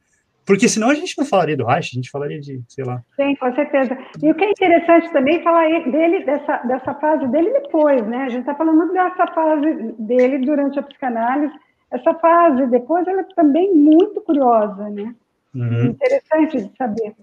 Porque 0.48 0.70
senão 0.70 0.90
a 0.90 0.96
gente 0.96 1.14
não 1.18 1.26
falaria 1.26 1.58
do 1.58 1.66
Reich, 1.66 1.90
a 1.92 1.96
gente 1.96 2.10
falaria 2.10 2.40
de, 2.40 2.62
sei 2.70 2.86
lá. 2.86 3.04
Sim, 3.18 3.36
com 3.36 3.54
certeza. 3.54 3.98
E 4.24 4.32
o 4.32 4.34
que 4.34 4.46
é 4.46 4.50
interessante 4.50 5.12
também 5.12 5.44
falar 5.44 5.68
dele, 5.92 6.24
dessa, 6.24 6.58
dessa 6.60 6.94
fase 6.94 7.28
dele 7.28 7.52
depois, 7.52 8.08
né? 8.08 8.24
A 8.24 8.30
gente 8.30 8.40
está 8.40 8.56
falando 8.56 8.94
dessa 8.94 9.28
fase 9.28 9.94
dele 10.00 10.38
durante 10.46 10.80
a 10.80 10.84
psicanálise. 10.84 11.54
Essa 11.92 12.14
fase 12.14 12.66
depois, 12.68 13.06
ela 13.06 13.22
é 13.22 13.26
também 13.36 13.76
muito 13.76 14.22
curiosa, 14.22 14.90
né? 14.90 15.14
Uhum. 15.54 15.88
Interessante 15.88 16.62
de 16.62 16.72
saber. 16.78 17.14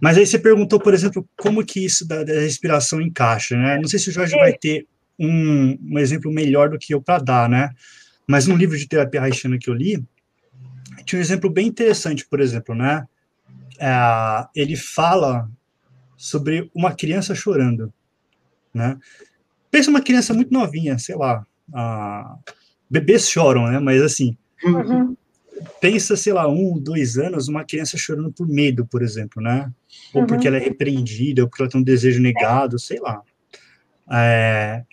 Mas 0.00 0.16
aí 0.16 0.24
você 0.24 0.38
perguntou, 0.38 0.78
por 0.78 0.94
exemplo, 0.94 1.28
como 1.36 1.64
que 1.66 1.84
isso 1.84 2.06
da, 2.06 2.22
da 2.22 2.34
respiração 2.34 3.00
encaixa, 3.00 3.56
né? 3.56 3.78
Não 3.78 3.88
sei 3.88 3.98
se 3.98 4.10
o 4.10 4.12
Jorge 4.12 4.32
Sim. 4.32 4.38
vai 4.38 4.52
ter 4.52 4.86
um, 5.18 5.76
um 5.90 5.98
exemplo 5.98 6.30
melhor 6.30 6.68
do 6.68 6.78
que 6.78 6.94
eu 6.94 7.02
para 7.02 7.18
dar, 7.18 7.48
né? 7.48 7.70
Mas 8.28 8.46
no 8.46 8.56
livro 8.56 8.76
de 8.76 8.88
terapia 8.88 9.22
haitiana 9.22 9.58
que 9.58 9.68
eu 9.68 9.74
li, 9.74 10.02
tinha 11.04 11.18
um 11.18 11.22
exemplo 11.22 11.50
bem 11.50 11.66
interessante, 11.66 12.26
por 12.26 12.40
exemplo, 12.40 12.74
né? 12.74 13.06
É, 13.78 13.90
ele 14.54 14.76
fala 14.76 15.50
sobre 16.16 16.70
uma 16.74 16.94
criança 16.94 17.34
chorando, 17.34 17.92
né? 18.72 18.98
Pensa 19.70 19.90
uma 19.90 20.00
criança 20.00 20.32
muito 20.32 20.52
novinha, 20.52 20.98
sei 20.98 21.16
lá, 21.16 21.44
bebês 22.88 23.28
choram, 23.28 23.66
né? 23.66 23.80
Mas 23.80 24.00
assim, 24.00 24.36
uhum. 24.62 25.16
pensa, 25.80 26.16
sei 26.16 26.32
lá, 26.32 26.48
um, 26.48 26.78
dois 26.78 27.18
anos, 27.18 27.48
uma 27.48 27.64
criança 27.64 27.96
chorando 27.96 28.32
por 28.32 28.46
medo, 28.46 28.86
por 28.86 29.02
exemplo, 29.02 29.42
né? 29.42 29.70
Ou 30.12 30.20
uhum. 30.20 30.26
porque 30.26 30.46
ela 30.46 30.56
é 30.56 30.60
repreendida, 30.60 31.42
ou 31.42 31.48
porque 31.48 31.62
ela 31.62 31.70
tem 31.70 31.80
um 31.80 31.84
desejo 31.84 32.22
negado, 32.22 32.78
sei 32.78 33.00
lá. 33.00 33.20
É... 34.10 34.84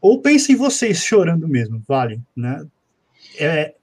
Ou 0.00 0.20
pensa 0.20 0.52
em 0.52 0.56
vocês 0.56 1.04
chorando 1.04 1.46
mesmo, 1.48 1.82
vale, 1.86 2.20
né? 2.34 2.66
É, 3.38 3.75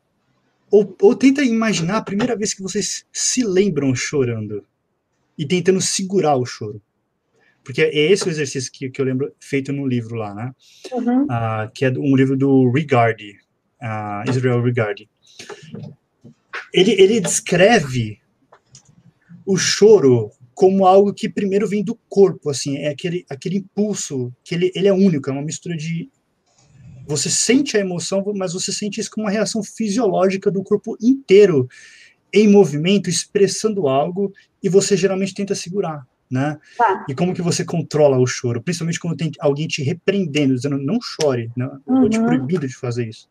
ou, 0.74 0.98
ou 1.04 1.16
tenta 1.16 1.44
imaginar 1.44 1.98
a 1.98 2.02
primeira 2.02 2.36
vez 2.36 2.52
que 2.52 2.64
vocês 2.64 3.06
se 3.14 3.46
lembram 3.46 3.94
chorando 3.94 4.66
e 5.38 5.46
tentando 5.46 5.80
segurar 5.80 6.36
o 6.36 6.48
choro. 6.48 6.82
Porque 7.64 7.84
é 7.84 8.12
esse 8.12 8.28
o 8.28 8.32
exercício 8.32 8.72
que, 8.72 8.90
que 8.90 9.00
eu 9.00 9.06
lembro 9.06 9.32
feito 9.40 9.72
no 9.72 9.86
livro 9.86 10.16
lá, 10.16 10.34
né? 10.34 10.52
Uhum. 10.92 11.26
Uh, 11.26 11.72
que 11.76 11.86
é 11.86 11.92
um 11.92 12.16
livro 12.16 12.36
do 12.36 12.72
Rigardi, 12.72 13.38
uh, 13.80 14.28
Israel 14.28 14.64
Rigardi. 14.64 15.08
Ele, 16.74 17.00
ele 17.00 17.22
descreve 17.22 18.20
o 19.46 19.56
choro 19.56 20.32
como 20.56 20.88
algo 20.88 21.14
que 21.14 21.30
primeiro 21.30 21.68
vem 21.68 21.84
do 21.84 21.94
corpo, 22.10 22.50
assim, 22.50 22.78
é 22.78 22.88
aquele, 22.88 23.24
aquele 23.30 23.58
impulso 23.58 24.34
que 24.44 24.56
ele, 24.56 24.72
ele 24.74 24.88
é 24.88 24.94
único, 24.94 25.30
é 25.30 25.34
uma 25.34 25.44
mistura 25.44 25.78
de 25.78 26.10
você 27.06 27.30
sente 27.30 27.76
a 27.78 27.80
emoção, 27.80 28.24
mas 28.36 28.54
você 28.54 28.72
sente 28.72 29.00
isso 29.00 29.12
como 29.12 29.26
uma 29.26 29.32
reação 29.32 29.62
fisiológica 29.62 30.50
do 30.50 30.64
corpo 30.64 30.98
inteiro 31.02 31.68
em 32.32 32.48
movimento, 32.48 33.10
expressando 33.10 33.88
algo, 33.88 34.34
e 34.62 34.70
você 34.70 34.98
geralmente 34.98 35.34
tenta 35.34 35.54
segurar, 35.54 36.08
né? 36.30 36.58
Tá. 36.78 37.06
E 37.08 37.14
como 37.14 37.34
que 37.34 37.42
você 37.42 37.64
controla 37.64 38.18
o 38.18 38.26
choro? 38.26 38.62
Principalmente 38.62 39.00
quando 39.00 39.18
tem 39.18 39.32
alguém 39.40 39.68
te 39.68 39.84
repreendendo, 39.84 40.56
dizendo 40.56 40.78
não 40.78 41.00
chore, 41.02 41.52
né? 41.56 41.70
Eu 41.88 41.96
vou 41.96 42.10
te 42.10 42.18
uhum. 42.18 42.26
proibido 42.26 42.68
de 42.68 42.76
fazer 42.76 43.08
isso. 43.08 43.30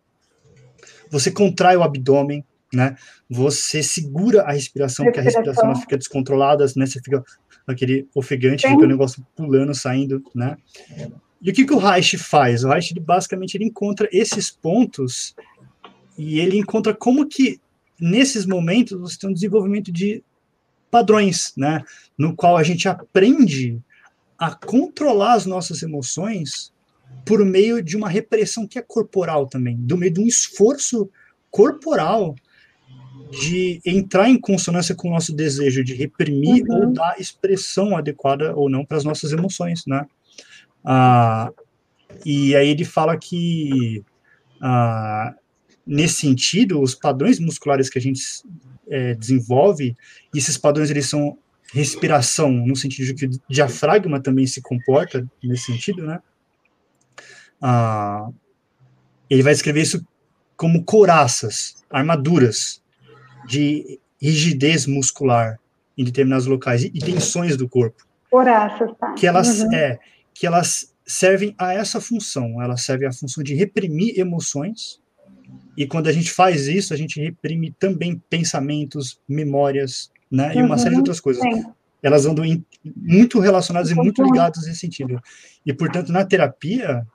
Você 1.10 1.30
contrai 1.30 1.76
o 1.76 1.82
abdômen, 1.82 2.44
né? 2.72 2.96
Você 3.28 3.82
segura 3.82 4.42
a 4.42 4.52
respiração, 4.52 5.04
porque 5.04 5.20
a 5.20 5.22
respiração 5.22 5.74
fica 5.76 5.98
descontrolada, 5.98 6.64
né? 6.76 6.86
Você 6.86 7.00
fica 7.00 7.24
aquele 7.66 8.06
ofegante, 8.14 8.68
fica 8.68 8.84
o 8.84 8.88
negócio 8.88 9.24
pulando, 9.34 9.74
saindo, 9.74 10.22
né? 10.34 10.56
E 11.42 11.50
o 11.50 11.52
que, 11.52 11.64
que 11.64 11.74
o 11.74 11.78
Reich 11.78 12.16
faz? 12.16 12.62
O 12.62 12.68
Reich, 12.68 12.92
ele, 12.92 13.00
basicamente, 13.00 13.56
ele 13.56 13.64
encontra 13.64 14.08
esses 14.12 14.48
pontos 14.48 15.34
e 16.16 16.38
ele 16.38 16.56
encontra 16.56 16.94
como 16.94 17.26
que, 17.26 17.60
nesses 18.00 18.46
momentos, 18.46 19.00
você 19.00 19.18
tem 19.18 19.28
um 19.28 19.34
desenvolvimento 19.34 19.90
de 19.90 20.22
padrões, 20.88 21.52
né? 21.56 21.82
No 22.16 22.36
qual 22.36 22.56
a 22.56 22.62
gente 22.62 22.88
aprende 22.88 23.80
a 24.38 24.54
controlar 24.54 25.34
as 25.34 25.46
nossas 25.46 25.82
emoções 25.82 26.72
por 27.24 27.44
meio 27.44 27.82
de 27.82 27.96
uma 27.96 28.08
repressão 28.08 28.66
que 28.66 28.78
é 28.78 28.82
corporal 28.82 29.46
também, 29.46 29.76
do 29.76 29.96
meio 29.96 30.12
de 30.12 30.20
um 30.20 30.26
esforço 30.26 31.10
corporal 31.50 32.34
de 33.30 33.80
entrar 33.84 34.28
em 34.28 34.38
consonância 34.38 34.94
com 34.94 35.08
o 35.08 35.10
nosso 35.12 35.34
desejo 35.34 35.82
de 35.82 35.94
reprimir 35.94 36.64
uhum. 36.64 36.76
ou 36.76 36.92
dar 36.92 37.18
expressão 37.18 37.96
adequada 37.96 38.54
ou 38.54 38.68
não 38.68 38.84
para 38.84 38.98
as 38.98 39.04
nossas 39.04 39.32
emoções, 39.32 39.84
né? 39.86 40.06
Ah, 40.84 41.50
e 42.24 42.54
aí 42.54 42.68
ele 42.68 42.84
fala 42.84 43.16
que, 43.16 44.04
ah, 44.60 45.34
nesse 45.86 46.14
sentido, 46.14 46.80
os 46.80 46.94
padrões 46.94 47.38
musculares 47.38 47.88
que 47.88 47.98
a 47.98 48.02
gente 48.02 48.22
é, 48.88 49.14
desenvolve, 49.14 49.96
esses 50.34 50.56
padrões 50.58 50.90
eles 50.90 51.08
são 51.08 51.38
respiração, 51.72 52.50
no 52.52 52.76
sentido 52.76 53.06
de 53.06 53.14
que 53.14 53.26
o 53.26 53.40
diafragma 53.48 54.20
também 54.20 54.46
se 54.46 54.60
comporta 54.60 55.26
nesse 55.42 55.72
sentido, 55.72 56.06
né? 56.06 56.20
Ah, 57.60 58.28
ele 59.30 59.42
vai 59.42 59.52
escrever 59.52 59.80
isso 59.80 60.04
como 60.56 60.84
couraças, 60.84 61.82
armaduras 61.90 62.82
de 63.46 63.98
rigidez 64.20 64.86
muscular 64.86 65.58
em 65.96 66.04
determinados 66.04 66.46
locais 66.46 66.84
e, 66.84 66.90
tensões 66.90 67.56
do 67.56 67.68
corpo. 67.68 68.06
Couraças, 68.30 68.90
tá. 68.98 69.12
Que 69.14 69.26
elas, 69.26 69.60
uhum. 69.60 69.74
é, 69.74 69.98
que 70.34 70.46
elas 70.46 70.92
servem 71.06 71.54
a 71.58 71.74
essa 71.74 72.00
função. 72.00 72.60
Elas 72.62 72.82
servem 72.82 73.08
à 73.08 73.12
função 73.12 73.42
de 73.42 73.54
reprimir 73.54 74.18
emoções. 74.18 75.00
E 75.76 75.86
quando 75.86 76.08
a 76.08 76.12
gente 76.12 76.30
faz 76.30 76.66
isso, 76.66 76.92
a 76.92 76.96
gente 76.96 77.20
reprime 77.20 77.74
também 77.78 78.20
pensamentos, 78.30 79.18
memórias, 79.28 80.10
né? 80.30 80.54
E 80.54 80.62
uma 80.62 80.78
série 80.78 80.90
de 80.90 80.94
uhum. 80.94 81.00
outras 81.00 81.20
coisas. 81.20 81.42
Sim. 81.42 81.64
Elas 82.02 82.26
andam 82.26 82.44
em, 82.44 82.64
muito 82.84 83.38
relacionadas 83.38 83.90
e 83.90 83.94
muito 83.94 84.22
ligadas 84.22 84.66
nesse 84.66 84.80
sentido. 84.80 85.20
E, 85.64 85.72
portanto, 85.72 86.10
na 86.10 86.24
terapia, 86.24 87.06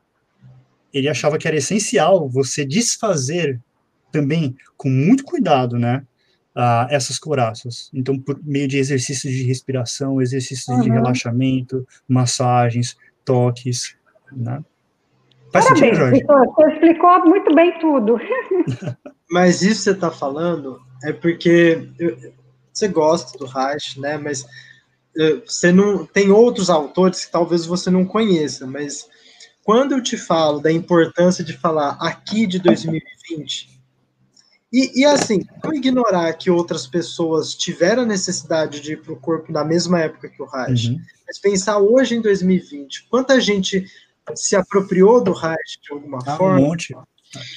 ele 0.93 1.09
achava 1.09 1.37
que 1.37 1.47
era 1.47 1.57
essencial 1.57 2.29
você 2.29 2.65
desfazer 2.65 3.59
também, 4.11 4.55
com 4.77 4.89
muito 4.89 5.23
cuidado, 5.23 5.77
né? 5.77 6.03
Uh, 6.55 6.89
essas 6.89 7.19
couraças. 7.19 7.89
Então, 7.93 8.17
por 8.17 8.39
meio 8.43 8.67
de 8.67 8.77
exercícios 8.77 9.31
de 9.31 9.43
respiração, 9.43 10.19
exercícios 10.19 10.67
uhum. 10.67 10.81
de 10.81 10.89
relaxamento, 10.89 11.87
massagens, 12.07 12.97
toques, 13.27 13.97
né? 14.31 14.63
Faz 15.51 15.65
Parabéns, 15.65 15.97
sentido, 15.97 16.27
Jorge? 16.27 16.53
Você 16.55 16.73
explicou 16.73 17.25
muito 17.25 17.53
bem 17.53 17.79
tudo. 17.79 18.19
Mas 19.29 19.61
isso 19.61 19.79
que 19.79 19.83
você 19.83 19.91
está 19.91 20.09
falando 20.09 20.79
é 21.03 21.11
porque 21.11 21.89
eu, 21.99 22.17
você 22.73 22.87
gosta 22.87 23.37
do 23.37 23.45
Reich, 23.45 23.99
né? 23.99 24.17
Mas 24.17 24.43
uh, 24.43 25.41
você 25.45 25.71
não 25.71 26.05
tem 26.05 26.31
outros 26.31 26.69
autores 26.69 27.25
que 27.25 27.31
talvez 27.31 27.65
você 27.65 27.89
não 27.89 28.05
conheça, 28.05 28.65
mas 28.65 29.07
quando 29.63 29.93
eu 29.93 30.01
te 30.01 30.15
falo 30.15 30.59
da 30.59 30.71
importância 30.71 31.43
de 31.43 31.53
falar 31.53 31.97
aqui 31.99 32.47
de 32.47 32.59
2020, 32.59 33.76
e, 34.71 35.01
e 35.01 35.05
assim, 35.05 35.45
não 35.63 35.73
ignorar 35.73 36.33
que 36.33 36.51
outras 36.51 36.85
pessoas 36.85 37.53
tiveram 37.53 38.03
a 38.03 38.05
necessidade 38.05 38.81
de 38.81 38.93
ir 38.93 39.01
para 39.01 39.13
o 39.13 39.19
corpo 39.19 39.51
na 39.51 39.63
mesma 39.63 39.99
época 40.01 40.29
que 40.29 40.41
o 40.41 40.45
Reich, 40.45 40.89
uhum. 40.89 40.99
mas 41.25 41.39
pensar 41.39 41.77
hoje 41.79 42.15
em 42.15 42.21
2020, 42.21 43.07
quanta 43.09 43.39
gente 43.39 43.85
se 44.35 44.55
apropriou 44.55 45.23
do 45.23 45.31
Reich 45.31 45.79
de 45.81 45.93
alguma 45.93 46.19
ah, 46.25 46.35
forma. 46.35 46.59
Um 46.59 46.63
monte. 46.63 46.95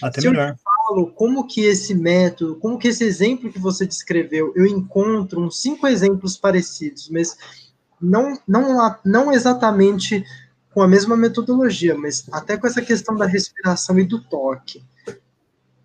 Até 0.03 0.21
se 0.21 0.31
melhor. 0.31 0.51
Eu 0.51 0.57
falo 0.65 1.07
como 1.13 1.47
que 1.47 1.63
esse 1.63 1.95
método, 1.95 2.57
como 2.57 2.79
que 2.79 2.89
esse 2.89 3.05
exemplo 3.05 3.53
que 3.53 3.59
você 3.59 3.87
descreveu, 3.87 4.53
eu 4.55 4.67
encontro 4.67 5.41
uns 5.41 5.61
cinco 5.61 5.87
exemplos 5.87 6.37
parecidos, 6.37 7.09
mas 7.11 7.37
não, 8.01 8.39
não, 8.47 8.97
não 9.05 9.33
exatamente 9.33 10.25
com 10.73 10.83
a 10.83 10.89
mesma 10.89 11.17
metodologia, 11.17 11.97
mas 11.97 12.25
até 12.31 12.57
com 12.57 12.67
essa 12.67 12.81
questão 12.81 13.17
da 13.17 13.27
respiração 13.27 13.99
e 13.99 14.05
do 14.05 14.23
toque. 14.23 14.83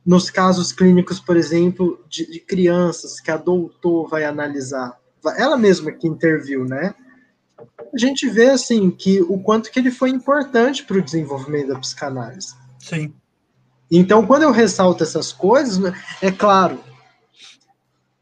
Nos 0.06 0.30
casos 0.30 0.72
clínicos, 0.72 1.20
por 1.20 1.36
exemplo, 1.36 2.03
de, 2.08 2.30
de 2.30 2.39
crianças 2.39 3.20
que 3.20 3.32
a 3.32 3.38
doutor 3.38 4.08
vai 4.08 4.24
analisar, 4.24 4.99
ela 5.38 5.58
mesma 5.58 5.91
que 5.91 6.08
interviu, 6.08 6.64
né? 6.66 6.93
a 7.93 7.97
gente 7.97 8.30
vê 8.30 8.49
assim 8.49 8.91
que 8.91 9.22
o 9.22 9.39
quanto 9.39 9.72
que 9.72 9.80
ele 9.80 9.89
foi 9.89 10.10
importante 10.10 10.84
para 10.84 10.97
o 10.97 11.01
desenvolvimento 11.01 11.70
da 11.70 11.80
psicanálise. 11.80 12.53
Sim. 12.80 13.14
Então, 13.89 14.26
quando 14.26 14.43
eu 14.43 14.51
ressalto 14.51 15.03
essas 15.03 15.32
coisas, 15.32 15.93
é 16.22 16.32
claro, 16.32 16.84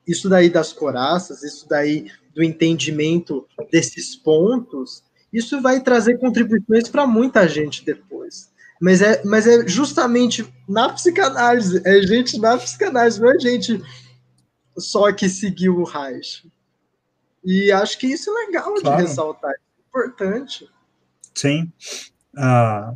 isso 0.08 0.30
daí 0.30 0.50
das 0.50 0.72
coraças, 0.72 1.42
isso 1.42 1.68
daí 1.68 2.12
do 2.36 2.44
entendimento 2.44 3.48
desses 3.72 4.16
pontos, 4.16 5.04
isso 5.32 5.62
vai 5.62 5.82
trazer 5.82 6.20
contribuições 6.20 6.88
para 6.90 7.08
muita 7.08 7.48
gente 7.48 7.84
depois. 7.84 8.52
Mas 8.84 9.02
é, 9.02 9.24
mas 9.24 9.48
é 9.48 9.66
justamente 9.66 10.46
na 10.68 10.90
psicanálise, 10.90 11.82
é 11.86 12.02
gente 12.02 12.38
na 12.38 12.58
psicanálise, 12.58 13.22
não 13.22 13.32
é 13.32 13.40
gente 13.40 13.82
só 14.78 15.10
que 15.14 15.30
seguiu 15.30 15.78
o 15.78 15.86
Reich. 15.86 16.46
E 17.46 17.72
acho 17.72 17.98
que 17.98 18.08
isso 18.08 18.30
é 18.30 18.46
legal 18.46 18.74
claro. 18.74 18.98
de 18.98 19.04
ressaltar, 19.04 19.52
é 19.52 19.88
importante. 19.88 20.70
Sim. 21.34 21.72
Ah, 22.36 22.94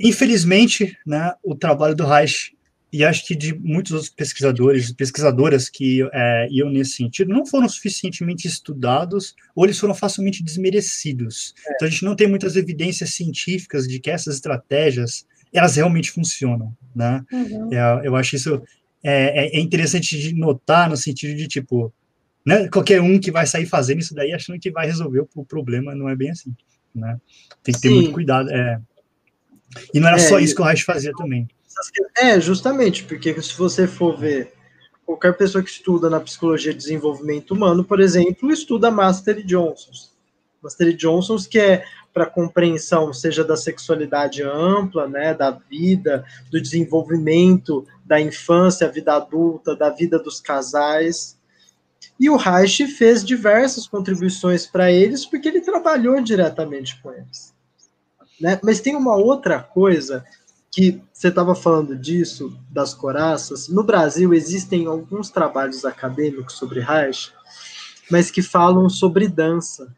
infelizmente, 0.00 0.98
né, 1.06 1.32
o 1.40 1.54
trabalho 1.54 1.94
do 1.94 2.04
Reich 2.04 2.57
e 2.92 3.04
acho 3.04 3.26
que 3.26 3.34
de 3.34 3.54
muitos 3.54 3.92
outros 3.92 4.10
pesquisadores 4.10 4.90
pesquisadoras 4.92 5.68
que 5.68 6.08
é, 6.12 6.48
iam 6.50 6.70
nesse 6.70 6.92
sentido 6.92 7.32
não 7.32 7.44
foram 7.44 7.68
suficientemente 7.68 8.48
estudados 8.48 9.34
ou 9.54 9.64
eles 9.64 9.78
foram 9.78 9.94
facilmente 9.94 10.42
desmerecidos. 10.42 11.54
É. 11.66 11.74
Então 11.74 11.88
a 11.88 11.90
gente 11.90 12.04
não 12.04 12.16
tem 12.16 12.26
muitas 12.26 12.56
evidências 12.56 13.14
científicas 13.14 13.86
de 13.86 14.00
que 14.00 14.10
essas 14.10 14.36
estratégias 14.36 15.26
elas 15.52 15.76
realmente 15.76 16.10
funcionam, 16.10 16.74
né? 16.94 17.24
Uhum. 17.32 17.72
É, 17.72 18.06
eu 18.06 18.16
acho 18.16 18.36
isso 18.36 18.62
é, 19.02 19.46
é, 19.46 19.56
é 19.56 19.60
interessante 19.60 20.18
de 20.18 20.34
notar 20.34 20.88
no 20.88 20.96
sentido 20.96 21.36
de 21.36 21.46
tipo 21.46 21.92
né, 22.44 22.68
qualquer 22.68 23.02
um 23.02 23.20
que 23.20 23.30
vai 23.30 23.46
sair 23.46 23.66
fazendo 23.66 24.00
isso 24.00 24.14
daí 24.14 24.32
achando 24.32 24.58
que 24.58 24.70
vai 24.70 24.86
resolver 24.86 25.26
o 25.34 25.44
problema, 25.44 25.94
não 25.94 26.08
é 26.08 26.16
bem 26.16 26.30
assim, 26.30 26.54
né? 26.94 27.18
Tem 27.62 27.74
que 27.74 27.80
ter 27.82 27.88
Sim. 27.88 27.94
muito 27.96 28.12
cuidado. 28.12 28.48
É. 28.50 28.80
E 29.92 30.00
não 30.00 30.08
era 30.08 30.16
é, 30.16 30.20
só 30.20 30.38
isso 30.38 30.54
que 30.54 30.62
o 30.62 30.64
Reich 30.64 30.84
fazia 30.84 31.12
também. 31.12 31.46
É, 32.16 32.40
justamente, 32.40 33.04
porque 33.04 33.40
se 33.40 33.56
você 33.56 33.86
for 33.86 34.16
ver 34.16 34.52
qualquer 35.06 35.36
pessoa 35.36 35.64
que 35.64 35.70
estuda 35.70 36.10
na 36.10 36.20
psicologia 36.20 36.72
de 36.72 36.78
desenvolvimento 36.78 37.52
humano, 37.52 37.84
por 37.84 38.00
exemplo, 38.00 38.50
estuda 38.50 38.90
Master 38.90 39.44
Johnsons. 39.44 40.12
Master 40.62 40.94
Johnsons, 40.94 41.46
que 41.46 41.58
é 41.58 41.84
para 42.12 42.26
compreensão, 42.26 43.12
seja 43.12 43.44
da 43.44 43.56
sexualidade 43.56 44.42
ampla, 44.42 45.06
né, 45.08 45.32
da 45.32 45.50
vida, 45.50 46.24
do 46.50 46.60
desenvolvimento 46.60 47.86
da 48.04 48.20
infância, 48.20 48.90
vida 48.90 49.14
adulta, 49.14 49.76
da 49.76 49.88
vida 49.90 50.18
dos 50.18 50.40
casais. 50.40 51.38
E 52.18 52.28
o 52.28 52.36
Reich 52.36 52.86
fez 52.88 53.24
diversas 53.24 53.86
contribuições 53.86 54.66
para 54.66 54.90
eles, 54.90 55.24
porque 55.24 55.48
ele 55.48 55.60
trabalhou 55.60 56.20
diretamente 56.20 57.00
com 57.00 57.12
eles. 57.12 57.54
Né? 58.40 58.58
Mas 58.62 58.80
tem 58.80 58.96
uma 58.96 59.16
outra 59.16 59.60
coisa 59.60 60.24
que 60.70 61.02
você 61.12 61.28
estava 61.28 61.54
falando 61.54 61.96
disso, 61.96 62.56
das 62.70 62.94
coraças. 62.94 63.68
No 63.68 63.82
Brasil 63.82 64.34
existem 64.34 64.86
alguns 64.86 65.30
trabalhos 65.30 65.84
acadêmicos 65.84 66.54
sobre 66.54 66.80
Reich, 66.80 67.32
mas 68.10 68.30
que 68.30 68.42
falam 68.42 68.88
sobre 68.88 69.28
dança. 69.28 69.94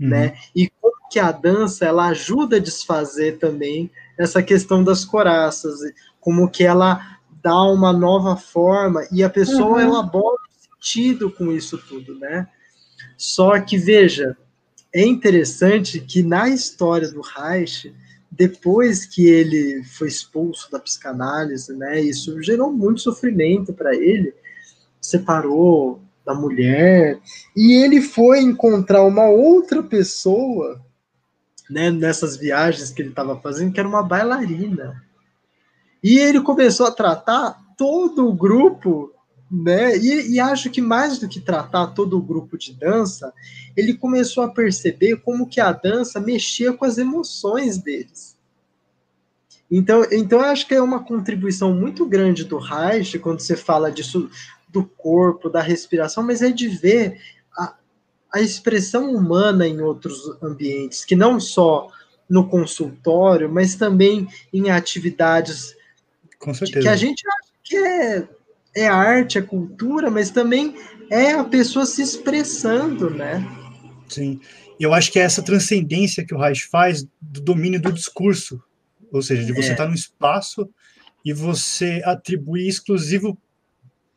Uhum. 0.00 0.08
Né? 0.08 0.38
E 0.54 0.68
como 0.80 0.94
que 1.10 1.18
a 1.18 1.30
dança 1.30 1.84
ela 1.84 2.08
ajuda 2.08 2.56
a 2.56 2.60
desfazer 2.60 3.38
também 3.38 3.90
essa 4.18 4.42
questão 4.42 4.82
das 4.82 5.04
coraças, 5.04 5.80
como 6.20 6.50
que 6.50 6.64
ela 6.64 7.18
dá 7.42 7.62
uma 7.62 7.92
nova 7.92 8.36
forma 8.36 9.06
e 9.12 9.22
a 9.22 9.28
pessoa 9.28 9.74
uhum. 9.74 9.80
elabora 9.80 10.44
sentido 10.84 11.30
com 11.30 11.52
isso 11.52 11.78
tudo, 11.78 12.18
né? 12.18 12.48
Só 13.16 13.58
que, 13.60 13.78
veja, 13.78 14.36
é 14.92 15.04
interessante 15.04 16.00
que 16.00 16.22
na 16.22 16.48
história 16.48 17.10
do 17.10 17.20
Reich, 17.20 17.94
depois 18.36 19.06
que 19.06 19.26
ele 19.26 19.84
foi 19.84 20.08
expulso 20.08 20.70
da 20.70 20.80
psicanálise, 20.80 21.72
né, 21.76 22.00
isso 22.00 22.42
gerou 22.42 22.72
muito 22.72 23.00
sofrimento 23.00 23.72
para 23.72 23.94
ele, 23.94 24.34
separou 25.00 26.00
da 26.26 26.34
mulher, 26.34 27.20
e 27.56 27.74
ele 27.74 28.00
foi 28.00 28.40
encontrar 28.40 29.04
uma 29.04 29.26
outra 29.26 29.82
pessoa, 29.82 30.80
né, 31.70 31.90
nessas 31.90 32.36
viagens 32.36 32.90
que 32.90 33.02
ele 33.02 33.10
estava 33.10 33.40
fazendo, 33.40 33.72
que 33.72 33.78
era 33.78 33.88
uma 33.88 34.02
bailarina. 34.02 35.02
E 36.02 36.18
ele 36.18 36.40
começou 36.40 36.86
a 36.86 36.92
tratar 36.92 37.56
todo 37.76 38.26
o 38.26 38.34
grupo 38.34 39.13
né? 39.50 39.96
E, 39.96 40.34
e, 40.34 40.40
acho 40.40 40.70
que 40.70 40.80
mais 40.80 41.18
do 41.18 41.28
que 41.28 41.40
tratar 41.40 41.88
todo 41.88 42.16
o 42.16 42.22
grupo 42.22 42.56
de 42.58 42.72
dança, 42.72 43.32
ele 43.76 43.94
começou 43.94 44.42
a 44.42 44.48
perceber 44.48 45.16
como 45.16 45.46
que 45.46 45.60
a 45.60 45.72
dança 45.72 46.20
mexia 46.20 46.72
com 46.72 46.84
as 46.84 46.98
emoções 46.98 47.78
deles. 47.78 48.34
Então, 49.70 50.04
então 50.12 50.40
eu 50.40 50.46
acho 50.46 50.66
que 50.66 50.74
é 50.74 50.82
uma 50.82 51.02
contribuição 51.02 51.74
muito 51.74 52.06
grande 52.06 52.44
do 52.44 52.58
Reich 52.58 53.18
quando 53.18 53.40
você 53.40 53.56
fala 53.56 53.90
disso 53.90 54.30
do 54.68 54.84
corpo, 54.84 55.48
da 55.48 55.62
respiração, 55.62 56.22
mas 56.22 56.42
é 56.42 56.50
de 56.50 56.68
ver 56.68 57.20
a, 57.56 57.74
a 58.32 58.40
expressão 58.40 59.14
humana 59.14 59.66
em 59.66 59.80
outros 59.80 60.36
ambientes, 60.42 61.04
que 61.04 61.14
não 61.14 61.38
só 61.38 61.88
no 62.28 62.48
consultório, 62.48 63.50
mas 63.50 63.74
também 63.74 64.26
em 64.52 64.70
atividades 64.70 65.76
que 66.38 66.88
a 66.88 66.96
gente 66.96 67.22
acha 67.26 67.52
que 67.62 67.76
é 67.76 68.28
é 68.74 68.86
arte, 68.86 69.38
é 69.38 69.42
cultura, 69.42 70.10
mas 70.10 70.30
também 70.30 70.74
é 71.10 71.32
a 71.32 71.44
pessoa 71.44 71.86
se 71.86 72.02
expressando, 72.02 73.10
né? 73.10 73.46
Sim. 74.08 74.40
Eu 74.78 74.92
acho 74.92 75.12
que 75.12 75.18
é 75.18 75.22
essa 75.22 75.42
transcendência 75.42 76.24
que 76.24 76.34
o 76.34 76.38
Reich 76.38 76.66
faz 76.66 77.06
do 77.20 77.40
domínio 77.40 77.80
do 77.80 77.92
discurso, 77.92 78.60
ou 79.12 79.22
seja, 79.22 79.44
de 79.44 79.52
você 79.52 79.68
é. 79.68 79.72
estar 79.72 79.86
no 79.86 79.94
espaço 79.94 80.68
e 81.24 81.32
você 81.32 82.02
atribuir 82.04 82.68
exclusivo 82.68 83.38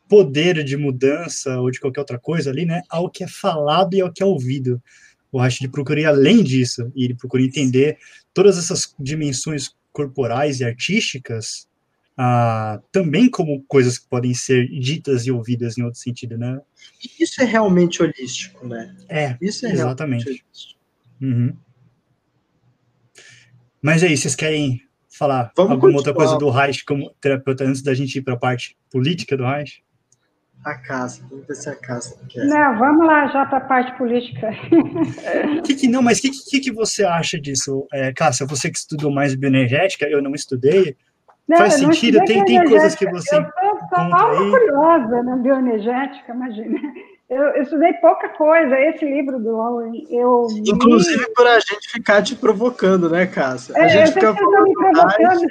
poder 0.10 0.64
de 0.64 0.76
mudança 0.76 1.60
ou 1.60 1.70
de 1.70 1.80
qualquer 1.80 2.00
outra 2.00 2.18
coisa 2.18 2.50
ali, 2.50 2.66
né, 2.66 2.82
ao 2.90 3.10
que 3.10 3.24
é 3.24 3.28
falado 3.28 3.94
e 3.94 4.02
ao 4.02 4.12
que 4.12 4.24
é 4.24 4.26
ouvido. 4.26 4.82
O 5.32 5.40
Reich 5.40 5.62
ele 5.62 5.72
procura 5.72 6.00
ir 6.00 6.06
além 6.06 6.44
disso 6.44 6.92
e 6.96 7.04
ele 7.06 7.14
procura 7.14 7.44
entender 7.44 7.98
todas 8.34 8.58
essas 8.58 8.96
dimensões 9.00 9.76
corporais 9.92 10.60
e 10.60 10.66
artísticas 10.66 11.68
ah, 12.18 12.82
também 12.92 13.30
como 13.30 13.64
coisas 13.68 14.00
que 14.00 14.08
podem 14.10 14.34
ser 14.34 14.68
ditas 14.68 15.28
e 15.28 15.32
ouvidas 15.32 15.78
em 15.78 15.84
outro 15.84 16.00
sentido, 16.00 16.36
né? 16.36 16.60
Isso 17.20 17.42
é 17.44 17.46
realmente 17.46 18.02
holístico, 18.02 18.68
né? 18.68 18.96
É, 19.08 19.38
isso 19.40 19.68
é 19.68 19.72
exatamente. 19.72 20.44
Uhum. 21.22 21.56
Mas 23.80 24.04
aí, 24.04 24.18
vocês 24.18 24.36
querem 24.36 24.82
falar 25.10 25.52
Vamos 25.56 25.74
alguma 25.74 25.94
continuar. 25.94 25.98
outra 25.98 26.14
coisa 26.14 26.38
do 26.38 26.50
Reich 26.50 26.84
como 26.84 27.14
terapeuta 27.22 27.64
antes 27.64 27.84
da 27.84 27.94
gente 27.94 28.18
ir 28.18 28.22
para 28.24 28.34
a 28.34 28.38
parte 28.38 28.76
política 28.92 29.38
do 29.38 29.46
Reich? 29.46 29.84
A 30.66 30.76
casa, 30.76 31.24
vamos 31.30 31.48
ver 31.48 31.56
se 31.56 31.70
a 31.70 31.76
casa 31.76 32.20
quer. 32.28 32.46
Não, 32.46 32.80
vamos 32.80 33.06
lá 33.06 33.28
já 33.28 33.46
para 33.46 33.60
a 33.60 33.62
parte 33.62 33.96
política. 33.96 34.50
que 35.64 35.76
que, 35.76 35.88
não, 35.88 36.02
mas 36.02 36.18
o 36.18 36.24
que, 36.24 36.32
que, 36.32 36.60
que, 36.60 36.72
você 36.72 37.06
acha 37.06 37.40
disso, 37.40 37.88
é, 37.94 38.12
Cássia? 38.12 38.46
Você 38.48 38.70
que 38.72 38.78
estudou 38.78 39.12
mais 39.12 39.36
bioenergética, 39.36 40.06
eu 40.06 40.22
não 40.22 40.34
estudei. 40.34 40.98
Não, 41.48 41.58
Faz 41.58 41.76
sentido? 41.76 42.20
Tem, 42.26 42.44
tem 42.44 42.64
coisas 42.66 42.96
que 42.96 43.10
você. 43.10 43.36
Eu 43.38 43.42
estou 43.42 44.52
curiosa 44.52 45.24
na 45.24 45.38
bioenergética, 45.38 46.34
imagina. 46.34 46.78
Eu, 47.30 47.44
eu, 47.44 47.62
estudei 47.64 47.94
pouca 47.94 48.30
coisa, 48.30 48.80
esse 48.80 49.04
livro 49.04 49.38
do 49.38 49.52
Lowen, 49.52 50.08
eu... 50.10 50.48
Inclusive 50.66 51.26
li... 51.26 51.34
por 51.34 51.46
a 51.46 51.60
gente 51.60 51.92
ficar 51.92 52.22
te 52.22 52.38
provocando, 52.38 53.10
né, 53.10 53.26
Cássia? 53.26 53.76
A 53.78 53.86
é, 53.86 53.90
gente 53.90 54.14
fica 54.14 54.32
me 54.32 54.74
provocando. 54.74 55.48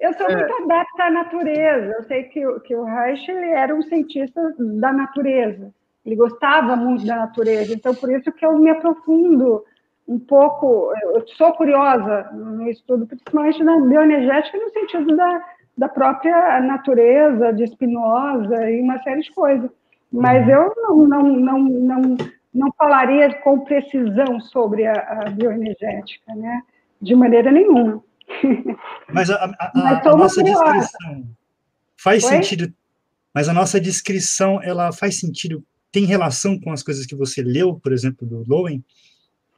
Eu 0.00 0.14
sou 0.14 0.26
é. 0.26 0.36
muito 0.36 0.52
adepta 0.62 1.04
à 1.04 1.10
natureza. 1.10 1.94
Eu 1.98 2.02
sei 2.04 2.24
que, 2.24 2.40
que 2.60 2.74
o 2.74 2.84
Reich 2.84 3.30
ele 3.30 3.50
era 3.50 3.74
um 3.74 3.82
cientista 3.82 4.40
da 4.58 4.92
natureza. 4.92 5.72
Ele 6.04 6.16
gostava 6.16 6.74
muito 6.74 7.06
da 7.06 7.16
natureza. 7.16 7.74
Então, 7.74 7.94
por 7.94 8.10
isso 8.10 8.32
que 8.32 8.44
eu 8.44 8.58
me 8.58 8.70
aprofundo 8.70 9.62
um 10.10 10.18
pouco. 10.18 10.92
Eu 11.14 11.24
sou 11.36 11.52
curiosa 11.52 12.28
no 12.32 12.68
estudo, 12.68 13.06
principalmente 13.06 13.62
na 13.62 13.80
bioenergética, 13.80 14.58
no 14.58 14.70
sentido 14.70 15.16
da, 15.16 15.44
da 15.78 15.88
própria 15.88 16.60
natureza, 16.60 17.52
de 17.52 17.64
Spinoza 17.68 18.68
e 18.68 18.80
uma 18.80 19.00
série 19.04 19.22
de 19.22 19.30
coisas. 19.30 19.70
Mas 20.12 20.44
uhum. 20.44 20.52
eu 20.52 20.74
não, 20.76 21.06
não, 21.06 21.22
não, 21.22 21.58
não, 21.60 22.16
não 22.52 22.72
falaria 22.76 23.32
com 23.42 23.60
precisão 23.60 24.40
sobre 24.40 24.84
a, 24.84 24.94
a 24.94 25.30
bioenergética, 25.30 26.34
né? 26.34 26.60
De 27.00 27.14
maneira 27.14 27.52
nenhuma. 27.52 28.02
Mas 29.08 29.30
a, 29.30 29.36
a, 29.36 29.72
a, 29.74 30.10
a 30.10 30.16
nossa 30.16 30.42
descrição 30.42 31.24
faz 31.96 32.24
Oi? 32.24 32.30
sentido. 32.30 32.74
Mas 33.32 33.48
a 33.48 33.52
nossa 33.52 33.80
descrição, 33.80 34.60
ela 34.60 34.90
faz 34.90 35.20
sentido? 35.20 35.64
Tem 35.92 36.04
relação 36.04 36.58
com 36.58 36.72
as 36.72 36.82
coisas 36.82 37.06
que 37.06 37.14
você 37.14 37.42
leu, 37.42 37.74
por 37.74 37.92
exemplo, 37.92 38.26
do 38.26 38.44
Lowen? 38.48 38.84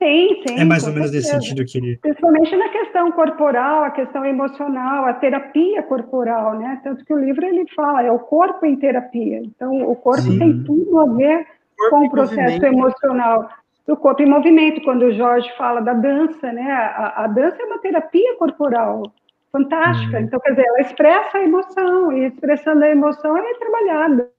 Sim, 0.03 0.42
sim. 0.44 0.59
É 0.59 0.64
mais 0.64 0.84
ou 0.84 0.92
menos 0.92 1.11
certeza. 1.11 1.36
nesse 1.36 1.46
sentido 1.46 1.64
que 1.64 1.78
ele. 1.78 1.96
Principalmente 1.98 2.57
na 2.57 2.68
questão 2.70 3.12
corporal, 3.12 3.84
a 3.84 3.90
questão 3.90 4.24
emocional, 4.24 5.05
a 5.05 5.14
terapia 5.14 5.82
corporal, 5.84 6.59
né? 6.59 6.80
Tanto 6.82 7.05
que 7.05 7.14
o 7.14 7.18
livro 7.18 7.46
ele 7.46 7.64
fala, 7.76 8.03
é 8.03 8.11
o 8.11 8.18
corpo 8.18 8.66
em 8.66 8.76
terapia. 8.76 9.38
Então, 9.38 9.88
o 9.88 9.94
corpo 9.94 10.22
sim. 10.22 10.38
tem 10.40 10.64
tudo 10.64 10.98
a 10.98 11.07
ver 11.14 11.46
com 11.88 12.07
o 12.07 12.11
processo 12.11 12.64
emocional 12.66 13.48
do 13.86 13.96
corpo 13.96 14.22
em 14.22 14.28
movimento, 14.28 14.82
quando 14.82 15.03
o 15.03 15.12
Jorge 15.12 15.48
fala 15.57 15.80
da 15.80 15.92
dança, 15.94 16.53
né? 16.53 16.72
A, 16.72 17.24
a 17.24 17.26
dança 17.28 17.62
é 17.62 17.66
uma 17.66 17.78
terapia 17.78 18.36
corporal 18.38 19.05
fantástica. 19.53 20.18
Uhum. 20.18 20.24
Então, 20.24 20.40
quer 20.40 20.50
dizer, 20.50 20.66
ela 20.66 20.80
expressa 20.80 21.38
a 21.38 21.44
emoção, 21.44 22.12
e 22.12 22.26
expressando 22.26 22.82
a 22.82 22.88
emoção, 22.88 23.36
ela 23.36 23.48
é 23.48 23.55
trabalhada. 23.55 24.30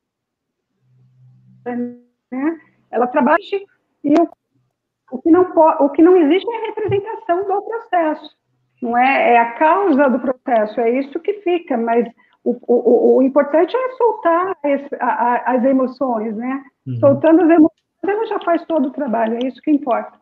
Né? 1.66 2.60
Ela 2.92 3.08
trabalha 3.08 3.38
e 4.04 4.14
o, 4.20 4.28
o, 5.14 5.22
que 5.22 5.30
não 5.30 5.52
pode, 5.52 5.84
o 5.84 5.90
que 5.90 6.02
não 6.02 6.18
existe 6.18 6.50
é 6.50 6.58
a 6.58 6.66
representação 6.68 7.48
do 7.48 7.62
processo. 7.62 8.36
Não 8.82 8.98
é, 8.98 9.34
é 9.34 9.38
a 9.40 9.52
causa 9.54 10.10
do 10.10 10.20
processo, 10.20 10.80
é 10.82 11.00
isso 11.00 11.20
que 11.20 11.34
fica, 11.42 11.78
mas 11.78 12.06
o, 12.44 12.58
o, 12.68 13.18
o 13.18 13.22
importante 13.22 13.76
é 13.76 13.96
soltar 13.96 14.58
as, 14.64 14.82
a, 15.00 15.54
as 15.54 15.64
emoções, 15.64 16.36
né? 16.36 16.64
Uhum. 16.86 17.00
Soltando 17.00 17.44
as 17.44 17.50
emoções 17.50 17.74
ela 18.04 18.28
já 18.28 18.40
faz 18.42 18.66
todo 18.66 18.88
o 18.88 18.92
trabalho, 18.92 19.36
é 19.36 19.48
isso 19.48 19.62
que 19.62 19.72
importa. 19.72 20.20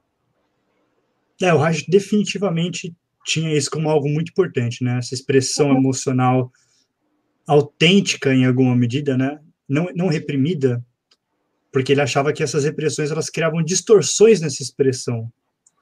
É, 1.42 1.52
o 1.52 1.58
Raj 1.58 1.84
definitivamente 1.88 2.94
tinha 3.26 3.56
isso 3.56 3.72
como 3.72 3.89
algo 3.89 4.08
muito 4.08 4.30
importante, 4.30 4.84
né? 4.84 4.98
Essa 4.98 5.16
expressão 5.16 5.70
uhum. 5.70 5.78
emocional 5.78 6.52
autêntica 7.48 8.34
em 8.34 8.46
alguma 8.46 8.76
medida, 8.76 9.18
né? 9.18 9.39
Não, 9.68 9.88
não 9.96 10.08
reprimida, 10.08 10.84
porque 11.72 11.92
ele 11.94 12.02
achava 12.02 12.34
que 12.34 12.44
essas 12.44 12.64
repressões 12.66 13.12
elas 13.12 13.30
criavam 13.30 13.64
distorções 13.64 14.42
nessa 14.42 14.62
expressão. 14.62 15.32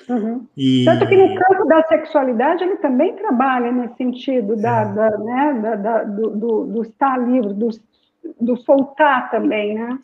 Uhum. 0.07 0.47
E... 0.55 0.85
Tanto 0.85 1.07
que 1.07 1.15
no 1.15 1.35
campo 1.35 1.65
da 1.65 1.83
sexualidade 1.83 2.63
ele 2.63 2.77
também 2.77 3.15
trabalha 3.15 3.71
nesse 3.71 3.95
sentido 3.95 4.55
da, 4.55 4.81
é. 4.81 4.93
da 4.93 5.17
né, 5.17 5.59
da, 5.61 5.75
da, 5.75 6.03
do, 6.03 6.29
do, 6.31 6.65
do, 6.65 6.81
estar 6.83 7.17
livre, 7.17 7.53
do, 7.53 7.69
do 8.39 8.57
soltar 8.57 9.29
também, 9.29 9.75
né? 9.75 9.99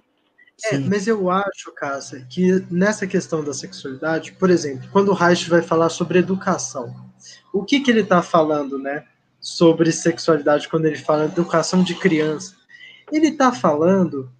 É, 0.71 0.77
mas 0.77 1.05
eu 1.05 1.29
acho, 1.29 1.73
Cássia, 1.75 2.25
que 2.29 2.65
nessa 2.71 3.05
questão 3.05 3.43
da 3.43 3.53
sexualidade, 3.53 4.31
por 4.33 4.49
exemplo, 4.49 4.87
quando 4.91 5.09
o 5.09 5.13
Reich 5.13 5.49
vai 5.49 5.61
falar 5.61 5.89
sobre 5.89 6.19
educação, 6.19 6.95
o 7.53 7.63
que, 7.63 7.81
que 7.81 7.91
ele 7.91 8.01
está 8.01 8.21
falando, 8.21 8.77
né? 8.77 9.03
Sobre 9.39 9.91
sexualidade, 9.91 10.69
quando 10.69 10.85
ele 10.85 10.97
fala 10.97 11.25
educação 11.25 11.83
de 11.83 11.93
criança. 11.95 12.55
Ele 13.11 13.27
está 13.27 13.51
falando 13.51 14.31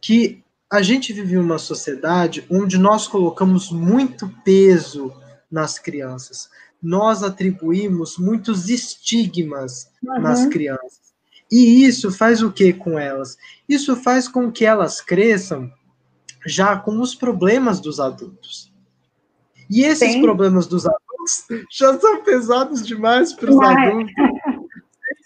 que 0.00 0.42
a 0.70 0.82
gente 0.82 1.12
vive 1.12 1.34
em 1.34 1.38
uma 1.38 1.58
sociedade 1.58 2.46
onde 2.50 2.76
nós 2.76 3.06
colocamos 3.06 3.70
muito 3.70 4.28
peso 4.44 5.12
nas 5.50 5.78
crianças. 5.78 6.50
Nós 6.82 7.22
atribuímos 7.22 8.18
muitos 8.18 8.68
estigmas 8.68 9.90
uhum. 10.02 10.20
nas 10.20 10.46
crianças. 10.46 11.08
E 11.50 11.84
isso 11.84 12.10
faz 12.10 12.42
o 12.42 12.52
que 12.52 12.72
com 12.72 12.98
elas? 12.98 13.36
Isso 13.66 13.96
faz 13.96 14.28
com 14.28 14.52
que 14.52 14.66
elas 14.66 15.00
cresçam 15.00 15.72
já 16.46 16.76
com 16.76 17.00
os 17.00 17.14
problemas 17.14 17.80
dos 17.80 17.98
adultos. 17.98 18.72
E 19.70 19.82
esses 19.82 20.12
Sim. 20.12 20.22
problemas 20.22 20.66
dos 20.66 20.86
adultos 20.86 21.46
já 21.72 21.98
são 21.98 22.22
pesados 22.22 22.86
demais 22.86 23.32
para 23.32 23.50
os 23.50 23.60
adultos. 23.60 24.12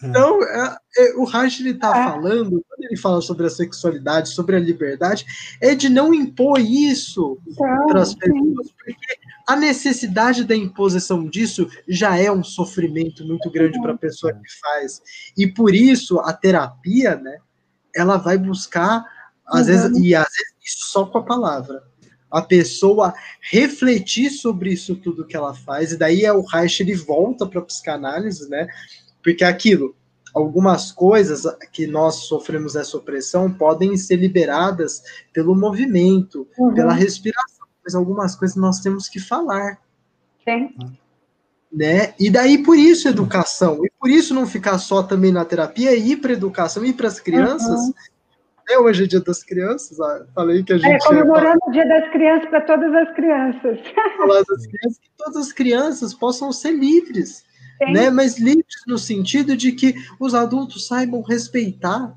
Então, 0.02 0.42
é, 0.42 0.76
é, 0.98 1.14
o 1.16 1.24
Reich 1.24 1.66
está 1.66 1.90
é. 1.90 2.04
falando, 2.04 2.64
quando 2.68 2.84
ele 2.84 2.96
fala 2.96 3.20
sobre 3.20 3.46
a 3.46 3.50
sexualidade, 3.50 4.30
sobre 4.30 4.56
a 4.56 4.60
liberdade, 4.60 5.24
é 5.60 5.74
de 5.74 5.88
não 5.88 6.12
impor 6.12 6.60
isso 6.60 7.38
para 7.88 8.02
as 8.02 8.14
pessoas, 8.14 8.68
porque 8.72 9.18
a 9.46 9.56
necessidade 9.56 10.44
da 10.44 10.56
imposição 10.56 11.28
disso 11.28 11.68
já 11.88 12.16
é 12.16 12.30
um 12.30 12.44
sofrimento 12.44 13.24
muito 13.24 13.50
grande 13.50 13.80
para 13.80 13.92
a 13.92 13.98
pessoa 13.98 14.32
que 14.32 14.60
faz. 14.60 15.02
E 15.36 15.46
por 15.46 15.74
isso 15.74 16.18
a 16.20 16.32
terapia, 16.32 17.16
né, 17.16 17.38
ela 17.94 18.16
vai 18.16 18.36
buscar, 18.38 19.04
às 19.46 19.60
uhum. 19.60 19.66
vezes, 19.66 19.98
e 19.98 20.14
às 20.14 20.28
vezes 20.28 20.54
isso 20.64 20.86
só 20.86 21.06
com 21.06 21.18
a 21.18 21.24
palavra. 21.24 21.82
A 22.30 22.40
pessoa 22.40 23.12
refletir 23.42 24.30
sobre 24.30 24.72
isso 24.72 24.96
tudo 24.96 25.26
que 25.26 25.36
ela 25.36 25.52
faz, 25.52 25.92
e 25.92 25.98
daí 25.98 26.24
é 26.24 26.32
o 26.32 26.40
Reich 26.40 26.80
ele 26.80 26.94
volta 26.94 27.46
para 27.46 27.60
a 27.60 27.64
psicanálise, 27.64 28.48
né? 28.48 28.66
Porque 29.22 29.44
aquilo, 29.44 29.94
algumas 30.34 30.90
coisas 30.90 31.44
que 31.72 31.86
nós 31.86 32.26
sofremos 32.26 32.74
essa 32.74 32.96
opressão 32.96 33.52
podem 33.52 33.96
ser 33.96 34.16
liberadas 34.16 35.02
pelo 35.32 35.54
movimento, 35.54 36.46
uhum. 36.58 36.74
pela 36.74 36.92
respiração, 36.92 37.66
mas 37.84 37.94
algumas 37.94 38.34
coisas 38.34 38.56
nós 38.56 38.80
temos 38.80 39.08
que 39.08 39.20
falar. 39.20 39.78
Sim. 40.44 40.74
Né? 41.72 42.14
E 42.18 42.30
daí 42.30 42.62
por 42.62 42.76
isso 42.76 43.08
educação, 43.08 43.84
e 43.84 43.90
por 43.98 44.10
isso 44.10 44.34
não 44.34 44.46
ficar 44.46 44.78
só 44.78 45.02
também 45.02 45.32
na 45.32 45.44
terapia, 45.44 45.94
ir 45.94 46.16
para 46.16 46.32
educação, 46.32 46.84
ir 46.84 46.94
para 46.94 47.08
as 47.08 47.20
crianças. 47.20 47.80
Uhum. 47.80 47.94
É 48.68 48.78
hoje 48.78 49.04
é 49.04 49.06
dia 49.06 49.20
das 49.20 49.42
crianças, 49.42 50.00
ah, 50.00 50.24
falei 50.34 50.62
que 50.62 50.72
a 50.72 50.76
é, 50.76 50.78
gente. 50.78 51.04
É, 51.04 51.08
comemorando 51.08 51.58
o 51.66 51.72
dia 51.72 51.86
das 51.86 52.10
crianças 52.10 52.48
para 52.48 52.60
todas 52.60 52.94
as 52.94 53.14
crianças. 53.14 53.80
Falar 54.16 54.42
das 54.48 54.66
crianças, 54.66 54.98
que 54.98 55.10
todas 55.16 55.36
as 55.36 55.52
crianças 55.52 56.14
possam 56.14 56.52
ser 56.52 56.72
livres 56.72 57.44
né? 57.90 58.10
Mas 58.10 58.38
livres 58.38 58.82
no 58.86 58.98
sentido 58.98 59.56
de 59.56 59.72
que 59.72 59.94
os 60.20 60.34
adultos 60.34 60.86
saibam 60.86 61.22
respeitar 61.22 62.16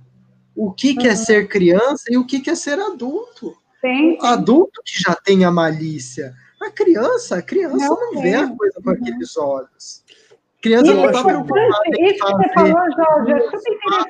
o 0.55 0.71
que, 0.71 0.91
uhum. 0.91 0.97
que 0.97 1.07
é 1.07 1.15
ser 1.15 1.47
criança 1.47 2.05
e 2.09 2.17
o 2.17 2.25
que, 2.25 2.39
que 2.39 2.49
é 2.49 2.55
ser 2.55 2.79
adulto. 2.79 3.55
Sim, 3.81 4.17
o 4.19 4.25
adulto 4.25 4.81
que 4.83 5.01
já 5.01 5.15
tem 5.15 5.43
a 5.43 5.51
malícia. 5.51 6.33
A 6.61 6.71
criança, 6.71 7.37
a 7.37 7.41
criança 7.41 7.77
não, 7.77 8.13
não 8.13 8.21
vê 8.21 8.33
a 8.33 8.47
coisa 8.47 8.81
com 8.81 8.89
uhum. 8.89 8.95
aqueles 8.95 9.37
olhos. 9.37 10.03
Criança 10.61 10.93
não 10.93 11.05
está 11.05 11.23
preocupada 11.23 11.79
em 11.99 12.17
fazer 12.17 12.53
falou, 12.53 12.73
Jorge, 12.95 13.33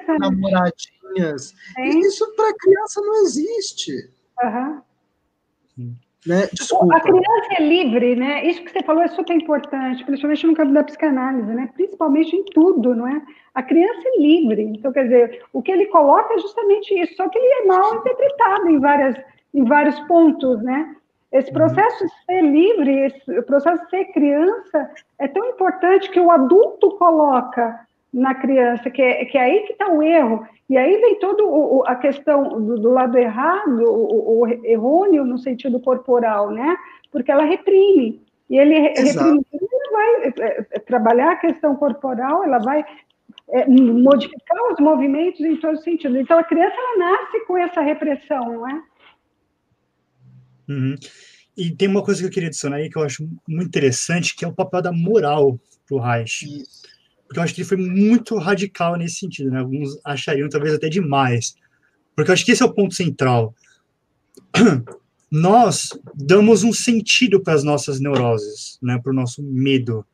é 0.07 0.17
namoradinhas. 0.19 1.53
Isso 1.77 2.33
para 2.35 2.53
criança 2.53 3.01
não 3.01 3.23
existe. 3.23 4.09
Uhum. 4.41 5.95
Né? 6.25 6.47
Desculpa. 6.51 6.95
A 6.95 6.99
criança 7.01 7.47
é 7.59 7.63
livre, 7.63 8.15
né? 8.15 8.45
Isso 8.45 8.63
que 8.63 8.71
você 8.71 8.81
falou 8.81 9.03
é 9.03 9.07
super 9.09 9.35
importante, 9.35 10.03
principalmente 10.03 10.47
no 10.47 10.55
campo 10.55 10.73
da 10.73 10.83
psicanálise, 10.83 11.53
né? 11.53 11.69
Principalmente 11.75 12.35
em 12.35 12.43
tudo, 12.45 12.95
não 12.95 13.07
é? 13.07 13.21
A 13.53 13.61
criança 13.61 14.01
é 14.05 14.19
livre. 14.19 14.63
Então, 14.63 14.91
quer 14.91 15.03
dizer, 15.03 15.43
o 15.53 15.61
que 15.61 15.71
ele 15.71 15.85
coloca 15.87 16.33
é 16.33 16.39
justamente 16.39 16.99
isso, 16.99 17.15
só 17.15 17.29
que 17.29 17.37
ele 17.37 17.63
é 17.63 17.65
mal 17.67 17.95
interpretado 17.95 18.69
em, 18.69 18.79
várias, 18.79 19.15
em 19.53 19.63
vários 19.65 19.99
pontos, 20.01 20.63
né? 20.63 20.95
Esse 21.31 21.49
uhum. 21.49 21.57
processo 21.57 22.05
de 22.05 22.25
ser 22.25 22.41
livre, 22.41 22.99
esse 23.05 23.41
processo 23.43 23.83
de 23.83 23.89
ser 23.89 24.05
criança, 24.05 24.89
é 25.19 25.27
tão 25.27 25.45
importante 25.49 26.09
que 26.09 26.19
o 26.19 26.31
adulto 26.31 26.91
coloca 26.97 27.85
na 28.11 28.33
criança, 28.33 28.89
que 28.89 29.01
é, 29.01 29.25
que 29.25 29.37
é 29.37 29.41
aí 29.41 29.59
que 29.61 29.73
está 29.73 29.89
o 29.89 30.01
erro. 30.01 30.47
E 30.67 30.77
aí 30.77 30.97
vem 30.99 31.19
toda 31.19 31.43
a 31.87 31.95
questão 31.95 32.61
do, 32.61 32.79
do 32.79 32.89
lado 32.89 33.17
errado, 33.17 33.83
o, 33.83 34.41
o, 34.41 34.47
errôneo 34.65 35.23
no 35.23 35.37
sentido 35.37 35.79
corporal, 35.79 36.49
né? 36.49 36.75
Porque 37.11 37.31
ela 37.31 37.43
reprime. 37.43 38.25
E 38.49 38.57
ele 38.57 38.79
reprime, 38.79 39.45
ele 39.53 39.91
vai 39.91 40.23
é, 40.23 40.67
é, 40.71 40.79
trabalhar 40.79 41.33
a 41.33 41.35
questão 41.35 41.75
corporal, 41.75 42.43
ela 42.43 42.57
vai 42.59 42.83
é, 43.49 43.67
modificar 43.67 44.57
os 44.71 44.79
movimentos 44.79 45.39
em 45.41 45.57
todo 45.57 45.77
sentido. 45.77 46.17
Então 46.17 46.37
a 46.37 46.43
criança 46.43 46.75
ela 46.75 47.11
nasce 47.11 47.45
com 47.45 47.57
essa 47.57 47.81
repressão, 47.81 48.53
não 48.53 48.67
é? 48.67 48.83
Uhum. 50.67 50.95
E 51.55 51.71
tem 51.71 51.87
uma 51.87 52.03
coisa 52.03 52.21
que 52.21 52.27
eu 52.27 52.31
queria 52.31 52.49
adicionar 52.49 52.77
aí 52.77 52.89
que 52.89 52.97
eu 52.97 53.03
acho 53.03 53.23
muito 53.47 53.67
interessante, 53.67 54.35
que 54.35 54.43
é 54.43 54.47
o 54.47 54.53
papel 54.53 54.81
da 54.81 54.91
moral 54.91 55.59
para 55.87 55.95
o 55.95 55.99
Reich. 55.99 56.43
Isso 56.43 56.94
porque 57.25 57.39
eu 57.39 57.43
acho 57.43 57.53
que 57.53 57.61
ele 57.61 57.67
foi 57.67 57.77
muito 57.77 58.37
radical 58.37 58.95
nesse 58.97 59.15
sentido, 59.15 59.49
né? 59.49 59.59
Alguns 59.59 59.99
achariam 60.03 60.49
talvez 60.49 60.73
até 60.73 60.89
demais, 60.89 61.55
porque 62.15 62.29
eu 62.29 62.33
acho 62.33 62.45
que 62.45 62.51
esse 62.51 62.63
é 62.63 62.65
o 62.65 62.73
ponto 62.73 62.93
central. 62.93 63.53
nós 65.31 65.89
damos 66.13 66.63
um 66.63 66.71
sentido 66.71 67.41
para 67.41 67.53
as 67.53 67.63
nossas 67.63 67.99
neuroses, 67.99 68.77
né, 68.81 68.97
para 68.97 69.11
o 69.11 69.15
nosso 69.15 69.43
medo, 69.43 70.05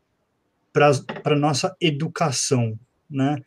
para 0.74 0.92
a 1.26 1.36
nossa 1.36 1.76
educação, 1.80 2.78
né? 3.10 3.38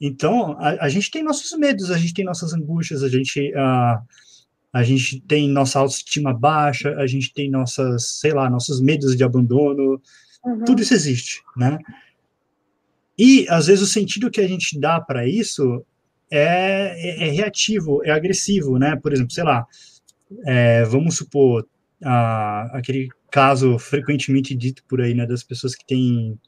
Então, 0.00 0.56
a, 0.58 0.86
a, 0.86 0.88
gente 0.88 1.10
tem 1.10 1.22
nossos 1.22 1.56
medos, 1.58 1.90
a 1.90 1.98
gente 1.98 2.14
tem 2.14 2.24
nossas 2.24 2.54
angústias, 2.54 3.02
a 3.02 3.08
gente, 3.08 3.52
a, 3.54 4.02
a 4.72 4.82
gente 4.82 5.20
tem 5.20 5.48
nossa 5.48 5.78
autoestima 5.78 6.32
baixa, 6.32 6.94
a 6.96 7.06
gente 7.06 7.32
tem 7.34 7.50
nossas, 7.50 8.18
sei 8.18 8.32
lá, 8.32 8.48
nossos 8.48 8.80
medos 8.80 9.14
de 9.14 9.22
abandono, 9.22 10.00
uhum. 10.42 10.64
tudo 10.64 10.80
isso 10.82 10.94
existe, 10.94 11.42
né? 11.54 11.78
E, 13.22 13.46
às 13.50 13.66
vezes, 13.66 13.82
o 13.82 13.86
sentido 13.86 14.30
que 14.30 14.40
a 14.40 14.48
gente 14.48 14.80
dá 14.80 14.98
para 14.98 15.28
isso 15.28 15.84
é, 16.30 16.94
é, 16.96 17.28
é, 17.28 17.30
reativo, 17.30 18.02
é 18.02 18.10
agressivo, 18.10 18.78
né? 18.78 18.96
Por 18.96 19.12
exemplo, 19.12 19.30
sei 19.30 19.44
lá, 19.44 19.66
é, 20.46 20.84
vamos 20.84 21.18
supor 21.18 21.68
a, 22.02 22.78
aquele 22.78 23.10
caso 23.30 23.78
frequentemente 23.78 24.54
dito 24.54 24.82
por 24.88 25.02
aí, 25.02 25.12
né, 25.12 25.26
das 25.26 25.44
pessoas 25.44 25.74
que 25.74 25.84
têm 25.84 26.40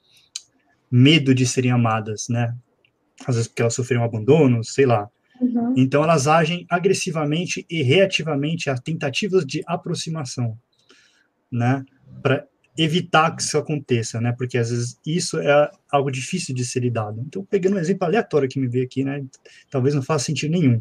medo 0.91 1.35
de 1.35 1.45
serem 1.45 1.71
amadas, 1.71 2.29
né? 2.31 2.57
Às 3.27 3.35
vezes 3.35 3.49
porque 3.49 3.61
elas 3.61 3.75
sofreram 3.75 4.03
abandono, 4.03 4.65
sei 4.65 4.87
lá. 4.87 5.11
Uhum. 5.43 5.75
Então 5.77 6.03
elas 6.03 6.27
agem 6.27 6.65
agressivamente 6.71 7.67
e 7.69 7.83
reativamente 7.83 8.71
a 8.71 8.79
tentativas 8.79 9.45
de 9.45 9.63
aproximação, 9.67 10.59
né? 11.51 11.85
Para 12.23 12.47
evitar 12.77 13.35
que 13.37 13.43
isso 13.43 13.59
aconteça, 13.59 14.21
né? 14.21 14.33
Porque 14.33 14.57
às 14.57 14.71
vezes 14.71 14.99
isso 15.05 15.39
é 15.39 15.71
algo 15.91 16.11
difícil 16.11 16.55
de 16.55 16.65
ser 16.65 16.81
lidado. 16.81 17.21
Então, 17.27 17.45
pegando 17.45 17.77
um 17.77 17.79
exemplo 17.79 18.07
aleatório 18.07 18.49
que 18.49 18.59
me 18.59 18.69
veio 18.69 18.85
aqui, 18.85 19.05
né? 19.05 19.25
Talvez 19.71 19.95
não 19.95 20.03
faça 20.03 20.27
sentido 20.27 20.53
nenhum. 20.53 20.81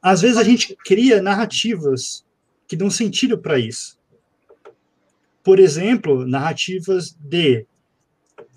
Às 0.00 0.22
vezes 0.22 0.38
a 0.38 0.44
gente 0.44 0.76
cria 0.84 1.20
narrativas 1.20 2.24
que 2.66 2.76
dão 2.76 2.90
sentido 2.90 3.36
para 3.36 3.58
isso. 3.58 3.98
Por 5.42 5.58
exemplo, 5.58 6.26
narrativas 6.26 7.16
de 7.20 7.66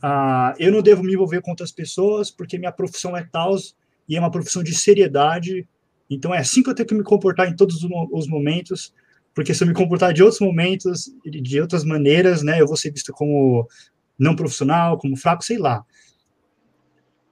uh, 0.03 0.55
eu 0.57 0.71
não 0.71 0.81
devo 0.81 1.03
me 1.03 1.13
envolver 1.13 1.41
com 1.41 1.51
outras 1.51 1.71
pessoas 1.71 2.31
porque 2.31 2.57
minha 2.57 2.71
profissão 2.71 3.15
é 3.15 3.23
tal 3.23 3.55
e 4.07 4.15
é 4.15 4.19
uma 4.19 4.31
profissão 4.31 4.61
de 4.63 4.73
seriedade, 4.73 5.67
então 6.09 6.33
é 6.33 6.39
assim 6.39 6.61
que 6.61 6.69
eu 6.69 6.75
tenho 6.75 6.87
que 6.87 6.95
me 6.95 7.03
comportar 7.03 7.47
em 7.47 7.55
todos 7.55 7.83
os 7.83 8.27
momentos, 8.27 8.93
porque 9.33 9.53
se 9.53 9.63
eu 9.63 9.67
me 9.67 9.73
comportar 9.73 10.13
de 10.13 10.21
outros 10.21 10.41
momentos, 10.41 11.11
de 11.25 11.59
outras 11.59 11.83
maneiras, 11.83 12.43
né, 12.43 12.61
eu 12.61 12.67
vou 12.67 12.77
ser 12.77 12.91
visto 12.91 13.11
como 13.11 13.67
não 14.17 14.35
profissional, 14.35 14.97
como 14.97 15.17
fraco, 15.17 15.43
sei 15.43 15.57
lá. 15.57 15.83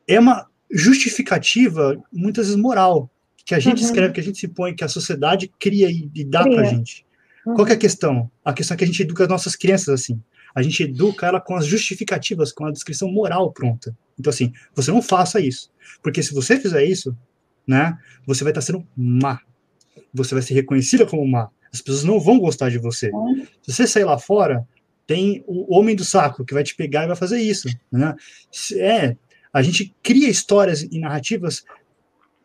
É 0.08 0.20
uma 0.20 0.48
justificativa, 0.72 2.02
muitas 2.12 2.48
vezes 2.48 2.60
moral, 2.60 3.10
que 3.46 3.54
a 3.54 3.60
gente 3.60 3.80
uhum. 3.80 3.86
escreve, 3.86 4.14
que 4.14 4.20
a 4.20 4.24
gente 4.24 4.40
se 4.40 4.48
põe, 4.48 4.76
que 4.76 4.84
a 4.84 4.88
sociedade 4.88 5.52
cria 5.60 5.90
e, 5.90 6.10
e 6.14 6.24
dá 6.24 6.44
para 6.44 6.62
a 6.62 6.66
gente. 6.66 7.06
Uhum. 7.46 7.56
Qual 7.56 7.68
é 7.68 7.74
a 7.74 7.78
questão? 7.78 8.32
A 8.44 8.54
questão 8.54 8.76
é 8.76 8.78
que 8.78 8.84
a 8.84 8.88
gente 8.88 9.02
educa 9.02 9.24
as 9.24 9.30
nossas 9.30 9.56
crianças 9.56 9.90
assim. 9.90 10.22
A 10.54 10.62
gente 10.62 10.84
educa 10.84 11.28
ela 11.28 11.40
com 11.40 11.56
as 11.56 11.66
justificativas, 11.66 12.52
com 12.52 12.66
a 12.66 12.72
descrição 12.72 13.10
moral 13.10 13.52
pronta. 13.52 13.96
Então, 14.20 14.30
assim, 14.30 14.52
você 14.76 14.92
não 14.92 15.02
faça 15.02 15.40
isso. 15.40 15.72
Porque 16.02 16.22
se 16.22 16.34
você 16.34 16.60
fizer 16.60 16.84
isso, 16.84 17.16
né, 17.66 17.98
você 18.26 18.44
vai 18.44 18.52
estar 18.52 18.62
sendo 18.62 18.86
má. 18.96 19.40
Você 20.14 20.36
vai 20.36 20.42
ser 20.42 20.54
reconhecida 20.54 21.06
como 21.06 21.26
má. 21.28 21.50
As 21.74 21.82
pessoas 21.82 22.04
não 22.04 22.20
vão 22.20 22.40
gostar 22.40 22.70
de 22.70 22.78
você. 22.78 23.10
Uhum. 23.12 23.46
Se 23.62 23.74
você 23.74 23.88
sair 23.88 24.04
lá 24.04 24.18
fora, 24.18 24.68
tem 25.08 25.44
o 25.48 25.78
homem 25.78 25.96
do 25.96 26.04
saco 26.04 26.46
que 26.46 26.54
vai 26.54 26.64
te 26.64 26.76
pegar 26.76 27.04
e 27.04 27.08
vai 27.08 27.16
fazer 27.16 27.42
isso. 27.42 27.68
Né? 27.92 28.16
É, 28.76 29.16
a 29.54 29.62
gente 29.62 29.94
cria 30.02 30.30
histórias 30.30 30.84
e 30.84 31.00
narrativas 31.00 31.64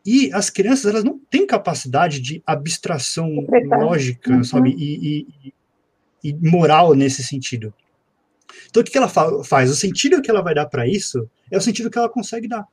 e 0.06 0.32
as 0.32 0.48
crianças, 0.50 0.86
elas 0.86 1.02
não 1.02 1.18
têm 1.28 1.44
capacidade 1.44 2.20
de 2.20 2.40
abstração 2.46 3.44
lógica, 3.80 4.32
uhum. 4.32 4.44
sabe, 4.44 4.70
e, 4.70 5.26
e, 5.44 5.54
e, 6.22 6.34
moral 6.48 6.94
nesse 6.94 7.24
sentido. 7.24 7.74
Então, 8.70 8.80
o 8.80 8.84
que, 8.84 8.96
ela 8.96 9.08
fa 9.08 9.42
faz? 9.42 9.68
O 9.68 9.74
sentido 9.74 10.22
que 10.22 10.30
ela 10.30 10.42
vai 10.42 10.54
dar 10.54 10.66
para 10.66 10.86
isso 10.86 11.28
é 11.50 11.58
o 11.58 11.60
sentido 11.60 11.90
que 11.90 11.98
ela 11.98 12.08
consegue 12.08 12.46
dar. 12.46 12.64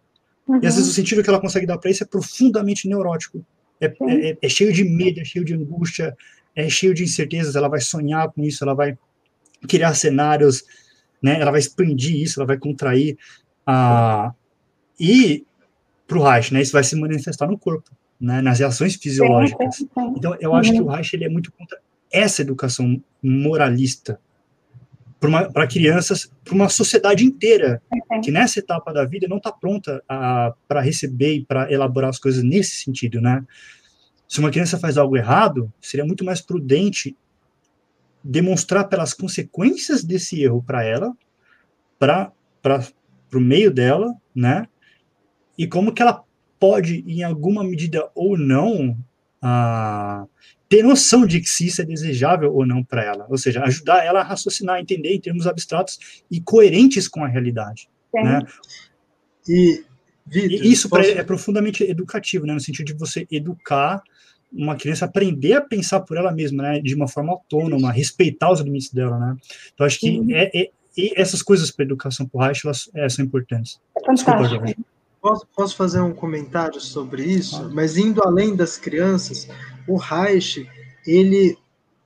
Uhum. 0.48 0.60
E 0.62 0.68
às 0.68 0.76
vezes 0.76 0.92
o 0.92 0.94
sentido 0.94 1.24
que 1.24 1.30
ela 1.30 1.42
consegue 1.42 1.66
dar 1.66 1.80
para 1.80 1.90
isso 1.90 2.04
é 2.04 2.06
profundamente 2.08 2.88
neurótico. 2.88 3.44
É, 3.82 3.88
é, 3.88 4.38
é, 4.40 4.50
cheio 4.50 4.72
de 4.72 4.84
medo, 4.84 5.20
é 5.20 5.26
cheio 5.26 5.44
de 5.44 5.56
angústia, 5.56 6.16
é 6.56 6.70
cheio 6.70 6.94
de 6.94 7.04
incertezas. 7.04 7.56
Ela 7.56 7.68
vai 7.68 7.82
sonhar 7.82 8.32
com 8.32 8.44
isso, 8.44 8.64
ela 8.64 8.74
vai 8.74 8.98
criar 9.68 9.94
cenários, 9.94 10.64
né? 11.22 11.40
Ela 11.40 11.52
vai 11.52 11.60
expandir 11.60 12.22
isso, 12.22 12.40
ela 12.40 12.48
vai 12.48 12.58
contrair. 12.58 13.18
Ah, 13.66 14.34
e 15.00 15.46
para 16.08 16.18
o 16.18 16.24
Reich, 16.24 16.54
né? 16.54 16.62
Isso 16.62 16.74
vai 16.74 16.84
se 16.84 16.96
manifestar 16.96 17.48
no 17.48 17.58
corpo, 17.58 17.90
né? 18.20 18.42
Nas 18.42 18.60
reações 18.60 18.96
fisiológicas. 18.96 19.82
Então, 20.16 20.36
eu 20.40 20.54
acho 20.54 20.72
uhum. 20.72 20.78
que 20.78 20.84
o 20.84 20.88
Reich 20.88 21.14
ele 21.14 21.26
é 21.26 21.30
muito 21.30 21.52
contra 21.52 21.80
essa 22.12 22.42
educação 22.42 23.02
moralista 23.22 24.20
para 25.54 25.66
crianças, 25.68 26.30
para 26.44 26.54
uma 26.54 26.68
sociedade 26.68 27.24
inteira, 27.24 27.82
que 28.22 28.30
nessa 28.30 28.60
etapa 28.60 28.92
da 28.92 29.06
vida 29.06 29.26
não 29.26 29.38
está 29.38 29.54
pronta 29.54 30.04
para 30.68 30.82
receber 30.82 31.36
e 31.36 31.46
para 31.46 31.72
elaborar 31.72 32.10
as 32.10 32.20
coisas 32.20 32.44
nesse 32.44 32.84
sentido, 32.84 33.22
né? 33.22 33.42
Se 34.28 34.40
uma 34.40 34.52
criança 34.52 34.80
faz 34.80 34.98
algo 34.98 35.16
errado, 35.16 35.72
seria 35.82 36.06
muito 36.06 36.26
mais 36.26 36.42
prudente 36.42 37.16
demonstrar 38.24 38.88
pelas 38.88 39.14
consequências 39.14 40.04
desse 40.04 40.42
erro 40.42 40.64
para 40.64 40.84
ela, 40.84 41.14
para 42.00 42.32
o 43.34 43.40
meio 43.40 43.72
dela, 43.72 44.14
né? 44.34 44.68
e 45.58 45.68
como 45.68 45.94
que 45.94 46.02
ela 46.02 46.24
pode, 46.60 47.04
em 47.08 47.24
alguma 47.24 47.64
medida 47.64 48.10
ou 48.16 48.38
não, 48.38 48.92
uh, 49.44 50.30
ter 50.68 50.84
noção 50.84 51.26
de 51.26 51.40
que 51.40 51.50
se 51.50 51.68
isso 51.68 51.82
é 51.82 51.86
desejável 51.86 52.54
ou 52.54 52.66
não 52.66 52.84
para 52.84 53.04
ela, 53.04 53.26
ou 53.30 53.38
seja, 53.38 53.64
ajudar 53.64 54.04
ela 54.04 54.22
a 54.22 54.24
raciocinar, 54.24 54.80
entender 54.80 55.14
em 55.14 55.20
termos 55.20 55.46
abstratos 55.46 56.24
e 56.32 56.42
coerentes 56.42 57.08
com 57.08 57.24
a 57.24 57.28
realidade, 57.28 57.90
né? 58.14 58.42
E, 59.48 59.84
Isso 60.32 60.90
posso... 60.90 61.10
é 61.10 61.24
profundamente 61.24 61.84
educativo, 61.84 62.46
né, 62.46 62.54
no 62.54 62.60
sentido 62.60 62.88
de 62.88 62.94
você 62.94 63.28
educar 63.32 64.02
uma 64.52 64.76
criança 64.76 65.06
aprender 65.06 65.54
a 65.54 65.62
pensar 65.62 66.02
por 66.02 66.16
ela 66.16 66.32
mesma, 66.32 66.62
né, 66.62 66.80
de 66.80 66.94
uma 66.94 67.08
forma 67.08 67.32
autônoma, 67.32 67.92
respeitar 67.92 68.52
os 68.52 68.60
limites 68.60 68.92
dela, 68.92 69.18
né? 69.18 69.36
Então 69.74 69.86
acho 69.86 70.00
que 70.00 70.24
é, 70.32 70.64
é, 70.64 70.70
essas 71.20 71.42
coisas 71.42 71.72
para 71.72 71.86
educação 71.86 72.28
por 72.28 72.40
Reich 72.40 72.62
elas 72.64 72.90
é, 72.94 73.10
são 73.10 73.26
importantes. 73.26 73.82
É 73.98 74.14
Desculpa, 74.14 74.44
Jorge. 74.44 74.76
Posso, 75.20 75.48
posso 75.56 75.76
fazer 75.76 76.02
um 76.02 76.14
comentário 76.14 76.80
sobre 76.80 77.24
isso? 77.24 77.72
Mas 77.74 77.98
indo 77.98 78.22
além 78.24 78.56
das 78.56 78.78
crianças, 78.78 79.48
o 79.88 79.96
Reich, 79.96 80.70
ele 81.08 81.58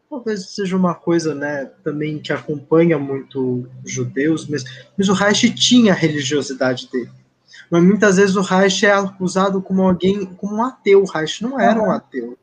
talvez 0.09 0.51
seja 0.51 0.77
uma 0.77 0.95
coisa, 0.95 1.35
né, 1.35 1.69
também 1.83 2.19
que 2.19 2.31
acompanha 2.31 2.97
muito 2.97 3.67
judeus, 3.85 4.47
mas, 4.47 4.63
mas 4.97 5.09
o 5.09 5.13
Reich 5.13 5.53
tinha 5.53 5.91
a 5.91 5.95
religiosidade 5.95 6.89
dele. 6.89 7.09
Mas 7.69 7.83
muitas 7.83 8.17
vezes 8.17 8.35
o 8.35 8.41
Reich 8.41 8.85
é 8.85 8.91
acusado 8.91 9.61
como 9.61 9.81
alguém, 9.81 10.25
como 10.25 10.57
um 10.57 10.63
ateu. 10.63 11.03
O 11.03 11.05
Reich 11.05 11.41
não 11.41 11.59
era 11.59 11.81
um 11.81 11.91
ateu. 11.91 12.37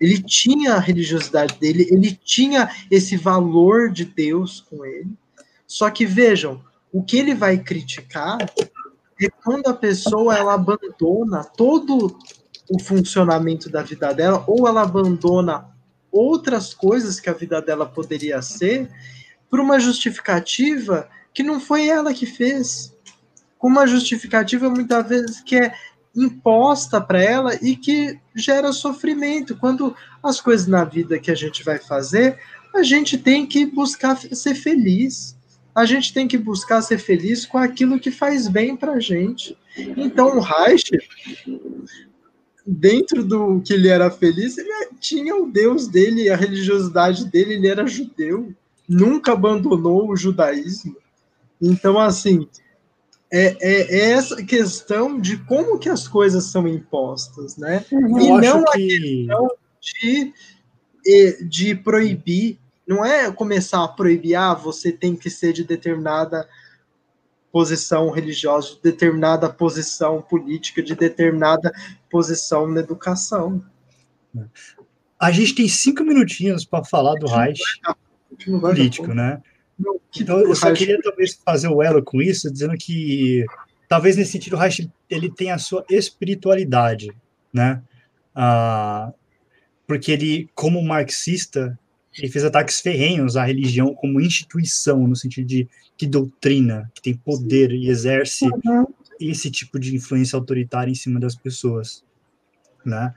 Ele 0.00 0.22
tinha 0.22 0.74
a 0.74 0.80
religiosidade 0.80 1.58
dele, 1.58 1.88
ele 1.90 2.18
tinha 2.24 2.70
esse 2.90 3.16
valor 3.16 3.90
de 3.90 4.04
Deus 4.04 4.60
com 4.60 4.84
ele. 4.84 5.12
Só 5.66 5.90
que 5.90 6.04
vejam, 6.04 6.62
o 6.92 7.02
que 7.02 7.16
ele 7.16 7.34
vai 7.34 7.58
criticar 7.58 8.38
é 9.20 9.28
quando 9.42 9.66
a 9.68 9.74
pessoa 9.74 10.36
ela 10.36 10.54
abandona 10.54 11.42
todo 11.44 12.18
o 12.70 12.80
funcionamento 12.80 13.70
da 13.70 13.82
vida 13.82 14.12
dela, 14.12 14.44
ou 14.46 14.66
ela 14.66 14.82
abandona 14.82 15.68
outras 16.10 16.74
coisas 16.74 17.20
que 17.20 17.30
a 17.30 17.32
vida 17.32 17.60
dela 17.60 17.86
poderia 17.86 18.42
ser, 18.42 18.90
por 19.48 19.60
uma 19.60 19.78
justificativa 19.78 21.08
que 21.32 21.42
não 21.42 21.60
foi 21.60 21.86
ela 21.86 22.12
que 22.12 22.26
fez. 22.26 22.95
Com 23.66 23.70
uma 23.70 23.86
justificativa 23.86 24.70
muitas 24.70 25.08
vezes 25.08 25.40
que 25.40 25.56
é 25.56 25.74
imposta 26.14 27.00
para 27.00 27.20
ela 27.20 27.54
e 27.56 27.74
que 27.74 28.16
gera 28.34 28.72
sofrimento. 28.72 29.56
Quando 29.56 29.92
as 30.22 30.40
coisas 30.40 30.68
na 30.68 30.84
vida 30.84 31.18
que 31.18 31.32
a 31.32 31.34
gente 31.34 31.64
vai 31.64 31.78
fazer, 31.78 32.38
a 32.72 32.84
gente 32.84 33.18
tem 33.18 33.44
que 33.44 33.66
buscar 33.66 34.16
ser 34.16 34.54
feliz 34.54 35.36
a 35.76 35.84
gente 35.84 36.14
tem 36.14 36.26
que 36.26 36.38
buscar 36.38 36.80
ser 36.80 36.96
feliz 36.96 37.44
com 37.44 37.58
aquilo 37.58 38.00
que 38.00 38.10
faz 38.10 38.48
bem 38.48 38.74
para 38.74 38.92
a 38.92 38.98
gente. 39.00 39.54
Então, 39.76 40.38
o 40.38 40.40
Reich, 40.40 40.90
dentro 42.66 43.22
do 43.22 43.60
que 43.60 43.74
ele 43.74 43.88
era 43.88 44.10
feliz, 44.10 44.56
ele 44.56 44.70
tinha 44.98 45.36
o 45.36 45.52
Deus 45.52 45.86
dele, 45.86 46.30
a 46.30 46.34
religiosidade 46.36 47.26
dele, 47.26 47.54
ele 47.54 47.68
era 47.68 47.86
judeu, 47.86 48.54
nunca 48.88 49.32
abandonou 49.32 50.08
o 50.08 50.16
judaísmo. 50.16 50.96
Então, 51.60 52.00
assim, 52.00 52.48
é, 53.36 53.56
é, 53.60 53.96
é 53.98 54.10
essa 54.12 54.42
questão 54.42 55.20
de 55.20 55.36
como 55.44 55.78
que 55.78 55.90
as 55.90 56.08
coisas 56.08 56.44
são 56.44 56.66
impostas, 56.66 57.56
né? 57.56 57.84
Eu 57.90 58.18
e 58.18 58.28
não 58.40 58.64
que... 58.64 58.68
a 58.68 58.72
questão 58.72 59.50
de, 61.04 61.48
de 61.48 61.74
proibir 61.74 62.58
não 62.86 63.04
é 63.04 63.30
começar 63.30 63.84
a 63.84 63.88
proibir, 63.88 64.36
ah, 64.36 64.54
você 64.54 64.90
tem 64.90 65.14
que 65.14 65.28
ser 65.28 65.52
de 65.52 65.64
determinada 65.64 66.48
posição 67.52 68.10
religiosa, 68.10 68.74
de 68.74 68.82
determinada 68.82 69.50
posição 69.50 70.22
política, 70.22 70.82
de 70.82 70.94
determinada 70.94 71.72
posição 72.08 72.66
na 72.66 72.80
educação. 72.80 73.62
a 75.18 75.30
gente 75.30 75.54
tem 75.54 75.68
cinco 75.68 76.02
minutinhos 76.04 76.64
para 76.64 76.84
falar 76.84 77.14
do 77.14 77.26
Reich 77.26 77.60
político, 78.60 79.12
né? 79.12 79.42
Então, 80.18 80.40
eu 80.40 80.54
só 80.54 80.72
queria 80.72 81.00
talvez 81.02 81.38
fazer 81.44 81.68
o 81.68 81.82
elo 81.82 82.02
com 82.02 82.22
isso, 82.22 82.50
dizendo 82.50 82.74
que 82.76 83.44
talvez 83.88 84.16
nesse 84.16 84.32
sentido 84.32 84.56
o 84.56 84.58
Reich 84.58 84.90
ele 85.10 85.30
tem 85.30 85.50
a 85.50 85.58
sua 85.58 85.84
espiritualidade, 85.90 87.12
né? 87.52 87.82
Ah, 88.34 89.12
porque 89.86 90.10
ele, 90.10 90.48
como 90.54 90.82
marxista, 90.82 91.78
ele 92.16 92.28
fez 92.28 92.44
ataques 92.44 92.80
ferrenhos 92.80 93.36
à 93.36 93.44
religião 93.44 93.94
como 93.94 94.20
instituição, 94.20 95.06
no 95.06 95.14
sentido 95.14 95.46
de 95.46 95.68
que 95.96 96.06
doutrina, 96.06 96.90
que 96.94 97.02
tem 97.02 97.14
poder 97.14 97.70
e 97.72 97.88
exerce 97.88 98.46
uhum. 98.46 98.86
esse 99.20 99.50
tipo 99.50 99.78
de 99.78 99.94
influência 99.94 100.36
autoritária 100.36 100.90
em 100.90 100.94
cima 100.94 101.20
das 101.20 101.34
pessoas, 101.34 102.02
né? 102.84 103.14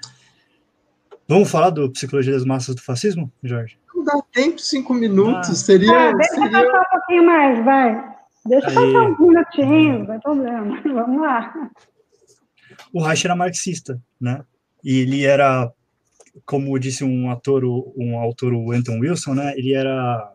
Vamos 1.28 1.50
falar 1.50 1.70
do 1.70 1.90
Psicologia 1.92 2.34
das 2.34 2.44
Massas 2.44 2.76
do 2.76 2.82
Fascismo, 2.82 3.32
Jorge? 3.44 3.79
Dá 4.12 4.22
tempo, 4.32 4.60
cinco 4.60 4.94
minutos, 4.94 5.50
ah. 5.50 5.56
seria... 5.56 6.10
Ah, 6.10 6.14
deixa 6.14 6.34
seria... 6.34 6.50
passar 6.52 6.82
um 6.82 6.90
pouquinho 6.92 7.26
mais, 7.26 7.66
vai. 7.66 8.16
Deixa 8.46 8.68
Aí. 8.70 8.74
passar 8.74 9.04
uns 9.04 9.20
minutinhos, 9.20 10.00
não 10.00 10.06
tem 10.08 10.20
problema. 10.20 10.82
Vamos 11.06 11.22
lá. 11.22 11.72
O 12.92 13.04
Reich 13.04 13.26
era 13.26 13.36
marxista, 13.36 14.02
né? 14.20 14.44
E 14.84 15.00
ele 15.00 15.26
era, 15.26 15.72
como 16.46 16.78
disse 16.80 17.04
um 17.04 17.30
ator, 17.30 17.64
um 17.64 18.18
autor, 18.18 18.54
o 18.54 18.72
Anton 18.72 19.00
Wilson, 19.00 19.36
né? 19.36 19.54
Ele 19.56 19.74
era 19.74 20.34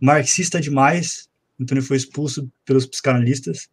marxista 0.00 0.60
demais, 0.60 1.28
então 1.58 1.76
ele 1.76 1.84
foi 1.84 1.96
expulso 1.96 2.48
pelos 2.64 2.86
psicanalistas. 2.86 3.68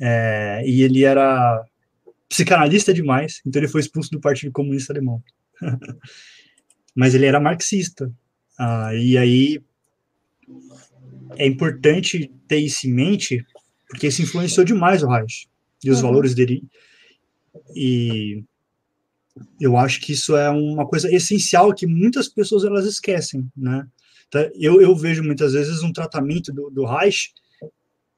É, 0.00 0.62
e 0.64 0.82
ele 0.82 1.04
era 1.04 1.64
psicanalista 2.28 2.94
demais, 2.94 3.42
então 3.44 3.60
ele 3.60 3.68
foi 3.68 3.80
expulso 3.80 4.10
do 4.10 4.20
Partido 4.20 4.52
Comunista 4.52 4.92
Alemão. 4.92 5.22
Mas 6.94 7.14
ele 7.14 7.26
era 7.26 7.40
marxista. 7.40 8.12
Ah, 8.58 8.94
e 8.94 9.16
aí 9.16 9.62
é 11.36 11.46
importante 11.46 12.30
ter 12.46 12.58
isso 12.58 12.86
em 12.86 12.92
mente, 12.92 13.44
porque 13.88 14.08
isso 14.08 14.22
influenciou 14.22 14.64
demais 14.64 15.02
o 15.02 15.08
Reich 15.08 15.48
e 15.82 15.90
os 15.90 15.98
uhum. 15.98 16.08
valores 16.08 16.34
dele. 16.34 16.62
E 17.74 18.42
eu 19.60 19.76
acho 19.76 20.00
que 20.00 20.12
isso 20.12 20.36
é 20.36 20.50
uma 20.50 20.86
coisa 20.86 21.12
essencial 21.14 21.74
que 21.74 21.86
muitas 21.86 22.28
pessoas 22.28 22.64
elas 22.64 22.86
esquecem, 22.86 23.50
né? 23.56 23.86
Tá? 24.30 24.48
Eu, 24.54 24.80
eu 24.80 24.94
vejo 24.94 25.22
muitas 25.22 25.52
vezes 25.54 25.82
um 25.82 25.92
tratamento 25.92 26.52
do, 26.52 26.70
do 26.70 26.84
Reich 26.84 27.32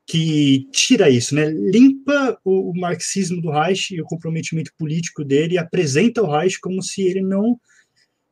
que 0.07 0.69
tira 0.73 1.09
isso, 1.09 1.35
né? 1.35 1.49
Limpa 1.49 2.39
o, 2.45 2.71
o, 2.71 2.79
marxismo 2.79 3.41
do 3.41 3.51
Reich 3.51 3.95
e 3.95 4.03
o 4.03 4.05
comprometimento 4.05 4.73
político 4.77 5.25
dele 5.25 5.55
e 5.55 5.59
apresenta 5.59 6.23
o 6.23 6.31
Reich 6.31 6.61
como 6.61 6.83
se 6.83 7.03
ele 7.03 7.23
não 7.23 7.59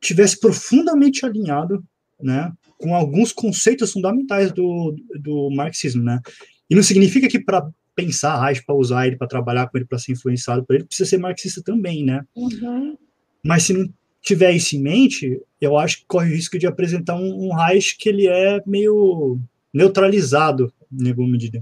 tivesse 0.01 0.39
profundamente 0.39 1.25
alinhado, 1.25 1.83
né, 2.19 2.51
com 2.77 2.95
alguns 2.95 3.31
conceitos 3.31 3.91
fundamentais 3.91 4.51
do, 4.51 4.95
do 5.19 5.49
marxismo, 5.51 6.03
né? 6.03 6.19
E 6.69 6.75
não 6.75 6.81
significa 6.81 7.27
que 7.27 7.39
para 7.39 7.69
pensar 7.95 8.41
Reich, 8.41 8.65
para 8.65 8.75
usar 8.75 9.07
ele, 9.07 9.17
para 9.17 9.27
trabalhar 9.27 9.67
com 9.67 9.77
ele, 9.77 9.85
para 9.85 9.99
ser 9.99 10.13
influenciado 10.13 10.65
por 10.65 10.75
ele, 10.75 10.85
precisa 10.85 11.09
ser 11.09 11.17
marxista 11.17 11.61
também, 11.63 12.03
né? 12.03 12.23
Uhum. 12.35 12.97
Mas 13.43 13.63
se 13.63 13.73
não 13.73 13.87
tiver 14.21 14.51
isso 14.51 14.75
em 14.75 14.81
mente, 14.81 15.39
eu 15.59 15.77
acho 15.77 15.99
que 15.99 16.05
corre 16.07 16.31
o 16.31 16.35
risco 16.35 16.57
de 16.57 16.67
apresentar 16.67 17.15
um, 17.15 17.47
um 17.47 17.53
Reich 17.53 17.97
que 17.97 18.09
ele 18.09 18.27
é 18.27 18.61
meio 18.65 19.39
neutralizado, 19.73 20.73
em 20.91 21.09
alguma 21.09 21.29
medida. 21.29 21.61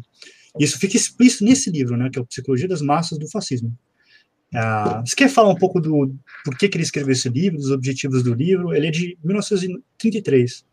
Isso 0.57 0.79
fica 0.79 0.97
explícito 0.97 1.43
nesse 1.43 1.69
livro, 1.69 1.95
né, 1.95 2.09
que 2.11 2.17
é 2.17 2.21
o 2.21 2.25
Psicologia 2.25 2.67
das 2.67 2.81
Massas 2.81 3.17
do 3.17 3.29
Fascismo. 3.29 3.77
Ah, 4.53 5.01
você 5.05 5.15
quer 5.15 5.29
falar 5.29 5.49
um 5.49 5.55
pouco 5.55 5.79
do 5.79 6.15
por 6.43 6.57
que, 6.57 6.67
que 6.67 6.77
ele 6.77 6.83
escreveu 6.83 7.11
esse 7.11 7.29
livro, 7.29 7.57
dos 7.57 7.71
objetivos 7.71 8.23
do 8.23 8.33
livro? 8.33 8.73
Ele 8.73 8.87
é 8.87 8.91
de 8.91 9.17
1933. 9.23 10.65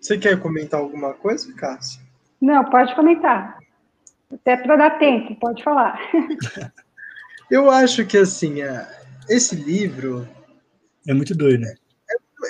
Você 0.00 0.18
quer 0.18 0.40
comentar 0.40 0.80
alguma 0.80 1.14
coisa, 1.14 1.52
Cássio? 1.54 2.00
Não, 2.40 2.64
pode 2.64 2.94
comentar. 2.94 3.58
Até 4.32 4.56
para 4.56 4.76
dar 4.76 4.98
tempo, 4.98 5.36
pode 5.36 5.62
falar. 5.62 5.98
Eu 7.50 7.70
acho 7.70 8.04
que, 8.04 8.18
assim, 8.18 8.62
é, 8.62 8.86
esse 9.28 9.54
livro... 9.54 10.26
É 11.06 11.14
muito 11.14 11.34
doido, 11.34 11.60
né? 11.60 11.74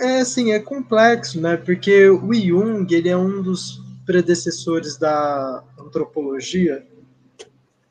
É, 0.01 0.07
é, 0.07 0.21
assim, 0.21 0.53
é 0.53 0.59
complexo, 0.61 1.41
né? 1.41 1.57
Porque 1.57 2.09
o 2.09 2.33
Jung, 2.33 2.93
ele 2.95 3.09
é 3.09 3.17
um 3.17 3.43
dos 3.43 3.83
predecessores 4.07 4.97
da 4.97 5.63
antropologia. 5.79 6.87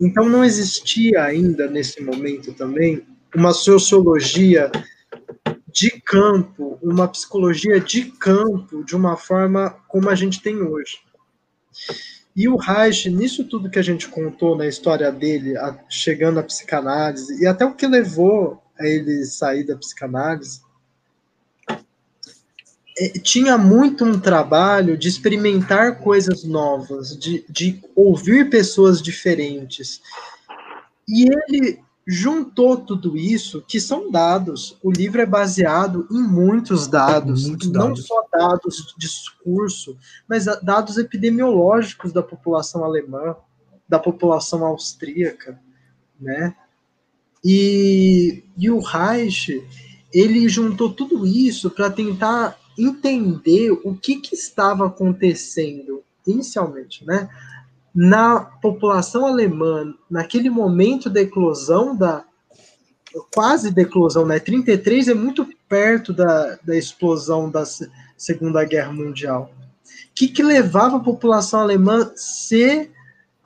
Então, 0.04 0.28
não 0.28 0.44
existia 0.44 1.24
ainda, 1.24 1.66
nesse 1.66 2.04
momento 2.04 2.54
também, 2.54 3.06
uma 3.34 3.54
sociologia 3.54 4.70
de 5.72 5.90
campo, 6.02 6.78
uma 6.84 7.08
psicologia 7.08 7.80
de 7.80 8.12
campo, 8.12 8.84
de 8.84 8.96
uma 8.96 9.16
forma 9.16 9.70
como 9.88 10.10
a 10.10 10.16
gente 10.16 10.42
tem 10.42 10.62
hoje. 10.62 11.00
E 12.36 12.50
o 12.50 12.58
Reich, 12.58 13.10
nisso 13.10 13.48
tudo 13.48 13.70
que 13.70 13.80
a 13.80 13.84
gente 13.84 14.10
contou 14.10 14.58
na 14.58 14.68
história 14.68 15.10
dele, 15.10 15.58
a, 15.58 15.80
chegando 15.88 16.40
à 16.40 16.44
psicanálise, 16.44 17.42
e 17.42 17.48
até 17.48 17.66
o 17.66 17.74
que 17.74 17.88
levou 17.88 18.62
a 18.78 18.86
ele 18.86 19.24
sair 19.24 19.64
da 19.66 19.78
psicanálise, 19.78 20.60
tinha 23.24 23.58
muito 23.58 24.06
um 24.06 24.20
trabalho 24.20 24.98
de 24.98 25.08
experimentar 25.08 26.00
coisas 26.00 26.44
novas, 26.44 27.18
de, 27.18 27.46
de 27.50 27.82
ouvir 27.96 28.50
pessoas 28.50 29.02
diferentes. 29.02 30.02
E 31.08 31.28
ele 31.28 31.80
juntou 32.06 32.78
tudo 32.78 33.18
isso, 33.18 33.62
que 33.62 33.80
são 33.80 34.12
dados. 34.12 34.78
O 34.84 34.92
livro 34.92 35.22
é 35.22 35.26
baseado 35.26 36.08
em 36.12 36.22
muitos 36.22 36.88
dados, 36.88 37.48
muitos 37.48 37.72
não 37.72 37.88
dados. 37.88 38.06
só 38.06 38.28
dados 38.32 38.76
de 38.78 39.08
discurso, 39.08 39.98
mas 40.28 40.46
dados 40.62 40.98
epidemiológicos 40.98 42.12
da 42.12 42.22
população 42.22 42.84
alemã, 42.84 43.36
da 43.88 44.00
população 44.00 44.66
austríaca, 44.66 45.60
né? 46.20 46.56
E, 47.44 48.44
e 48.58 48.70
o 48.70 48.80
Reich, 48.80 49.62
ele 50.14 50.48
juntou 50.48 50.94
tudo 50.94 51.26
isso 51.26 51.70
para 51.70 51.90
tentar 51.90 52.58
entender 52.78 53.72
o 53.72 53.96
que, 53.96 54.18
que 54.18 54.36
estava 54.36 54.88
acontecendo 54.88 56.04
inicialmente, 56.26 57.06
né? 57.06 57.30
na 57.94 58.40
população 58.40 59.26
alemã, 59.26 59.94
naquele 60.10 60.50
momento 60.50 61.10
da 61.10 61.22
eclosão 61.22 61.96
da 61.96 62.26
quase 63.32 63.70
da 63.70 63.84
eclosão, 63.84 64.26
né? 64.26 64.40
33 64.40 65.10
é 65.10 65.14
muito 65.14 65.48
perto 65.70 66.12
da, 66.12 66.58
da 66.64 66.76
explosão 66.76 67.48
da 67.48 67.64
Segunda 68.18 68.66
Guerra 68.66 68.92
Mundial. 68.92 69.54
O 69.54 70.14
que, 70.16 70.28
que 70.28 70.42
levava 70.42 70.98
a 70.98 71.04
população 71.04 71.60
alemã 71.60 72.12
a 72.12 72.18
ser 72.18 72.92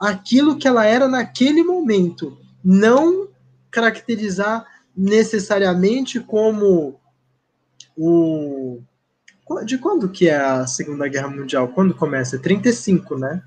aquilo 0.00 0.56
que 0.56 0.66
ela 0.66 0.86
era 0.86 1.06
naquele 1.06 1.62
momento, 1.62 2.38
não 2.64 3.28
caracterizar 3.70 4.64
necessariamente 4.96 6.18
como 6.18 6.98
o 7.94 8.80
de 9.64 9.78
quando 9.78 10.08
que 10.08 10.28
é 10.28 10.36
a 10.36 10.66
Segunda 10.66 11.08
Guerra 11.08 11.28
Mundial? 11.28 11.68
Quando 11.68 11.94
começa? 11.94 12.36
É 12.36 12.38
35, 12.38 13.16
né? 13.16 13.42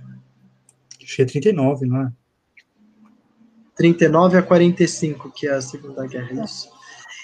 Acho 1.04 1.16
que 1.16 1.22
é 1.22 1.26
39, 1.26 1.86
não 1.86 2.02
é? 2.02 2.12
39 3.76 4.38
a 4.38 4.43
45, 4.43 5.32
que 5.32 5.47
é 5.47 5.54
a 5.54 5.62
Segunda 5.62 6.06
Guerra, 6.06 6.43
isso. 6.43 6.70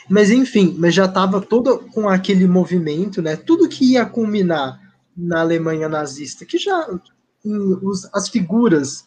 Mas 0.10 0.30
enfim, 0.30 0.76
mas 0.78 0.94
já 0.94 1.06
estava 1.06 1.42
todo 1.42 1.80
com 1.92 2.08
aquele 2.08 2.48
movimento, 2.48 3.22
né? 3.22 3.36
Tudo 3.36 3.68
que 3.68 3.94
ia 3.94 4.06
culminar 4.06 4.80
na 5.16 5.42
Alemanha 5.42 5.90
nazista, 5.90 6.46
que 6.46 6.58
já 6.58 6.88
os, 7.44 8.08
as 8.14 8.30
figuras 8.30 9.06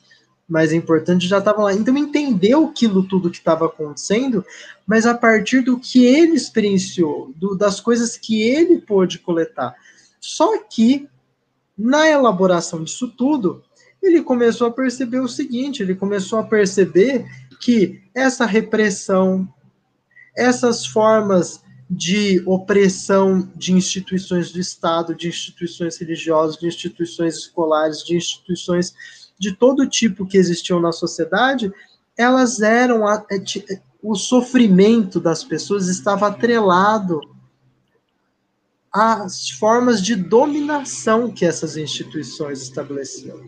mais 0.51 0.73
importantes 0.73 1.29
já 1.29 1.39
estavam 1.39 1.65
lá. 1.65 1.73
Então 1.73 1.97
entendeu 1.97 2.67
aquilo 2.67 3.05
tudo 3.05 3.31
que 3.31 3.39
estava 3.39 3.67
acontecendo, 3.67 4.45
mas 4.85 5.07
a 5.07 5.15
partir 5.15 5.61
do 5.61 5.79
que 5.79 6.05
ele 6.05 6.35
experienciou, 6.35 7.33
do, 7.37 7.55
das 7.55 7.79
coisas 7.79 8.17
que 8.17 8.43
ele 8.43 8.81
pôde 8.81 9.21
coletar. 9.21 9.77
Só 10.19 10.59
que 10.59 11.09
na 11.79 12.09
elaboração 12.09 12.83
disso 12.83 13.09
tudo, 13.17 13.63
ele 14.03 14.23
começou 14.23 14.67
a 14.67 14.73
perceber 14.73 15.21
o 15.21 15.29
seguinte: 15.29 15.83
ele 15.83 15.95
começou 15.95 16.41
a 16.41 16.45
perceber 16.45 17.25
que 17.61 18.03
essa 18.15 18.45
repressão, 18.45 19.49
essas 20.37 20.85
formas 20.85 21.63
de 21.89 22.43
opressão 22.47 23.51
de 23.57 23.73
instituições 23.73 24.53
do 24.53 24.61
Estado, 24.61 25.15
de 25.15 25.29
instituições 25.29 25.97
religiosas, 25.99 26.57
de 26.57 26.67
instituições 26.67 27.37
escolares, 27.37 28.05
de 28.05 28.17
instituições 28.17 28.95
de 29.41 29.57
todo 29.57 29.89
tipo 29.89 30.27
que 30.27 30.37
existiam 30.37 30.79
na 30.79 30.93
sociedade, 30.93 31.73
elas 32.17 32.61
eram 32.61 33.09
a, 33.09 33.25
é, 33.31 33.81
o 34.03 34.15
sofrimento 34.15 35.19
das 35.19 35.43
pessoas 35.43 35.89
estava 35.89 36.29
atrelado 36.29 37.21
às 38.93 39.49
formas 39.51 40.03
de 40.03 40.15
dominação 40.15 41.33
que 41.33 41.47
essas 41.47 41.77
instituições 41.77 42.61
estabeleciam 42.61 43.41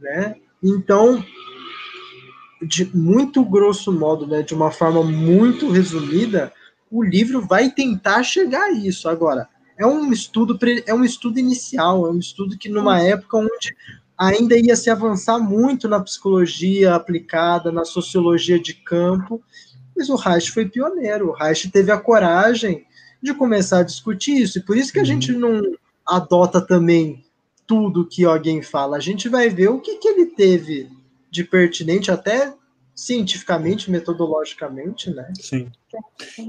né? 0.00 0.34
Então, 0.62 1.24
de 2.62 2.84
muito 2.96 3.44
grosso 3.44 3.92
modo, 3.92 4.26
né, 4.26 4.42
de 4.42 4.54
uma 4.54 4.70
forma 4.70 5.02
muito 5.02 5.70
resumida, 5.70 6.52
o 6.90 7.02
livro 7.02 7.46
vai 7.46 7.70
tentar 7.70 8.22
chegar 8.22 8.64
a 8.64 8.72
isso. 8.72 9.08
Agora, 9.08 9.48
é 9.80 9.86
um 9.86 10.12
estudo 10.12 10.58
é 10.86 10.92
um 10.92 11.02
estudo 11.02 11.38
inicial, 11.38 12.06
é 12.06 12.10
um 12.10 12.18
estudo 12.18 12.58
que 12.58 12.68
numa 12.68 13.00
época 13.00 13.38
onde 13.38 13.74
ainda 14.16 14.54
ia 14.54 14.76
se 14.76 14.90
avançar 14.90 15.38
muito 15.38 15.88
na 15.88 15.98
psicologia 15.98 16.94
aplicada, 16.94 17.72
na 17.72 17.86
sociologia 17.86 18.60
de 18.60 18.74
campo, 18.74 19.42
mas 19.96 20.10
o 20.10 20.16
Reich 20.16 20.50
foi 20.50 20.68
pioneiro. 20.68 21.30
O 21.30 21.32
Reich 21.32 21.70
teve 21.70 21.90
a 21.90 21.98
coragem 21.98 22.84
de 23.22 23.32
começar 23.32 23.78
a 23.78 23.82
discutir 23.82 24.42
isso, 24.42 24.58
e 24.58 24.62
por 24.62 24.76
isso 24.76 24.92
que 24.92 24.98
a 24.98 25.02
uhum. 25.02 25.06
gente 25.06 25.32
não 25.32 25.62
adota 26.06 26.60
também 26.60 27.24
tudo 27.66 28.06
que 28.06 28.26
alguém 28.26 28.60
fala. 28.60 28.98
A 28.98 29.00
gente 29.00 29.30
vai 29.30 29.48
ver 29.48 29.68
o 29.68 29.80
que, 29.80 29.96
que 29.96 30.08
ele 30.08 30.26
teve 30.26 30.90
de 31.30 31.42
pertinente, 31.42 32.10
até 32.10 32.52
cientificamente, 32.94 33.90
metodologicamente, 33.90 35.08
né? 35.08 35.32
Sim. 35.40 35.72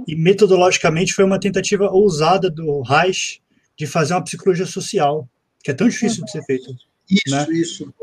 E 0.07 0.15
metodologicamente 0.15 1.13
foi 1.13 1.25
uma 1.25 1.39
tentativa 1.39 1.89
ousada 1.89 2.49
do 2.49 2.81
Reich 2.81 3.41
de 3.77 3.87
fazer 3.87 4.13
uma 4.13 4.23
psicologia 4.23 4.65
social, 4.65 5.27
que 5.63 5.71
é 5.71 5.73
tão 5.73 5.87
difícil 5.87 6.23
de 6.23 6.31
ser 6.31 6.43
feita. 6.43 6.71
Isso, 7.09 7.35
né? 7.35 7.47
isso, 7.51 7.93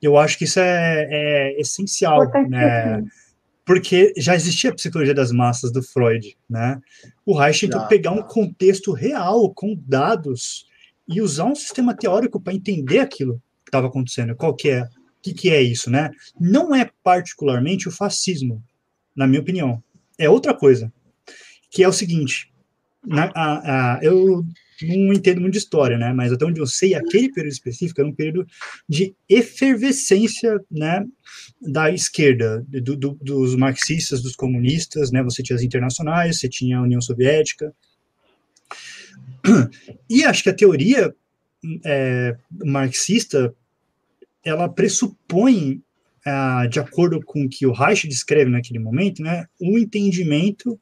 Eu 0.00 0.16
acho 0.16 0.38
que 0.38 0.44
isso 0.44 0.58
é, 0.58 1.06
é 1.10 1.60
essencial, 1.60 2.30
né? 2.48 3.04
Porque 3.64 4.14
já 4.16 4.34
existia 4.34 4.70
a 4.70 4.74
psicologia 4.74 5.14
das 5.14 5.30
massas 5.30 5.70
do 5.70 5.82
Freud, 5.82 6.36
né? 6.48 6.80
O 7.24 7.36
Reich 7.38 7.60
tentou 7.60 7.86
pegar 7.86 8.12
um 8.12 8.22
contexto 8.22 8.92
real, 8.92 9.52
com 9.52 9.78
dados, 9.86 10.66
e 11.06 11.20
usar 11.20 11.44
um 11.44 11.54
sistema 11.54 11.94
teórico 11.94 12.40
para 12.40 12.54
entender 12.54 13.00
aquilo 13.00 13.42
que 13.64 13.68
estava 13.68 13.86
acontecendo, 13.86 14.34
qual 14.36 14.54
que 14.54 14.70
é, 14.70 14.82
o 14.82 14.88
que, 15.22 15.34
que 15.34 15.50
é 15.50 15.60
isso, 15.60 15.90
né? 15.90 16.10
Não 16.40 16.74
é 16.74 16.90
particularmente 17.02 17.88
o 17.88 17.92
fascismo, 17.92 18.62
na 19.14 19.26
minha 19.26 19.40
opinião 19.40 19.82
é 20.18 20.28
outra 20.28 20.54
coisa, 20.54 20.92
que 21.70 21.82
é 21.82 21.88
o 21.88 21.92
seguinte, 21.92 22.52
na, 23.06 23.30
a, 23.34 23.96
a, 23.96 24.04
eu 24.04 24.44
não 24.82 25.12
entendo 25.12 25.40
muito 25.40 25.54
de 25.54 25.58
história, 25.58 25.98
né, 25.98 26.12
mas 26.12 26.32
até 26.32 26.44
onde 26.44 26.60
eu 26.60 26.66
sei, 26.66 26.94
aquele 26.94 27.32
período 27.32 27.52
específico 27.52 28.00
era 28.00 28.08
um 28.08 28.14
período 28.14 28.46
de 28.88 29.14
efervescência, 29.28 30.60
né, 30.70 31.04
da 31.60 31.90
esquerda, 31.90 32.64
do, 32.68 32.96
do, 32.96 33.18
dos 33.20 33.56
marxistas, 33.56 34.22
dos 34.22 34.36
comunistas, 34.36 35.10
né, 35.10 35.22
você 35.22 35.42
tinha 35.42 35.56
as 35.56 35.62
internacionais, 35.62 36.38
você 36.38 36.48
tinha 36.48 36.78
a 36.78 36.82
União 36.82 37.00
Soviética, 37.00 37.74
e 40.08 40.24
acho 40.24 40.42
que 40.42 40.50
a 40.50 40.54
teoria 40.54 41.14
é, 41.84 42.36
marxista, 42.64 43.54
ela 44.44 44.68
pressupõe 44.68 45.82
de 46.68 46.80
acordo 46.80 47.20
com 47.24 47.44
o 47.44 47.48
que 47.48 47.66
o 47.66 47.72
Reich 47.72 48.06
descreve 48.08 48.50
naquele 48.50 48.78
momento, 48.78 49.22
né, 49.22 49.46
um 49.60 49.78
entendimento 49.78 50.78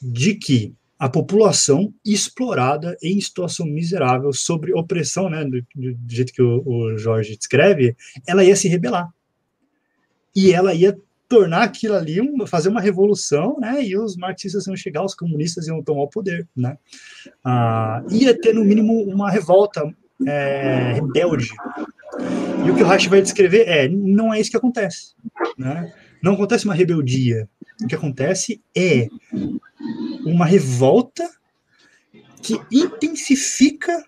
de 0.00 0.34
que 0.34 0.74
a 0.98 1.08
população 1.08 1.92
explorada 2.04 2.96
em 3.02 3.20
situação 3.20 3.66
miserável, 3.66 4.32
sobre 4.32 4.72
opressão, 4.72 5.28
né, 5.28 5.44
do, 5.44 5.60
do 5.74 6.14
jeito 6.14 6.32
que 6.32 6.42
o, 6.42 6.62
o 6.66 6.96
Jorge 6.96 7.36
descreve, 7.36 7.94
ela 8.26 8.42
ia 8.42 8.56
se 8.56 8.66
rebelar. 8.68 9.10
E 10.34 10.52
ela 10.52 10.72
ia 10.72 10.96
tornar 11.28 11.62
aquilo 11.64 11.94
ali, 11.94 12.20
um, 12.20 12.46
fazer 12.46 12.68
uma 12.68 12.80
revolução, 12.80 13.58
né, 13.60 13.84
e 13.84 13.96
os 13.96 14.16
marxistas 14.16 14.66
iam 14.66 14.76
chegar, 14.76 15.04
os 15.04 15.14
comunistas 15.14 15.66
iam 15.66 15.82
tomar 15.82 16.02
o 16.02 16.08
poder, 16.08 16.48
né. 16.56 16.78
Ah, 17.44 18.02
ia 18.10 18.38
ter, 18.38 18.54
no 18.54 18.64
mínimo, 18.64 19.02
uma 19.02 19.30
revolta 19.30 19.82
é, 20.26 20.92
rebelde 20.94 21.48
e 22.66 22.70
o 22.70 22.74
que 22.74 22.82
o 22.82 22.86
Reich 22.86 23.08
vai 23.08 23.22
descrever 23.22 23.68
é, 23.68 23.88
não 23.88 24.34
é 24.34 24.40
isso 24.40 24.50
que 24.50 24.56
acontece, 24.56 25.14
né? 25.56 25.92
Não 26.22 26.34
acontece 26.34 26.64
uma 26.64 26.74
rebeldia. 26.74 27.48
O 27.80 27.86
que 27.86 27.94
acontece 27.94 28.60
é 28.76 29.08
uma 30.24 30.44
revolta 30.44 31.28
que 32.42 32.60
intensifica 32.72 34.04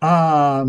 a, 0.00 0.64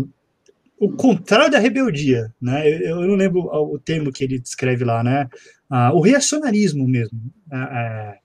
o 0.78 0.90
contrário 0.92 1.50
da 1.50 1.58
rebeldia, 1.58 2.32
né? 2.40 2.66
Eu, 2.68 3.00
eu, 3.00 3.08
não 3.08 3.16
lembro 3.16 3.40
o 3.40 3.78
termo 3.78 4.12
que 4.12 4.24
ele 4.24 4.38
descreve 4.38 4.84
lá, 4.84 5.02
né? 5.02 5.28
Ah, 5.68 5.92
o 5.92 6.00
reacionarismo 6.00 6.86
mesmo, 6.88 7.20
é, 7.52 7.56
é, 7.56 8.18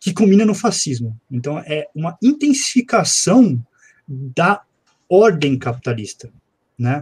que 0.00 0.12
culmina 0.12 0.44
no 0.44 0.54
fascismo. 0.54 1.16
Então, 1.30 1.58
é 1.58 1.86
uma 1.94 2.16
intensificação 2.22 3.64
da 4.08 4.62
ordem 5.08 5.58
capitalista, 5.58 6.30
né? 6.78 7.00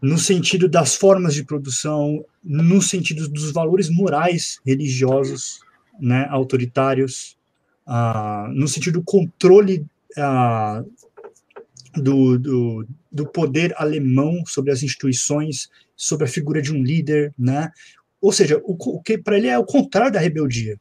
No 0.00 0.18
sentido 0.18 0.68
das 0.68 0.94
formas 0.94 1.34
de 1.34 1.44
produção, 1.44 2.24
no 2.42 2.80
sentido 2.80 3.28
dos 3.28 3.50
valores 3.50 3.88
morais 3.90 4.60
religiosos, 4.64 5.60
né, 6.00 6.26
autoritários, 6.30 7.36
uh, 7.86 8.48
no 8.52 8.68
sentido 8.68 9.00
do 9.00 9.04
controle 9.04 9.84
uh, 10.16 10.88
do, 12.00 12.38
do, 12.38 12.86
do, 13.10 13.26
poder 13.26 13.74
alemão 13.76 14.44
sobre 14.46 14.70
as 14.70 14.82
instituições, 14.82 15.68
sobre 15.96 16.26
a 16.26 16.28
figura 16.28 16.62
de 16.62 16.72
um 16.72 16.82
líder, 16.82 17.34
né? 17.36 17.72
Ou 18.20 18.32
seja, 18.32 18.60
o, 18.64 18.76
o 18.78 19.02
que 19.02 19.18
para 19.18 19.36
ele 19.36 19.48
é 19.48 19.58
o 19.58 19.64
contrário 19.64 20.12
da 20.12 20.20
rebeldia. 20.20 20.78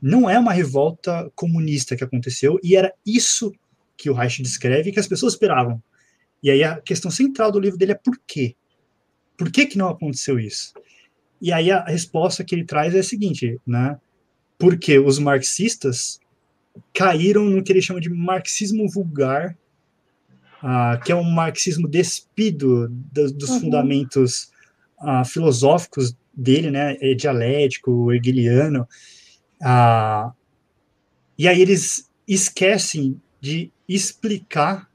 Não 0.00 0.30
é 0.30 0.38
uma 0.38 0.52
revolta 0.52 1.30
comunista 1.34 1.94
que 1.94 2.04
aconteceu, 2.04 2.58
e 2.62 2.74
era 2.74 2.92
isso 3.04 3.52
que 3.96 4.08
o 4.08 4.14
Reich 4.14 4.42
descreve 4.42 4.92
que 4.92 5.00
as 5.00 5.06
pessoas 5.06 5.34
esperavam. 5.34 5.82
E 6.42 6.50
aí 6.50 6.64
a 6.64 6.80
questão 6.80 7.10
central 7.10 7.52
do 7.52 7.60
livro 7.60 7.78
dele 7.78 7.92
é 7.92 7.94
por 8.02 8.18
quê? 8.26 8.54
Por 9.36 9.50
que 9.50 9.66
que 9.66 9.78
não 9.78 9.88
aconteceu 9.88 10.38
isso? 10.38 10.72
E 11.40 11.52
aí 11.52 11.70
a 11.70 11.84
resposta 11.84 12.44
que 12.44 12.54
ele 12.54 12.64
traz 12.64 12.94
é 12.94 12.98
a 12.98 13.02
seguinte, 13.02 13.58
né? 13.66 13.98
Porque 14.58 14.98
os 14.98 15.18
marxistas 15.18 16.20
caíram 16.92 17.44
no 17.44 17.62
que 17.62 17.72
ele 17.72 17.80
chama 17.80 18.00
de 18.00 18.10
marxismo 18.10 18.88
vulgar, 18.88 19.56
uh, 20.62 21.02
que 21.02 21.10
é 21.10 21.16
um 21.16 21.24
marxismo 21.24 21.88
despido 21.88 22.88
do, 22.88 23.32
dos 23.32 23.50
uhum. 23.50 23.60
fundamentos 23.60 24.50
uh, 25.00 25.24
filosóficos 25.24 26.14
dele, 26.34 26.70
né? 26.70 26.96
É 27.00 27.14
dialético, 27.14 28.12
hegeliano. 28.12 28.86
Uh, 29.60 30.32
e 31.38 31.48
aí 31.48 31.60
eles 31.62 32.10
esquecem 32.28 33.20
de 33.40 33.72
explicar 33.88 34.89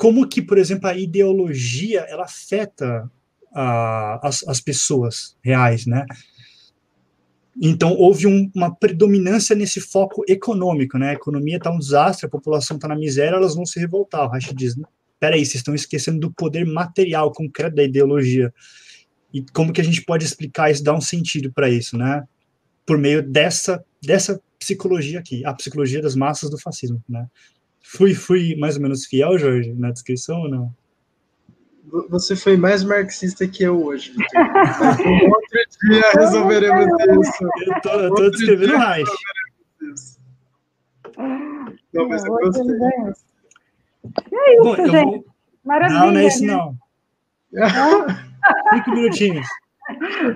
como 0.00 0.26
que, 0.26 0.40
por 0.40 0.56
exemplo, 0.56 0.88
a 0.88 0.96
ideologia 0.96 2.00
ela 2.08 2.24
afeta 2.24 3.10
a, 3.54 4.26
as, 4.26 4.42
as 4.48 4.58
pessoas 4.58 5.36
reais, 5.44 5.84
né? 5.84 6.06
Então, 7.60 7.92
houve 7.92 8.26
um, 8.26 8.50
uma 8.54 8.74
predominância 8.74 9.54
nesse 9.54 9.78
foco 9.78 10.24
econômico, 10.26 10.96
né? 10.96 11.10
A 11.10 11.12
economia 11.12 11.58
está 11.58 11.70
um 11.70 11.78
desastre, 11.78 12.24
a 12.24 12.30
população 12.30 12.78
está 12.78 12.88
na 12.88 12.96
miséria, 12.96 13.36
elas 13.36 13.54
vão 13.54 13.66
se 13.66 13.78
revoltar. 13.78 14.26
O 14.26 14.30
Reich 14.30 14.54
diz, 14.54 14.74
peraí, 15.18 15.44
vocês 15.44 15.56
estão 15.56 15.74
esquecendo 15.74 16.18
do 16.18 16.32
poder 16.32 16.64
material, 16.64 17.30
concreto 17.30 17.76
da 17.76 17.84
ideologia. 17.84 18.54
E 19.34 19.44
como 19.52 19.70
que 19.70 19.82
a 19.82 19.84
gente 19.84 20.02
pode 20.02 20.24
explicar 20.24 20.70
isso, 20.70 20.82
dar 20.82 20.94
um 20.94 21.00
sentido 21.02 21.52
para 21.52 21.68
isso, 21.68 21.98
né? 21.98 22.26
Por 22.86 22.96
meio 22.96 23.22
dessa, 23.22 23.84
dessa 24.02 24.40
psicologia 24.58 25.18
aqui, 25.18 25.44
a 25.44 25.52
psicologia 25.52 26.00
das 26.00 26.16
massas 26.16 26.48
do 26.48 26.58
fascismo, 26.58 27.04
né? 27.06 27.26
Fui, 27.82 28.14
fui 28.14 28.56
mais 28.56 28.76
ou 28.76 28.82
menos 28.82 29.06
fiel, 29.06 29.38
Jorge, 29.38 29.72
na 29.74 29.90
descrição 29.90 30.40
ou 30.42 30.48
não? 30.48 30.74
Você 32.08 32.36
foi 32.36 32.56
mais 32.56 32.84
marxista 32.84 33.46
que 33.48 33.64
eu 33.64 33.84
hoje. 33.84 34.14
um 34.14 35.28
outro 35.28 35.58
dia 35.82 36.02
resolveremos 36.14 36.86
isso. 36.86 37.44
Eu 37.66 37.80
tô, 37.82 37.90
eu 37.90 38.14
tô 38.14 38.30
descrevendo 38.30 38.78
mais. 38.78 39.08
Não, 41.92 42.08
mas 42.08 42.24
eu 42.24 42.32
gostei. 42.32 42.76
É 44.32 44.54
isso, 44.54 44.62
Bom, 44.62 44.76
gente. 44.76 45.04
Vou... 45.04 45.24
Maravilha. 45.64 46.00
Não, 46.00 46.10
não 46.12 46.20
é 46.20 46.26
isso, 46.26 46.44
não. 46.44 46.78
Cinco 48.72 48.90
minutinhos. 48.92 49.46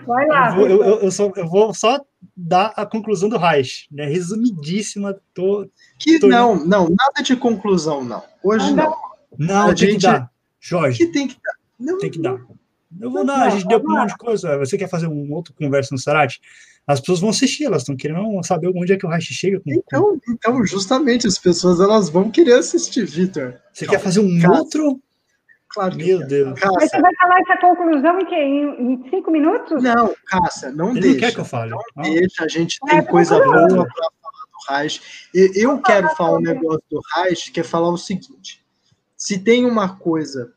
Vai 0.07 0.26
lá. 0.26 0.49
Eu 0.49 0.55
vou, 0.57 0.68
eu, 0.68 1.01
eu, 1.03 1.11
só, 1.11 1.32
eu 1.36 1.49
vou 1.49 1.72
só 1.72 2.05
dar 2.37 2.72
a 2.76 2.85
conclusão 2.85 3.28
do 3.28 3.39
Reich, 3.39 3.87
né? 3.91 4.07
Resumidíssima. 4.07 5.16
Tô, 5.32 5.68
que 5.99 6.18
tô... 6.18 6.26
não, 6.26 6.57
não, 6.57 6.89
nada 6.89 7.22
de 7.22 7.37
conclusão, 7.37 8.05
não. 8.05 8.22
Hoje 8.43 8.66
ah, 8.70 8.72
não. 8.72 8.97
Não, 9.39 9.70
a 9.70 9.74
tem 9.74 9.91
gente... 9.91 10.01
que 10.01 10.07
dar. 10.07 10.30
Jorge. 10.61 10.99
Que 10.99 11.12
tem 11.12 11.28
que 11.28 11.35
dar. 11.35 11.55
Não, 11.78 11.99
tem 11.99 12.11
que 12.11 12.20
dar. 12.20 12.41
Eu 13.01 13.11
vou 13.11 13.24
dar, 13.24 13.43
a 13.43 13.51
gente 13.51 13.66
deu 13.66 13.80
um 13.80 13.89
monte 13.89 14.11
de 14.11 14.16
coisa. 14.16 14.57
Você 14.59 14.78
quer 14.78 14.89
fazer 14.89 15.07
um 15.07 15.32
outro 15.32 15.53
conversa 15.55 15.91
no 15.93 15.99
Sarate? 15.99 16.41
As 16.87 17.01
pessoas 17.01 17.20
vão 17.20 17.30
assistir, 17.30 17.64
elas 17.64 17.82
estão 17.82 17.97
querendo 17.97 18.43
saber 18.43 18.70
onde 18.74 18.93
é 18.93 18.97
que 18.97 19.07
o 19.07 19.09
Reich 19.09 19.32
chega. 19.32 19.59
Com, 19.61 19.72
então, 19.72 20.20
então, 20.28 20.66
justamente, 20.66 21.26
as 21.26 21.39
pessoas 21.39 21.80
elas 21.80 22.11
vão 22.11 22.30
querer 22.30 22.55
assistir, 22.55 23.07
Vitor. 23.07 23.55
Você 23.72 23.87
Calma. 23.87 23.99
quer 23.99 24.05
fazer 24.05 24.20
um 24.20 24.51
outro 24.51 25.01
Claro 25.74 25.96
que 25.96 26.04
Meu 26.04 26.26
Deus. 26.26 26.58
Cássia. 26.58 26.78
Mas 26.80 26.90
você 26.90 27.00
vai 27.00 27.14
falar 27.16 27.40
essa 27.40 27.56
conclusão 27.56 28.20
em, 28.20 28.26
que, 28.26 28.34
em, 28.34 28.92
em 28.92 29.10
cinco 29.10 29.30
minutos? 29.30 29.82
Não, 29.82 30.14
Cássia, 30.26 30.70
não 30.70 30.90
Ele 30.90 31.00
deixa. 31.00 31.14
Não 31.14 31.20
quer 31.20 31.34
que 31.34 31.40
eu 31.40 31.44
fale. 31.44 31.70
Não 31.70 31.78
ah. 31.96 32.02
deixa, 32.02 32.44
a 32.44 32.48
gente 32.48 32.78
tem 32.86 32.98
é, 32.98 33.02
coisa 33.02 33.36
boa 33.36 33.66
para 33.66 33.66
falar 33.66 33.88
do 33.88 34.72
Reich. 34.72 35.00
Eu 35.34 35.82
quero 35.82 36.08
falar 36.10 36.38
um 36.38 36.42
negócio 36.42 36.82
do 36.88 37.00
Reich, 37.14 37.50
que 37.50 37.60
é 37.60 37.64
falar 37.64 37.90
o 37.90 37.98
seguinte. 37.98 38.64
Se 39.16 39.38
tem 39.38 39.66
uma 39.66 39.96
coisa 39.96 40.52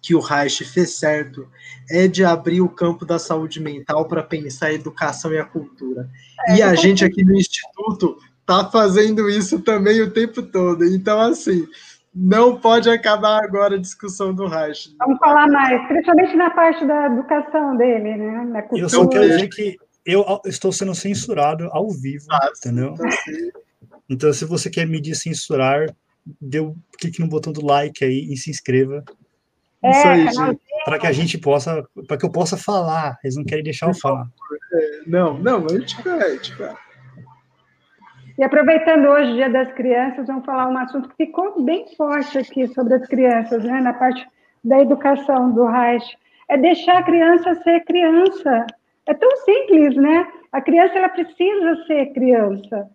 que 0.00 0.14
o 0.14 0.20
Reich 0.20 0.64
fez 0.64 0.96
certo 0.96 1.46
é 1.90 2.08
de 2.08 2.24
abrir 2.24 2.62
o 2.62 2.68
campo 2.68 3.04
da 3.04 3.18
saúde 3.18 3.60
mental 3.60 4.08
para 4.08 4.22
pensar 4.22 4.66
a 4.66 4.72
educação 4.72 5.32
e 5.32 5.38
a 5.38 5.44
cultura. 5.44 6.08
É, 6.48 6.56
e 6.56 6.62
a 6.62 6.74
gente 6.74 7.04
aqui 7.04 7.22
no 7.22 7.36
Instituto 7.36 8.16
tá 8.46 8.68
fazendo 8.70 9.28
isso 9.28 9.60
também 9.60 10.00
o 10.00 10.10
tempo 10.10 10.42
todo. 10.42 10.84
Então, 10.84 11.20
assim, 11.20 11.68
não 12.14 12.58
pode 12.58 12.90
acabar 12.90 13.42
agora 13.44 13.76
a 13.76 13.80
discussão 13.80 14.34
do 14.34 14.46
Reich. 14.46 14.94
Vamos 14.98 15.18
falar 15.18 15.46
mais, 15.48 15.86
principalmente 15.88 16.36
na 16.36 16.50
parte 16.50 16.84
da 16.84 17.06
educação 17.06 17.76
dele, 17.76 18.16
né? 18.16 18.44
Na 18.46 18.62
cultura. 18.62 18.82
Eu 18.82 18.88
só 18.88 19.06
quero 19.06 19.28
dizer 19.28 19.48
que 19.48 19.76
eu 20.04 20.24
estou 20.44 20.72
sendo 20.72 20.94
censurado 20.94 21.68
ao 21.72 21.88
vivo, 21.90 22.26
ah, 22.30 22.50
entendeu? 22.56 22.96
Sim, 22.96 23.50
então, 24.08 24.32
se 24.32 24.44
você 24.44 24.68
quer 24.68 24.88
me 24.88 25.14
censurar, 25.14 25.86
dê 26.40 26.58
um 26.58 26.74
clique 26.98 27.20
no 27.20 27.28
botão 27.28 27.52
do 27.52 27.64
like 27.64 28.04
aí 28.04 28.26
e 28.28 28.36
se 28.36 28.50
inscreva. 28.50 29.04
É, 29.82 29.90
Isso 29.90 30.08
aí, 30.08 30.26
gente. 30.32 30.60
Para 30.84 30.98
que 30.98 31.06
a 31.06 31.12
gente 31.12 31.38
possa, 31.38 31.84
para 32.08 32.16
que 32.16 32.26
eu 32.26 32.30
possa 32.30 32.56
falar. 32.56 33.18
Eles 33.22 33.36
não 33.36 33.44
querem 33.44 33.62
deixar 33.62 33.86
eu 33.86 33.94
falar. 33.94 34.26
É, 34.72 35.00
não, 35.06 35.38
não, 35.38 35.64
a 35.64 35.78
gente 35.78 36.02
vai, 36.02 36.22
a 36.22 36.30
gente 36.34 36.54
vai. 36.54 36.74
E 38.40 38.42
aproveitando 38.42 39.04
hoje 39.06 39.32
o 39.32 39.34
Dia 39.34 39.50
das 39.50 39.70
Crianças, 39.74 40.26
vamos 40.26 40.46
falar 40.46 40.66
um 40.66 40.78
assunto 40.78 41.10
que 41.10 41.26
ficou 41.26 41.62
bem 41.62 41.84
forte 41.94 42.38
aqui 42.38 42.66
sobre 42.68 42.94
as 42.94 43.06
crianças, 43.06 43.62
né, 43.62 43.82
na 43.82 43.92
parte 43.92 44.26
da 44.64 44.80
educação 44.80 45.52
do 45.52 45.66
Reich. 45.66 46.16
É 46.48 46.56
deixar 46.56 46.96
a 46.96 47.02
criança 47.02 47.54
ser 47.56 47.84
criança. 47.84 48.66
É 49.04 49.12
tão 49.12 49.28
simples, 49.44 49.94
né? 49.94 50.26
A 50.50 50.62
criança 50.62 50.94
ela 50.96 51.10
precisa 51.10 51.84
ser 51.86 52.14
criança. 52.14 52.88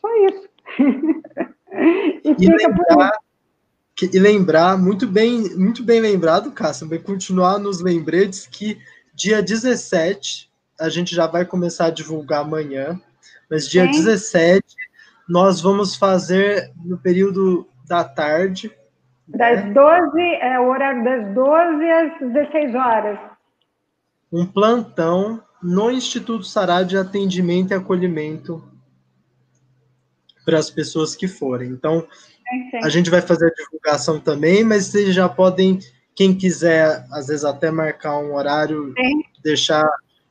Só 0.00 0.08
isso. 0.26 0.48
e, 2.24 2.34
e 2.42 2.46
lembrar, 2.46 3.12
que, 3.94 4.10
e 4.10 4.18
lembrar, 4.18 4.78
muito 4.78 5.06
bem, 5.06 5.54
muito 5.54 5.82
bem 5.84 6.00
lembrado, 6.00 6.50
Cássio, 6.50 6.88
vai 6.88 6.98
continuar 6.98 7.58
nos 7.58 7.82
lembretes 7.82 8.46
que 8.46 8.78
dia 9.14 9.42
17, 9.42 10.50
a 10.80 10.88
gente 10.88 11.14
já 11.14 11.26
vai 11.26 11.44
começar 11.44 11.88
a 11.88 11.90
divulgar 11.90 12.40
amanhã, 12.40 12.98
mas 13.52 13.68
dia 13.68 13.84
Sim. 13.84 14.02
17 14.02 14.64
nós 15.28 15.60
vamos 15.60 15.94
fazer 15.94 16.72
no 16.82 16.96
período 16.96 17.68
da 17.86 18.02
tarde. 18.02 18.74
Das 19.28 19.62
né? 19.62 19.72
12, 19.74 20.20
é 20.40 20.58
o 20.58 20.70
horário 20.70 21.04
das 21.04 21.34
12 21.34 21.90
às 21.90 22.32
16 22.32 22.74
horas. 22.74 23.18
Um 24.32 24.46
plantão 24.46 25.42
no 25.62 25.90
Instituto 25.90 26.44
Sará 26.44 26.82
de 26.82 26.96
Atendimento 26.96 27.72
e 27.72 27.74
Acolhimento 27.74 28.64
para 30.46 30.58
as 30.58 30.70
pessoas 30.70 31.14
que 31.14 31.28
forem. 31.28 31.68
Então, 31.68 32.06
a 32.82 32.88
gente 32.88 33.10
vai 33.10 33.20
fazer 33.20 33.48
a 33.48 33.54
divulgação 33.54 34.18
também, 34.18 34.64
mas 34.64 34.86
vocês 34.86 35.14
já 35.14 35.28
podem, 35.28 35.78
quem 36.14 36.34
quiser, 36.34 37.04
às 37.12 37.26
vezes 37.26 37.44
até 37.44 37.70
marcar 37.70 38.18
um 38.18 38.34
horário, 38.34 38.94
Sim. 38.98 39.22
deixar 39.44 39.86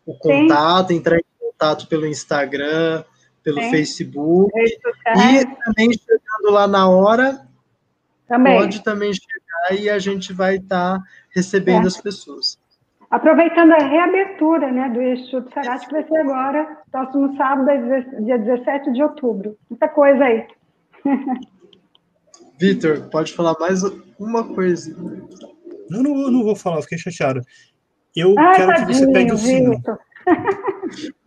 o 0.08 0.16
contato, 0.16 0.88
Sim. 0.88 0.96
entrar 0.96 1.18
em 1.18 1.26
contato 1.40 1.88
pelo 1.88 2.08
Instagram, 2.08 3.04
pelo 3.44 3.62
Sim. 3.62 3.72
Facebook. 3.72 4.52
E 4.60 5.46
também 5.66 5.92
chegando 5.94 6.52
lá 6.52 6.68
na 6.68 6.90
hora, 6.90 7.48
também. 8.28 8.58
pode 8.58 8.84
também 8.84 9.12
chegar 9.14 9.82
e 9.82 9.90
a 9.90 10.00
gente 10.00 10.34
vai 10.34 10.56
estar 10.56 11.00
tá 11.00 11.04
recebendo 11.34 11.84
é. 11.86 11.88
as 11.88 11.98
pessoas. 11.98 12.60
Aproveitando 13.10 13.74
a 13.74 13.78
reabertura 13.78 14.72
né, 14.72 14.90
do 14.90 15.02
Instituto 15.02 15.54
Sarate, 15.54 15.86
que 15.86 15.92
vai 15.92 16.08
ser 16.08 16.18
agora, 16.18 16.78
próximo 16.90 17.36
sábado, 17.36 17.68
dia 18.24 18.38
17 18.38 18.94
de 18.94 19.04
outubro. 19.04 19.58
Muita 19.70 19.90
coisa 19.90 20.24
aí. 20.24 20.48
Vitor, 22.58 23.10
pode 23.10 23.34
falar 23.34 23.56
mais 23.60 23.82
uma 24.18 24.44
coisa. 24.54 24.96
Não, 25.90 26.02
não, 26.04 26.32
não 26.32 26.44
vou 26.44 26.56
falar, 26.56 26.82
fiquei 26.84 26.98
chateado. 26.98 27.42
Eu 28.16 28.34
ah, 28.38 28.52
quero 28.56 28.68
tadinho, 28.68 28.88
que 28.88 28.94
você 28.94 29.12
pegue 29.12 29.34
o 29.34 29.38
sino. 29.38 29.84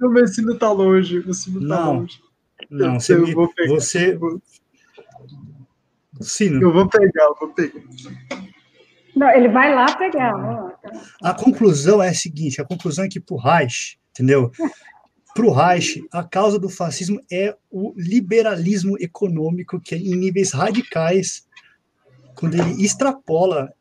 o 0.01 0.09
meu 0.09 0.27
sino 0.27 0.55
está 0.55 0.71
longe, 0.71 1.19
o 1.19 1.35
sino 1.35 1.61
tá 1.61 1.67
não, 1.67 1.95
longe. 1.95 2.21
Não, 2.71 3.01
você, 3.01 3.17
me, 3.17 3.35
você... 3.35 4.19
Sino. 6.21 6.63
Eu 6.63 6.73
vou 6.73 6.89
pegar, 6.89 7.25
eu 7.25 7.37
vou 7.39 7.49
pegar. 7.51 7.83
Não, 9.17 9.31
ele 9.31 9.49
vai 9.49 9.75
lá 9.75 9.97
pegar. 9.97 10.79
A 11.23 11.35
conclusão 11.35 12.03
é 12.03 12.09
a 12.09 12.15
seguinte: 12.15 12.61
a 12.61 12.65
conclusão 12.65 13.05
é 13.05 13.09
que 13.09 13.21
para 13.21 13.35
o 13.35 13.39
Reich, 13.39 13.99
entendeu? 14.11 14.51
Para 15.35 15.47
o 15.47 15.53
Reich, 15.53 16.05
a 16.13 16.23
causa 16.23 16.59
do 16.59 16.69
fascismo 16.69 17.21
é 17.31 17.57
o 17.71 17.93
liberalismo 17.97 18.97
econômico, 19.01 19.81
que 19.81 19.95
é 19.95 19.99
em 19.99 20.15
níveis 20.15 20.53
radicais, 20.53 21.47
quando 22.35 22.55
ele 22.55 22.85
extrapola. 22.85 23.73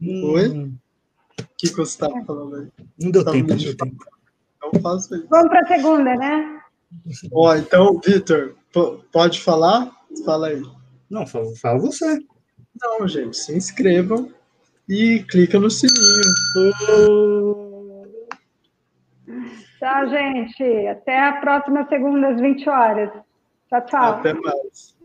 Oi? 0.00 0.48
O 0.48 1.44
que 1.56 1.68
você 1.68 1.82
estava 1.82 2.24
falando 2.24 2.56
aí? 2.56 2.68
Não 3.00 3.10
deu 3.10 3.24
tempo, 3.24 3.48
não 3.48 3.56
deu 3.56 3.76
tempo. 3.76 4.04
Então 4.68 4.80
faço 4.80 5.14
isso. 5.14 5.26
Vamos 5.28 5.48
para 5.48 5.60
a 5.60 5.66
segunda, 5.66 6.14
né? 6.16 6.60
Ó, 7.32 7.54
então, 7.54 8.00
Vitor, 8.04 8.54
pode 9.12 9.40
falar? 9.40 9.90
Fala 10.24 10.48
aí. 10.48 10.62
Não, 11.10 11.26
fala, 11.26 11.46
fala 11.60 11.78
você. 11.78 12.20
Não, 12.80 13.06
gente, 13.06 13.36
se 13.36 13.56
inscrevam 13.56 14.30
e 14.88 15.24
clica 15.28 15.58
no 15.58 15.70
sininho. 15.70 16.20
Tchau, 19.78 20.08
gente. 20.08 20.86
Até 20.88 21.20
a 21.20 21.32
próxima 21.40 21.86
segunda 21.88 22.28
às 22.28 22.40
20 22.40 22.68
horas. 22.68 23.10
Tchau, 23.68 23.86
tchau. 23.86 24.12
Até 24.14 24.32
mais. 24.34 24.96